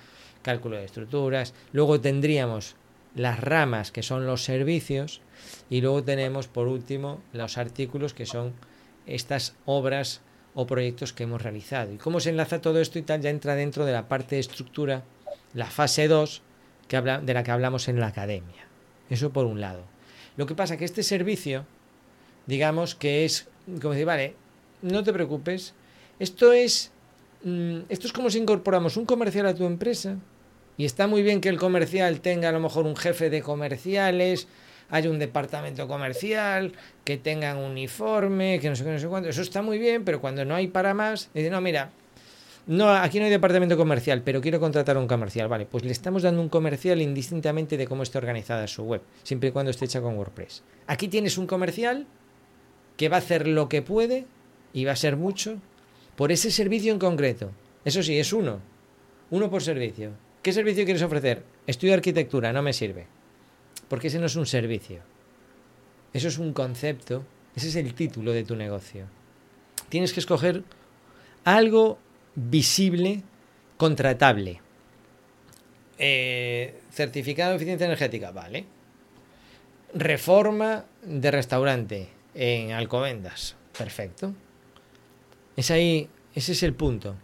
cálculo 0.42 0.78
de 0.78 0.86
estructuras. 0.86 1.54
Luego 1.72 2.00
tendríamos 2.02 2.76
las 3.16 3.40
ramas, 3.40 3.92
que 3.92 4.04
son 4.04 4.26
los 4.26 4.44
servicios, 4.44 5.22
y 5.70 5.82
luego 5.82 6.04
tenemos, 6.04 6.48
por 6.48 6.68
último, 6.68 7.22
los 7.34 7.58
artículos, 7.58 8.14
que 8.14 8.26
son 8.26 8.54
estas 9.06 9.56
obras 9.66 10.22
o 10.54 10.68
proyectos 10.68 11.14
que 11.14 11.24
hemos 11.24 11.42
realizado. 11.42 11.94
¿Y 11.94 11.98
cómo 11.98 12.20
se 12.20 12.30
enlaza 12.30 12.62
todo 12.62 12.80
esto 12.82 13.00
y 13.00 13.04
tal? 13.04 13.22
Ya 13.22 13.30
entra 13.30 13.56
dentro 13.56 13.86
de 13.86 13.94
la 13.94 14.08
parte 14.08 14.36
de 14.36 14.42
estructura, 14.42 15.04
la 15.54 15.66
fase 15.66 16.08
2, 16.08 16.42
que 16.88 16.98
habla, 16.98 17.20
de 17.20 17.34
la 17.34 17.44
que 17.44 17.52
hablamos 17.52 17.88
en 17.88 18.00
la 18.00 18.08
academia. 18.08 18.66
Eso 19.10 19.32
por 19.32 19.46
un 19.46 19.62
lado. 19.62 19.84
Lo 20.38 20.46
que 20.46 20.56
pasa 20.56 20.78
que 20.78 20.86
este 20.86 21.04
servicio, 21.04 21.66
digamos 22.46 22.96
que 22.96 23.26
es, 23.26 23.48
como 23.82 23.94
decir, 23.94 24.06
vale, 24.06 24.36
no 24.82 25.04
te 25.04 25.14
preocupes, 25.14 25.74
esto 26.20 26.54
es, 26.54 26.92
mm, 27.44 27.80
esto 27.90 28.08
es 28.08 28.14
como 28.14 28.30
si 28.30 28.40
incorporamos 28.40 28.98
un 28.98 29.06
comercial 29.06 29.46
a 29.48 29.56
tu 29.56 29.66
empresa, 29.66 30.18
y 30.78 30.86
está 30.86 31.08
muy 31.08 31.22
bien 31.22 31.42
que 31.42 31.50
el 31.50 31.58
comercial 31.58 32.22
tenga 32.22 32.50
a 32.50 32.52
lo 32.52 32.60
mejor 32.60 32.86
un 32.86 32.96
jefe 32.96 33.30
de 33.30 33.42
comerciales, 33.42 34.48
haya 34.90 35.10
un 35.10 35.20
departamento 35.20 35.88
comercial, 35.88 36.74
que 37.04 37.18
tengan 37.18 37.58
uniforme, 37.58 38.60
que 38.60 38.70
no 38.70 38.76
sé 38.76 38.84
qué, 38.84 38.92
no 38.92 39.00
sé 39.00 39.08
cuánto. 39.08 39.30
Eso 39.30 39.42
está 39.42 39.62
muy 39.62 39.78
bien, 39.78 40.04
pero 40.04 40.20
cuando 40.20 40.44
no 40.44 40.56
hay 40.56 40.68
para 40.68 40.94
más, 40.94 41.30
dice, 41.34 41.50
no, 41.50 41.62
mira, 41.62 41.92
no, 42.68 42.90
aquí 42.90 43.20
no 43.20 43.26
hay 43.26 43.32
departamento 43.32 43.78
comercial, 43.78 44.22
pero 44.24 44.42
quiero 44.42 44.60
contratar 44.60 44.98
a 44.98 45.00
un 45.00 45.08
comercial. 45.08 45.48
Vale, 45.48 45.66
pues 45.66 45.84
le 45.84 45.92
estamos 45.92 46.24
dando 46.24 46.42
un 46.42 46.50
comercial 46.50 47.02
indistintamente 47.02 47.78
de 47.78 47.88
cómo 47.88 48.04
esté 48.04 48.18
organizada 48.18 48.68
su 48.68 48.84
web, 48.84 49.02
siempre 49.24 49.50
y 49.50 49.52
cuando 49.52 49.72
esté 49.72 49.86
hecha 49.86 50.02
con 50.02 50.18
WordPress. 50.18 50.64
Aquí 50.88 51.08
tienes 51.08 51.38
un 51.38 51.48
comercial 51.48 52.06
que 52.98 53.10
va 53.10 53.18
a 53.18 53.20
hacer 53.20 53.48
lo 53.48 53.70
que 53.70 53.82
puede 53.82 54.26
y 54.74 54.86
va 54.86 54.94
a 54.94 54.96
ser 54.96 55.18
mucho 55.18 55.58
por 56.16 56.32
ese 56.32 56.52
servicio 56.52 56.94
en 56.94 57.00
concreto. 57.00 57.52
Eso 57.86 58.04
sí, 58.04 58.18
es 58.20 58.34
uno. 58.34 58.60
Uno 59.30 59.50
por 59.50 59.64
servicio. 59.64 60.12
¿Qué 60.42 60.54
servicio 60.54 60.86
quieres 60.86 61.02
ofrecer? 61.02 61.44
Estudio 61.68 61.94
arquitectura, 61.94 62.54
no 62.54 62.62
me 62.62 62.74
sirve. 62.74 63.08
Porque 63.88 64.08
ese 64.08 64.20
no 64.20 64.26
es 64.26 64.36
un 64.36 64.46
servicio. 64.46 65.02
Eso 66.14 66.28
es 66.28 66.38
un 66.38 66.54
concepto. 66.54 67.26
Ese 67.56 67.70
es 67.70 67.76
el 67.76 67.94
título 67.94 68.32
de 68.32 68.44
tu 68.44 68.56
negocio. 68.56 69.06
Tienes 69.90 70.14
que 70.14 70.20
escoger 70.20 70.64
algo 71.44 71.98
visible, 72.36 73.24
contratable. 73.78 74.62
Eh, 75.98 76.80
certificado 76.92 77.52
de 77.52 77.56
eficiencia 77.58 77.86
energética, 77.86 78.32
vale. 78.32 78.66
Reforma 79.94 80.86
de 81.04 81.32
restaurante 81.32 82.21
en 82.34 82.72
Alcobendas, 82.72 83.56
perfecto. 83.78 84.34
Es 85.56 85.72
ahí, 85.72 86.10
ese 86.34 86.54
es 86.54 86.64
el 86.64 86.74
punto. 86.74 87.16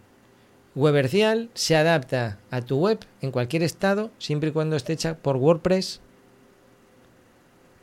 Webercial 0.74 1.50
se 1.54 1.76
adapta 1.76 2.38
a 2.50 2.60
tu 2.60 2.78
web 2.78 3.00
en 3.20 3.32
cualquier 3.32 3.62
estado, 3.62 4.10
siempre 4.18 4.50
y 4.50 4.52
cuando 4.52 4.76
esté 4.76 4.92
hecha 4.92 5.16
por 5.16 5.36
WordPress 5.36 6.00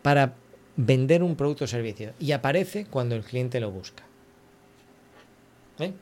para 0.01 0.35
vender 0.77 1.23
un 1.23 1.35
producto 1.35 1.65
o 1.65 1.67
servicio. 1.67 2.13
Y 2.19 2.31
aparece 2.31 2.85
cuando 2.85 3.15
el 3.15 3.23
cliente 3.23 3.59
lo 3.59 3.71
busca. 3.71 4.03
¿Eh? 5.79 5.93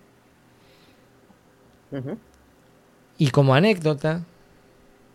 Y 3.17 3.29
como 3.29 3.55
anécdota, 3.55 4.25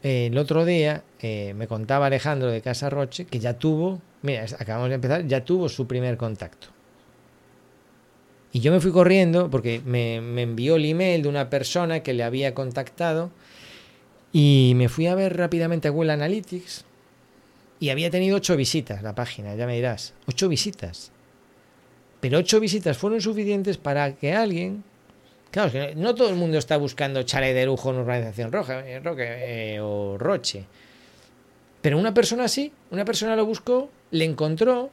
el 0.02 0.38
otro 0.38 0.64
día 0.64 1.02
eh, 1.20 1.54
me 1.56 1.66
contaba 1.66 2.06
Alejandro 2.06 2.50
de 2.50 2.60
Casa 2.60 2.88
Roche 2.88 3.24
que 3.24 3.40
ya 3.40 3.54
tuvo, 3.54 4.00
mira, 4.22 4.44
acabamos 4.58 4.88
de 4.90 4.94
empezar, 4.94 5.26
ya 5.26 5.44
tuvo 5.44 5.68
su 5.68 5.86
primer 5.86 6.16
contacto. 6.16 6.68
Y 8.52 8.60
yo 8.60 8.72
me 8.72 8.80
fui 8.80 8.92
corriendo 8.92 9.50
porque 9.50 9.82
me, 9.84 10.16
envió 10.16 10.76
el 10.76 10.84
email 10.84 11.22
de 11.22 11.28
una 11.28 11.50
persona 11.50 12.00
que 12.02 12.14
le 12.14 12.22
había 12.22 12.54
contactado 12.54 13.30
y 14.32 14.72
me 14.76 14.88
fui 14.88 15.06
a 15.06 15.14
ver 15.14 15.36
rápidamente 15.36 15.88
a 15.88 15.90
Google 15.90 16.12
Analytics 16.12 16.84
y 17.80 17.90
había 17.90 18.10
tenido 18.10 18.36
ocho 18.36 18.56
visitas 18.56 19.02
la 19.02 19.14
página, 19.14 19.54
ya 19.54 19.66
me 19.66 19.74
dirás, 19.74 20.14
ocho 20.26 20.48
visitas. 20.48 21.12
Pero 22.20 22.38
ocho 22.38 22.58
visitas 22.58 22.96
fueron 22.96 23.20
suficientes 23.20 23.76
para 23.76 24.16
que 24.16 24.34
alguien 24.34 24.82
Claro, 25.50 25.72
no 25.96 26.14
todo 26.14 26.28
el 26.28 26.36
mundo 26.36 26.58
está 26.58 26.76
buscando 26.76 27.22
chale 27.22 27.54
de 27.54 27.64
lujo 27.64 27.90
en 27.90 27.96
organización 27.96 28.52
roja, 28.52 28.80
eh, 28.86 29.00
eh, 29.04 29.80
o 29.80 30.18
Roche. 30.18 30.66
Pero 31.80 31.98
una 31.98 32.12
persona 32.12 32.48
sí, 32.48 32.72
una 32.90 33.04
persona 33.04 33.34
lo 33.34 33.46
buscó, 33.46 33.90
le 34.10 34.24
encontró 34.24 34.90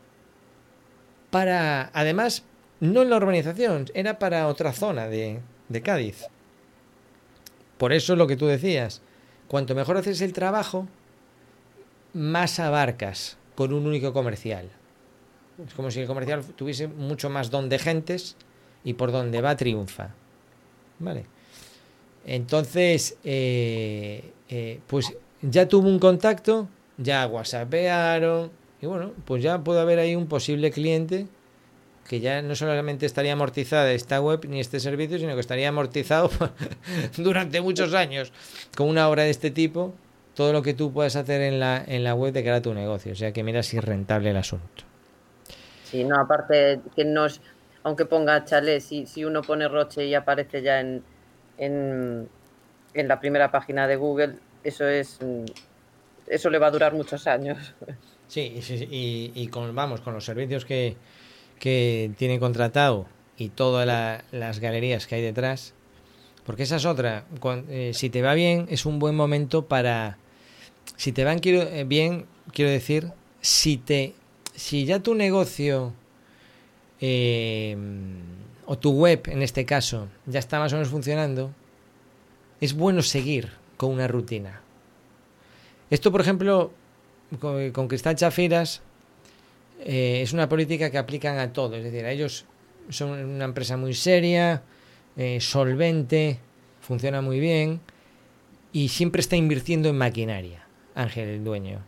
para, 1.30 1.90
además, 1.94 2.44
no 2.80 3.02
en 3.02 3.10
la 3.10 3.18
urbanización, 3.18 3.88
era 3.94 4.18
para 4.18 4.48
otra 4.48 4.72
zona 4.72 5.08
de, 5.08 5.42
de 5.68 5.82
Cádiz. 5.82 6.26
Por 7.78 7.92
eso 7.92 8.14
es 8.14 8.20
lo 8.20 8.28
que 8.28 8.38
tú 8.38 8.46
decías, 8.46 9.02
cuanto 9.48 9.76
mejor 9.76 9.98
haces 9.98 10.22
el 10.22 10.32
trabajo, 10.32 10.88
más 12.14 12.60
abarcas 12.60 13.38
con 13.56 13.74
un 13.74 13.86
único 13.86 14.14
comercial. 14.14 14.70
Es 15.66 15.74
como 15.74 15.92
si 15.92 16.00
el 16.00 16.08
comercial 16.08 16.46
tuviese 16.56 16.88
mucho 16.88 17.30
más 17.30 17.50
don 17.50 17.68
de 17.68 17.80
gentes 17.80 18.38
y 18.86 18.94
por 18.94 19.12
donde 19.12 19.42
va 19.42 19.58
triunfa. 19.58 20.14
¿Vale? 21.00 21.26
Entonces, 22.26 23.18
eh, 23.24 24.32
eh, 24.50 24.80
pues 24.88 25.14
ya 25.42 25.68
tuvo 25.68 25.88
un 25.88 26.00
contacto, 26.00 26.68
ya 26.98 27.28
whatsappearon, 27.28 28.52
y 28.82 28.86
bueno, 28.86 29.12
pues 29.26 29.44
ya 29.44 29.64
puede 29.64 29.82
haber 29.82 30.00
ahí 30.00 30.16
un 30.16 30.28
posible 30.28 30.72
cliente 30.72 31.28
que 32.08 32.20
ya 32.20 32.42
no 32.42 32.56
solamente 32.56 33.06
estaría 33.06 33.34
amortizada 33.34 33.92
esta 33.92 34.22
web 34.22 34.46
ni 34.48 34.60
este 34.60 34.80
servicio, 34.80 35.18
sino 35.18 35.34
que 35.34 35.40
estaría 35.40 35.70
amortizado 35.70 36.30
durante 37.18 37.62
muchos 37.62 37.94
años 37.94 38.32
con 38.78 38.88
una 38.88 39.10
obra 39.10 39.24
de 39.24 39.32
este 39.32 39.50
tipo, 39.50 39.94
todo 40.36 40.54
lo 40.54 40.62
que 40.62 40.74
tú 40.74 40.92
puedas 40.92 41.16
hacer 41.16 41.42
en 41.42 41.60
la, 41.60 41.84
en 41.86 42.04
la 42.04 42.14
web 42.14 42.32
de 42.32 42.44
cara 42.44 42.58
a 42.58 42.62
tu 42.62 42.74
negocio. 42.74 43.14
O 43.14 43.16
sea 43.16 43.32
que 43.32 43.44
mira 43.44 43.64
si 43.64 43.78
es 43.78 43.84
rentable 43.84 44.30
el 44.30 44.38
asunto. 44.38 44.84
Sí, 45.84 46.04
no, 46.04 46.20
aparte 46.20 46.80
que 46.96 47.06
nos 47.06 47.42
aunque 47.86 48.06
ponga 48.06 48.44
chalet, 48.46 48.82
si, 48.82 49.06
si 49.06 49.24
uno 49.24 49.44
pone 49.44 49.68
Roche 49.68 50.08
y 50.08 50.16
aparece 50.16 50.64
ya 50.64 50.80
en, 50.80 51.04
en, 51.60 52.28
la 52.96 53.20
primera 53.20 53.52
página 53.52 53.88
de 53.88 53.96
Google, 53.96 54.40
eso 54.64 54.88
es 54.88 55.20
eso 56.26 56.50
le 56.50 56.58
va 56.58 56.68
a 56.68 56.72
durar 56.72 56.94
muchos 56.94 57.28
años. 57.28 57.74
Sí, 58.28 58.60
y, 58.90 59.32
y 59.36 59.48
con, 59.50 59.76
vamos, 59.76 60.02
con 60.02 60.16
los 60.16 60.26
servicios 60.26 60.66
que, 60.66 60.98
que 61.60 62.10
tiene 62.18 62.40
contratado 62.40 63.06
y 63.38 63.50
todas 63.50 63.86
las 64.32 64.60
galerías 64.60 65.06
que 65.06 65.14
hay 65.14 65.22
detrás, 65.22 65.76
porque 66.44 66.64
esa 66.64 66.78
es 66.78 66.86
otra, 66.86 67.26
eh, 67.70 67.92
si 67.94 68.10
te 68.10 68.24
va 68.24 68.34
bien 68.34 68.66
es 68.72 68.88
un 68.88 68.98
buen 68.98 69.16
momento 69.16 69.68
para, 69.68 70.18
si 70.96 71.12
te 71.12 71.24
van 71.24 71.40
eh, 71.44 71.84
bien, 71.86 72.26
quiero 72.52 72.72
decir, 72.72 73.12
si 73.42 73.78
te, 73.78 74.16
si 74.56 74.86
ya 74.86 75.02
tu 75.02 75.14
negocio 75.14 75.94
eh, 77.02 77.76
o 78.66 78.78
tu 78.78 78.92
web 78.92 79.24
en 79.28 79.42
este 79.42 79.66
caso 79.66 80.08
ya 80.26 80.40
está 80.40 80.60
más 80.60 80.74
o 80.74 80.76
menos 80.76 80.90
funcionando, 80.90 81.52
es 82.62 82.74
bueno 82.74 83.02
seguir 83.02 83.52
con 83.78 83.92
una 83.92 84.08
rutina. 84.08 84.62
Esto, 85.90 86.12
por 86.12 86.22
ejemplo, 86.22 86.72
con, 87.40 87.88
Cristal 87.88 88.16
Chafiras, 88.16 88.82
eh, 89.82 90.22
es 90.24 90.34
una 90.34 90.50
política 90.50 90.90
que 90.90 90.98
aplican 90.98 91.38
a 91.38 91.54
todos. 91.54 91.78
Es 91.78 91.84
decir, 91.84 92.06
a 92.06 92.12
ellos 92.12 92.46
son 92.90 93.12
una 93.12 93.46
empresa 93.46 93.78
muy 93.78 93.94
seria, 93.94 94.64
eh, 95.18 95.40
solvente, 95.42 96.40
funciona 96.82 97.22
muy 97.22 97.40
bien 97.40 97.82
y 98.72 98.90
siempre 98.90 99.22
está 99.22 99.36
invirtiendo 99.36 99.90
en 99.90 99.98
maquinaria, 99.98 100.66
Ángel, 100.96 101.30
el 101.30 101.44
dueño. 101.44 101.82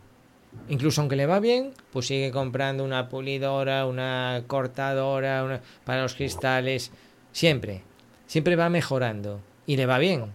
Incluso 0.68 1.00
aunque 1.00 1.16
le 1.16 1.26
va 1.26 1.40
bien, 1.40 1.72
pues 1.92 2.06
sigue 2.06 2.30
comprando 2.30 2.84
una 2.84 3.08
pulidora, 3.08 3.86
una 3.86 4.42
cortadora 4.46 5.62
para 5.84 6.02
los 6.02 6.14
cristales. 6.14 6.90
Siempre. 7.32 7.82
Siempre 8.26 8.56
va 8.56 8.68
mejorando. 8.68 9.40
Y 9.66 9.76
le 9.76 9.86
va 9.86 9.98
bien. 9.98 10.26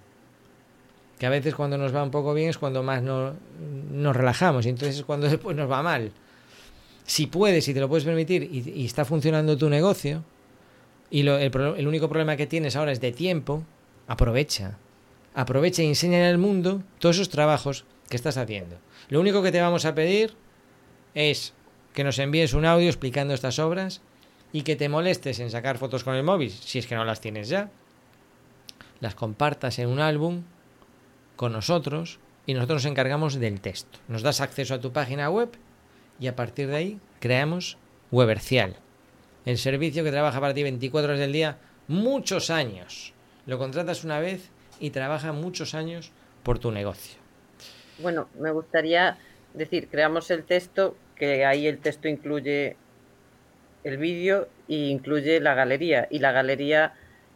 Que 1.20 1.26
a 1.28 1.30
veces 1.30 1.56
cuando 1.56 1.78
nos 1.78 1.96
va 1.96 2.04
un 2.04 2.12
poco 2.12 2.34
bien 2.34 2.50
es 2.50 2.58
cuando 2.58 2.84
más 2.84 3.04
no, 3.04 3.34
nos 3.92 4.16
relajamos. 4.16 4.66
Y 4.66 4.70
entonces 4.70 4.98
es 4.98 5.04
cuando 5.04 5.28
después 5.30 5.56
nos 5.56 5.70
va 5.70 5.84
mal. 5.84 6.12
Si 7.06 7.28
puedes, 7.28 7.66
si 7.66 7.74
te 7.74 7.80
lo 7.80 7.90
puedes 7.90 8.06
permitir 8.06 8.44
y, 8.44 8.86
está 8.86 9.06
funcionando 9.06 9.58
tu 9.58 9.70
negocio, 9.70 10.24
y 11.12 11.28
el, 11.28 11.52
el 11.78 11.88
único 11.88 12.08
problema 12.08 12.38
que 12.38 12.48
tienes 12.48 12.76
ahora 12.76 12.92
es 12.92 13.02
de 13.02 13.12
tiempo, 13.12 13.64
aprovecha. 14.08 14.78
Aprovecha 15.36 15.84
y 15.84 15.88
enseña 15.88 16.28
al 16.30 16.38
mundo 16.38 16.82
todos 17.00 17.18
esos 17.18 17.30
trabajos 17.30 17.86
que 18.10 18.16
estás 18.16 18.38
haciendo. 18.38 18.78
Lo 19.10 19.20
único 19.20 19.42
que 19.44 19.52
te 19.52 19.62
vamos 19.62 19.86
a 19.86 19.96
pedir 19.96 20.34
es 21.14 21.54
que 21.94 22.04
nos 22.04 22.20
envíes 22.20 22.54
un 22.54 22.66
audio 22.66 22.88
explicando 22.88 23.34
estas 23.34 23.60
obras 23.60 24.02
y 24.52 24.62
que 24.62 24.76
te 24.76 24.90
molestes 24.90 25.40
en 25.40 25.52
sacar 25.52 25.78
fotos 25.78 26.04
con 26.04 26.16
el 26.16 26.24
móvil, 26.24 26.52
si 26.52 26.80
es 26.80 26.88
que 26.88 26.96
no 26.96 27.06
las 27.06 27.22
tienes 27.22 27.50
ya. 27.50 27.70
Las 29.00 29.16
compartas 29.16 29.80
en 29.80 29.90
un 29.90 30.00
álbum 30.00 30.44
con 31.36 31.52
nosotros 31.52 32.20
y 32.46 32.54
nosotros 32.54 32.84
nos 32.84 32.92
encargamos 32.92 33.36
del 33.36 33.62
texto. 33.62 34.00
Nos 34.08 34.22
das 34.22 34.42
acceso 34.42 34.74
a 34.74 34.82
tu 34.82 34.92
página 34.92 35.30
web 35.30 35.50
y 36.20 36.28
a 36.28 36.36
partir 36.36 36.68
de 36.68 36.76
ahí 36.76 37.00
creamos 37.20 37.78
Webercial, 38.12 38.76
el 39.46 39.58
servicio 39.58 40.04
que 40.04 40.12
trabaja 40.12 40.40
para 40.40 40.54
ti 40.54 40.62
24 40.62 41.10
horas 41.10 41.20
del 41.20 41.34
día, 41.34 41.58
muchos 41.88 42.50
años. 42.50 43.14
Lo 43.46 43.58
contratas 43.58 44.04
una 44.04 44.20
vez 44.20 44.52
y 44.80 44.92
trabaja 44.92 45.34
muchos 45.34 45.74
años 45.74 46.12
por 46.44 46.60
tu 46.60 46.72
negocio. 46.72 47.23
Bueno, 48.00 48.28
me 48.40 48.52
gustaría 48.52 49.18
decir, 49.54 49.88
creamos 49.90 50.32
el 50.32 50.44
texto, 50.44 50.96
que 51.16 51.46
ahí 51.46 51.68
el 51.68 51.80
texto 51.80 52.08
incluye 52.08 52.76
el 53.84 53.98
vídeo 53.98 54.48
e 54.68 54.88
incluye 54.88 55.40
la 55.40 55.54
galería. 55.54 56.08
Y 56.10 56.20
la 56.20 56.32
galería, 56.32 56.94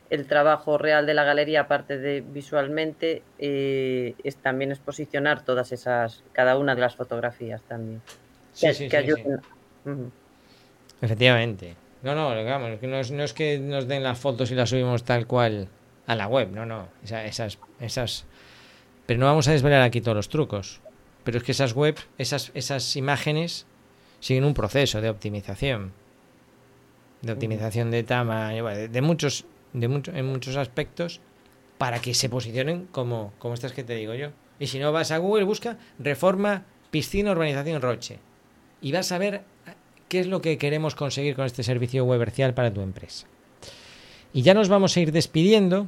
el 0.09 0.27
trabajo 0.27 0.77
real 0.77 1.05
de 1.05 1.13
la 1.13 1.23
galería, 1.23 1.61
aparte 1.61 1.97
de 1.97 2.21
visualmente, 2.21 3.21
eh, 3.39 4.15
es 4.23 4.37
también 4.37 4.71
es 4.71 4.79
posicionar 4.79 5.43
todas 5.43 5.71
esas, 5.71 6.23
cada 6.33 6.57
una 6.57 6.75
de 6.75 6.81
las 6.81 6.95
fotografías 6.95 7.61
también. 7.63 8.01
Sí, 8.53 8.73
sí, 8.73 8.89
sí, 8.89 8.97
Efectivamente. 11.01 11.75
No, 12.01 12.15
no, 12.15 12.35
digamos, 12.35 12.81
no 12.81 12.99
es, 12.99 13.11
no 13.11 13.23
es 13.23 13.33
que 13.33 13.59
nos 13.59 13.87
den 13.87 14.03
las 14.03 14.19
fotos 14.19 14.51
y 14.51 14.55
las 14.55 14.69
subimos 14.69 15.03
tal 15.03 15.27
cual 15.27 15.67
a 16.05 16.15
la 16.15 16.27
web, 16.27 16.49
no, 16.51 16.65
no. 16.65 16.87
esas, 17.03 17.59
esas 17.79 18.25
pero 19.07 19.19
no 19.19 19.25
vamos 19.25 19.47
a 19.47 19.53
desvelar 19.53 19.81
aquí 19.81 20.01
todos 20.01 20.15
los 20.15 20.29
trucos. 20.29 20.81
Pero 21.23 21.39
es 21.39 21.43
que 21.43 21.53
esas 21.53 21.73
webs, 21.73 22.05
esas, 22.19 22.51
esas 22.53 22.95
imágenes, 22.95 23.65
siguen 24.19 24.43
un 24.43 24.53
proceso 24.53 25.01
de 25.01 25.09
optimización. 25.09 25.93
De 27.23 27.31
optimización 27.31 27.89
de 27.89 28.03
tamaño, 28.03 28.65
de, 28.65 29.01
muchos, 29.01 29.45
de 29.73 29.87
mucho, 29.87 30.11
en 30.13 30.25
muchos 30.25 30.55
aspectos, 30.55 31.21
para 31.79 31.99
que 31.99 32.13
se 32.13 32.29
posicionen 32.29 32.87
como, 32.91 33.33
como 33.39 33.55
estas 33.55 33.73
que 33.73 33.83
te 33.83 33.95
digo 33.95 34.13
yo. 34.13 34.29
Y 34.59 34.67
si 34.67 34.77
no 34.77 34.91
vas 34.91 35.11
a 35.11 35.17
Google, 35.17 35.45
busca 35.45 35.77
reforma 35.97 36.65
piscina 36.91 37.31
urbanización 37.31 37.81
Roche. 37.81 38.19
Y 38.81 38.91
vas 38.91 39.11
a 39.11 39.17
ver 39.17 39.41
qué 40.09 40.19
es 40.19 40.27
lo 40.27 40.41
que 40.41 40.57
queremos 40.57 40.95
conseguir 40.95 41.35
con 41.35 41.45
este 41.45 41.63
servicio 41.63 42.05
webercial 42.05 42.53
para 42.53 42.73
tu 42.73 42.81
empresa. 42.81 43.27
Y 44.33 44.41
ya 44.41 44.53
nos 44.53 44.69
vamos 44.69 44.95
a 44.95 44.99
ir 44.99 45.11
despidiendo. 45.11 45.87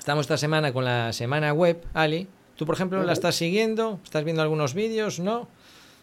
Estamos 0.00 0.22
esta 0.22 0.38
semana 0.38 0.72
con 0.72 0.86
la 0.86 1.12
semana 1.12 1.52
web, 1.52 1.84
Ali. 1.92 2.26
Tú, 2.56 2.64
por 2.64 2.74
ejemplo, 2.74 3.02
la 3.04 3.12
estás 3.12 3.34
siguiendo, 3.34 4.00
estás 4.02 4.24
viendo 4.24 4.40
algunos 4.40 4.72
vídeos, 4.72 5.20
¿no? 5.20 5.46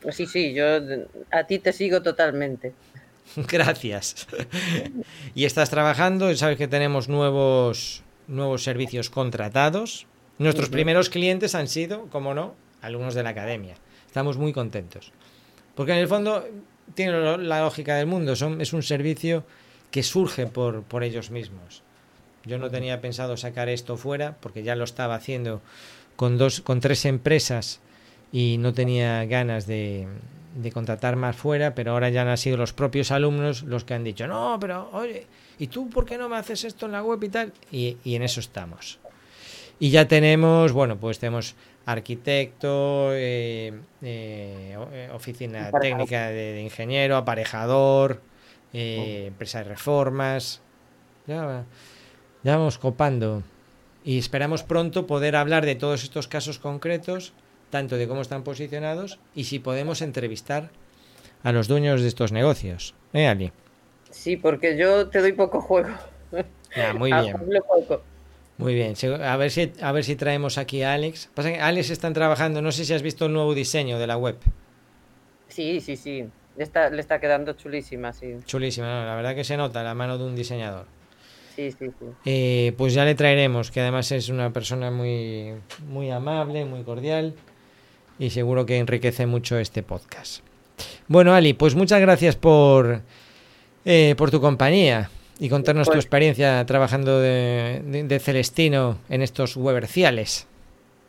Pues 0.03 0.15
sí, 0.15 0.27
sí, 0.27 0.53
yo 0.53 0.65
a 1.31 1.43
ti 1.45 1.57
te 1.57 1.73
sigo 1.73 2.03
totalmente. 2.03 2.73
Gracias. 3.35 4.27
y 5.35 5.45
estás 5.45 5.71
trabajando, 5.71 6.33
sabes 6.35 6.59
que 6.59 6.67
tenemos 6.67 7.09
nuevos, 7.09 8.03
nuevos 8.27 8.63
servicios 8.63 9.09
contratados. 9.09 10.05
Nuestros 10.37 10.69
primeros 10.69 11.09
clientes 11.09 11.55
han 11.55 11.67
sido, 11.67 12.05
como 12.11 12.35
no, 12.35 12.53
alumnos 12.83 13.15
de 13.15 13.23
la 13.23 13.29
academia. 13.29 13.73
Estamos 14.05 14.37
muy 14.37 14.53
contentos. 14.53 15.11
Porque 15.73 15.93
en 15.93 15.97
el 15.97 16.07
fondo 16.07 16.47
tiene 16.93 17.37
la 17.39 17.61
lógica 17.61 17.95
del 17.95 18.05
mundo, 18.05 18.35
son, 18.35 18.61
es 18.61 18.73
un 18.73 18.83
servicio 18.83 19.43
que 19.89 20.03
surge 20.03 20.45
por, 20.45 20.83
por 20.83 21.03
ellos 21.03 21.31
mismos. 21.31 21.81
Yo 22.47 22.57
no 22.57 22.69
tenía 22.69 23.01
pensado 23.01 23.37
sacar 23.37 23.69
esto 23.69 23.97
fuera 23.97 24.37
porque 24.39 24.63
ya 24.63 24.75
lo 24.75 24.83
estaba 24.83 25.15
haciendo 25.15 25.61
con 26.15 26.37
dos, 26.37 26.61
con 26.61 26.79
tres 26.79 27.05
empresas 27.05 27.79
y 28.31 28.57
no 28.59 28.73
tenía 28.73 29.25
ganas 29.25 29.67
de, 29.67 30.07
de 30.55 30.71
contratar 30.71 31.15
más 31.15 31.35
fuera, 31.35 31.75
pero 31.75 31.91
ahora 31.91 32.09
ya 32.09 32.29
han 32.29 32.37
sido 32.37 32.57
los 32.57 32.73
propios 32.73 33.11
alumnos 33.11 33.63
los 33.63 33.83
que 33.83 33.93
han 33.93 34.03
dicho, 34.03 34.27
no, 34.27 34.57
pero 34.59 34.89
oye, 34.91 35.27
¿y 35.59 35.67
tú 35.67 35.89
por 35.89 36.05
qué 36.05 36.17
no 36.17 36.27
me 36.29 36.37
haces 36.37 36.63
esto 36.63 36.87
en 36.87 36.93
la 36.93 37.03
web 37.03 37.23
y 37.23 37.29
tal? 37.29 37.53
Y, 37.71 37.97
y 38.03 38.15
en 38.15 38.23
eso 38.23 38.39
estamos. 38.39 38.99
Y 39.79 39.91
ya 39.91 40.07
tenemos, 40.07 40.71
bueno, 40.71 40.97
pues 40.97 41.19
tenemos 41.19 41.55
arquitecto, 41.85 43.11
eh, 43.13 43.73
eh, 44.01 45.09
oficina 45.13 45.71
técnica 45.71 46.27
de, 46.27 46.53
de, 46.53 46.61
ingeniero, 46.61 47.15
aparejador, 47.15 48.21
eh, 48.73 49.21
oh. 49.23 49.27
empresa 49.27 49.59
de 49.59 49.65
reformas. 49.65 50.61
Ya, 51.27 51.65
ya 52.43 52.57
vamos 52.57 52.77
copando. 52.77 53.43
Y 54.03 54.17
esperamos 54.17 54.63
pronto 54.63 55.05
poder 55.07 55.35
hablar 55.35 55.65
de 55.65 55.75
todos 55.75 56.03
estos 56.03 56.27
casos 56.27 56.59
concretos 56.59 57.33
tanto 57.69 57.97
de 57.97 58.07
cómo 58.07 58.21
están 58.21 58.43
posicionados 58.43 59.19
y 59.35 59.45
si 59.45 59.59
podemos 59.59 60.01
entrevistar 60.01 60.69
a 61.43 61.51
los 61.51 61.67
dueños 61.67 62.01
de 62.01 62.07
estos 62.07 62.31
negocios. 62.31 62.95
¿Eh, 63.13 63.27
Ali? 63.27 63.51
Sí, 64.09 64.37
porque 64.37 64.77
yo 64.77 65.09
te 65.09 65.19
doy 65.19 65.33
poco 65.33 65.61
juego. 65.61 65.89
Ya, 66.75 66.93
muy 66.97 67.11
bien. 67.11 67.35
Muy 68.57 68.73
bien. 68.73 68.95
A 69.23 69.37
ver 69.37 69.51
si 69.51 69.71
a 69.81 69.91
ver 69.91 70.03
si 70.03 70.15
traemos 70.15 70.57
aquí 70.57 70.81
a 70.81 70.93
Alex. 70.93 71.29
Pasa 71.33 71.51
que 71.51 71.59
Alex 71.59 71.89
están 71.89 72.13
trabajando, 72.13 72.61
no 72.61 72.71
sé 72.71 72.85
si 72.85 72.93
has 72.93 73.01
visto 73.01 73.25
el 73.25 73.33
nuevo 73.33 73.53
diseño 73.53 73.99
de 73.99 74.07
la 74.07 74.17
web. 74.17 74.37
Sí, 75.47 75.79
sí, 75.81 75.95
sí. 75.95 76.25
Le 76.55 76.63
está, 76.63 76.89
le 76.89 77.01
está 77.01 77.19
quedando 77.19 77.53
chulísima, 77.53 78.13
sí. 78.13 78.35
Chulísima, 78.45 78.87
no, 78.87 79.05
la 79.05 79.15
verdad 79.15 79.35
que 79.35 79.43
se 79.43 79.57
nota 79.57 79.83
la 79.83 79.93
mano 79.93 80.17
de 80.17 80.23
un 80.23 80.35
diseñador. 80.35 80.87
Sí, 81.57 81.71
sí, 81.71 81.87
sí. 81.99 82.05
Eh, 82.25 82.73
pues 82.77 82.93
ya 82.93 83.03
le 83.03 83.15
traeremos, 83.15 83.71
que 83.71 83.81
además 83.81 84.11
es 84.13 84.29
una 84.29 84.53
persona 84.53 84.91
muy, 84.91 85.53
muy 85.89 86.09
amable, 86.11 86.63
muy 86.65 86.83
cordial 86.83 87.33
y 88.19 88.29
seguro 88.29 88.65
que 88.65 88.77
enriquece 88.77 89.25
mucho 89.25 89.57
este 89.57 89.83
podcast. 89.83 90.43
Bueno, 91.07 91.33
Ali, 91.33 91.53
pues 91.53 91.73
muchas 91.75 91.99
gracias 91.99 92.35
por, 92.35 93.01
eh, 93.85 94.13
por 94.17 94.29
tu 94.31 94.39
compañía 94.39 95.09
y 95.39 95.49
contarnos 95.49 95.87
tu 95.87 95.93
Pues- 95.93 96.05
experiencia 96.05 96.63
trabajando 96.65 97.19
de, 97.19 97.81
de- 97.85 98.03
de 98.03 98.19
Celestino 98.19 98.99
en 99.09 99.21
estos 99.23 99.57
weberciales. 99.57 100.47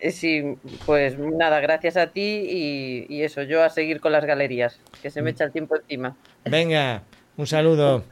Eh, 0.01 0.11
Sí, 0.13 0.43
pues 0.87 1.19
nada, 1.19 1.61
gracias 1.61 1.97
a 1.99 2.07
ti 2.07 2.21
y, 2.49 3.07
y 3.09 3.23
eso, 3.23 3.43
yo 3.43 3.63
a 3.65 3.69
seguir 3.69 4.01
con 4.01 4.13
las 4.13 4.25
galerías, 4.25 4.79
que 5.03 5.11
se 5.11 5.21
me 5.23 5.31
echa 5.31 5.45
el 5.45 5.53
tiempo 5.53 5.77
encima. 5.77 6.17
Venga, 6.45 7.03
un 7.37 7.47
saludo. 7.47 8.05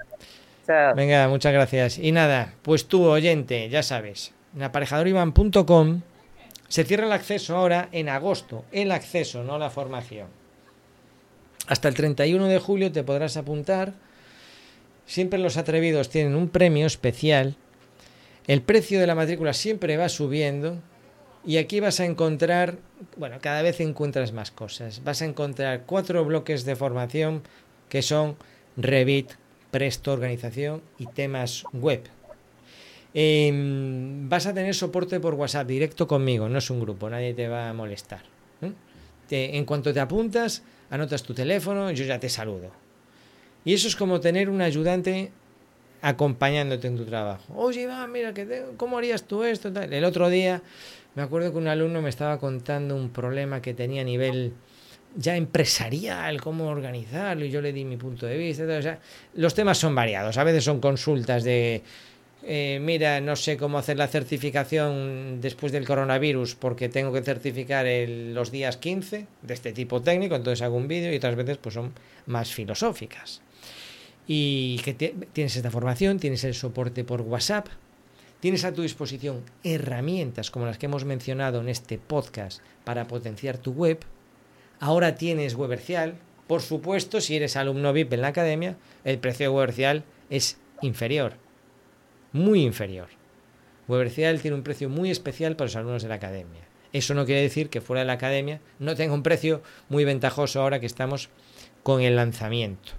Venga, 0.95 1.29
muchas 1.29 1.53
gracias. 1.53 1.99
Y 1.99 2.13
nada, 2.13 2.55
pues 2.63 2.87
tú, 2.87 3.05
oyente, 3.05 3.69
ya 3.69 3.83
sabes, 3.83 4.33
en 4.55 4.63
aparejadorivan.com 4.63 6.03
se 6.69 6.85
cierra 6.85 7.07
el 7.07 7.13
acceso 7.13 7.57
ahora 7.57 7.89
en 7.93 8.09
agosto. 8.09 8.65
El 8.73 8.91
acceso, 8.91 9.45
no 9.45 9.59
la 9.59 9.71
formación. 9.71 10.29
Hasta 11.69 11.89
el 11.89 11.95
31 11.95 12.47
de 12.47 12.59
julio 12.59 12.93
te 12.93 13.05
podrás 13.05 13.37
apuntar. 13.37 13.93
Siempre 15.07 15.39
los 15.39 15.57
atrevidos 15.57 16.09
tienen 16.09 16.35
un 16.35 16.49
premio 16.49 16.87
especial. 16.87 17.57
El 18.47 18.63
precio 18.63 19.01
de 19.01 19.07
la 19.07 19.15
matrícula 19.15 19.53
siempre 19.53 19.97
va 19.97 20.09
subiendo. 20.09 20.79
Y 21.45 21.59
aquí 21.59 21.79
vas 21.79 22.01
a 22.01 22.05
encontrar, 22.05 22.77
bueno, 23.17 23.39
cada 23.41 23.63
vez 23.63 23.81
encuentras 23.81 24.33
más 24.33 24.51
cosas. 24.51 25.05
Vas 25.05 25.23
a 25.23 25.27
encontrar 25.27 25.83
cuatro 25.87 26.25
bloques 26.25 26.65
de 26.65 26.75
formación 26.75 27.43
que 27.89 28.03
son 28.03 28.37
Revit, 28.77 29.33
Presto, 29.71 30.13
organización 30.13 30.83
y 30.99 31.07
temas 31.07 31.65
web. 31.73 32.03
Em, 33.15 34.29
vas 34.29 34.47
a 34.47 34.53
tener 34.53 34.75
soporte 34.75 35.21
por 35.21 35.35
WhatsApp 35.35 35.67
directo 35.67 36.07
conmigo, 36.07 36.49
no 36.49 36.59
es 36.59 36.69
un 36.71 36.81
grupo, 36.81 37.09
nadie 37.09 37.35
te 37.35 37.49
va 37.49 37.71
a 37.71 37.73
molestar. 37.73 38.23
¿eh? 38.63 38.73
En 39.31 39.65
cuanto 39.65 39.93
te 39.93 40.01
apuntas, 40.01 40.63
anotas 40.91 41.23
tu 41.23 41.33
teléfono, 41.33 41.91
yo 41.91 42.05
ya 42.05 42.21
te 42.21 42.29
saludo. 42.29 42.71
Y 43.65 43.75
eso 43.75 43.89
es 43.89 43.97
como 43.97 44.21
tener 44.21 44.51
un 44.51 44.61
ayudante 44.61 45.33
acompañándote 46.03 46.87
en 46.87 46.97
tu 46.97 47.05
trabajo. 47.05 47.43
Oye, 47.55 47.83
Iván, 47.83 48.13
mira, 48.13 48.35
que 48.35 48.67
¿cómo 48.77 48.99
harías 48.99 49.25
tú 49.25 49.45
esto? 49.45 49.69
El 49.69 50.05
otro 50.05 50.29
día 50.29 50.63
me 51.17 51.23
acuerdo 51.23 51.51
que 51.51 51.57
un 51.57 51.67
alumno 51.67 52.03
me 52.03 52.11
estaba 52.11 52.39
contando 52.39 52.95
un 52.95 53.09
problema 53.09 53.63
que 53.63 53.73
tenía 53.73 54.03
a 54.03 54.05
nivel 54.05 54.53
ya 55.17 55.37
empresarial, 55.37 56.41
cómo 56.41 56.69
organizarlo, 56.69 57.45
y 57.45 57.51
yo 57.51 57.61
le 57.61 57.73
di 57.73 57.85
mi 57.85 57.97
punto 57.97 58.27
de 58.27 58.37
vista. 58.37 58.65
o 58.65 59.41
los 59.41 59.55
temas 59.55 59.79
son 59.79 59.95
variados. 59.95 60.37
A 60.37 60.45
veces 60.45 60.65
son 60.65 60.81
consultas 60.81 61.43
de, 61.43 61.83
eh, 62.49 62.79
mira, 62.81 63.21
no 63.21 63.35
sé 63.35 63.57
cómo 63.57 63.77
hacer 63.77 63.97
la 63.97 64.07
certificación 64.07 65.41
después 65.41 65.73
del 65.73 65.85
coronavirus 65.85 66.55
porque 66.55 66.89
tengo 66.89 67.13
que 67.13 67.23
certificar 67.23 67.87
los 68.09 68.53
días 68.53 68.77
15 68.77 69.27
de 69.43 69.55
este 69.55 69.73
tipo 69.73 70.01
técnico, 70.01 70.37
entonces 70.37 70.63
hago 70.63 70.77
un 70.77 70.87
vídeo 70.87 71.13
y 71.13 71.17
otras 71.17 71.35
veces 71.35 71.59
pues 71.59 71.75
son 71.75 71.93
más 72.27 72.53
filosóficas. 72.53 73.43
Y 74.29 74.79
que 74.85 74.95
tienes 74.95 75.57
esta 75.57 75.73
formación, 75.73 76.21
tienes 76.21 76.45
el 76.45 76.55
soporte 76.55 77.03
por 77.03 77.23
WhatsApp, 77.23 77.67
tienes 78.39 78.65
a 78.65 78.73
tu 78.73 78.83
disposición 78.83 79.43
herramientas 79.65 80.53
como 80.53 80.67
las 80.67 80.79
que 80.79 80.87
hemos 80.87 81.05
mencionado 81.05 81.61
en 81.61 81.69
este 81.69 81.99
podcast 81.99 82.61
para 82.85 83.09
potenciar 83.09 83.59
tu 83.59 83.73
web. 83.73 83.99
Ahora 84.81 85.15
tienes 85.15 85.55
Webercial. 85.55 86.15
Por 86.47 86.63
supuesto, 86.63 87.21
si 87.21 87.37
eres 87.37 87.57
alumno 87.57 87.93
VIP 87.93 88.13
en 88.13 88.21
la 88.21 88.29
academia, 88.29 88.77
el 89.05 89.19
precio 89.19 89.45
de 89.51 89.57
Webercial 89.57 90.05
es 90.31 90.59
inferior. 90.83 91.35
Muy 92.33 92.63
inferior. 92.63 93.09
Webercial 93.89 94.41
tiene 94.41 94.57
un 94.57 94.63
precio 94.63 94.89
muy 94.89 95.11
especial 95.11 95.57
para 95.57 95.67
los 95.67 95.77
alumnos 95.77 96.03
de 96.03 96.09
la 96.09 96.17
academia. 96.17 96.63
Eso 96.93 97.15
no 97.15 97.25
quiere 97.25 97.43
decir 97.43 97.69
que 97.69 97.81
fuera 97.81 98.01
de 98.01 98.07
la 98.07 98.15
academia 98.15 98.61
no 98.79 98.95
tenga 98.95 99.15
un 99.15 99.23
precio 99.23 99.63
muy 99.89 100.05
ventajoso 100.05 100.61
ahora 100.61 100.81
que 100.81 100.87
estamos 100.87 101.31
con 101.83 102.01
el 102.03 102.17
lanzamiento. 102.17 102.93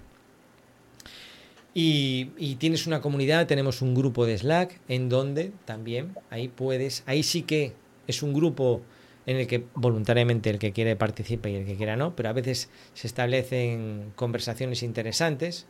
Y, 1.74 2.30
y 2.36 2.56
tienes 2.56 2.86
una 2.86 3.00
comunidad, 3.00 3.46
tenemos 3.46 3.82
un 3.82 3.94
grupo 3.94 4.26
de 4.26 4.36
Slack 4.36 4.80
en 4.88 5.08
donde 5.08 5.52
también 5.64 6.16
ahí 6.30 6.48
puedes, 6.48 7.02
ahí 7.06 7.22
sí 7.22 7.42
que 7.42 7.74
es 8.06 8.22
un 8.22 8.32
grupo 8.32 8.82
en 9.28 9.36
el 9.36 9.46
que 9.46 9.66
voluntariamente 9.74 10.48
el 10.48 10.58
que 10.58 10.72
quiere 10.72 10.96
participa 10.96 11.50
y 11.50 11.56
el 11.56 11.66
que 11.66 11.76
quiera 11.76 11.96
no, 11.96 12.16
pero 12.16 12.30
a 12.30 12.32
veces 12.32 12.70
se 12.94 13.06
establecen 13.06 14.10
conversaciones 14.16 14.82
interesantes, 14.82 15.66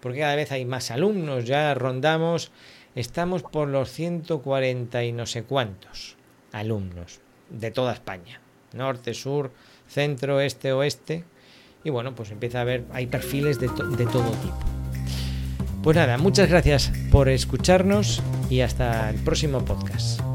porque 0.00 0.20
cada 0.20 0.36
vez 0.36 0.52
hay 0.52 0.64
más 0.64 0.90
alumnos, 0.90 1.44
ya 1.44 1.74
rondamos, 1.74 2.50
estamos 2.94 3.42
por 3.42 3.68
los 3.68 3.92
140 3.92 5.04
y 5.04 5.12
no 5.12 5.26
sé 5.26 5.42
cuántos 5.42 6.16
alumnos 6.50 7.20
de 7.50 7.70
toda 7.70 7.92
España, 7.92 8.40
norte, 8.72 9.12
sur, 9.12 9.52
centro, 9.86 10.40
este, 10.40 10.72
oeste, 10.72 11.24
y 11.84 11.90
bueno, 11.90 12.14
pues 12.14 12.30
empieza 12.30 12.60
a 12.60 12.62
haber, 12.62 12.86
hay 12.92 13.06
perfiles 13.06 13.60
de, 13.60 13.68
de 13.68 14.06
todo 14.06 14.30
tipo. 14.30 14.58
Pues 15.82 15.94
nada, 15.94 16.16
muchas 16.16 16.48
gracias 16.48 16.90
por 17.10 17.28
escucharnos 17.28 18.22
y 18.48 18.60
hasta 18.60 19.10
el 19.10 19.16
próximo 19.16 19.62
podcast. 19.62 20.31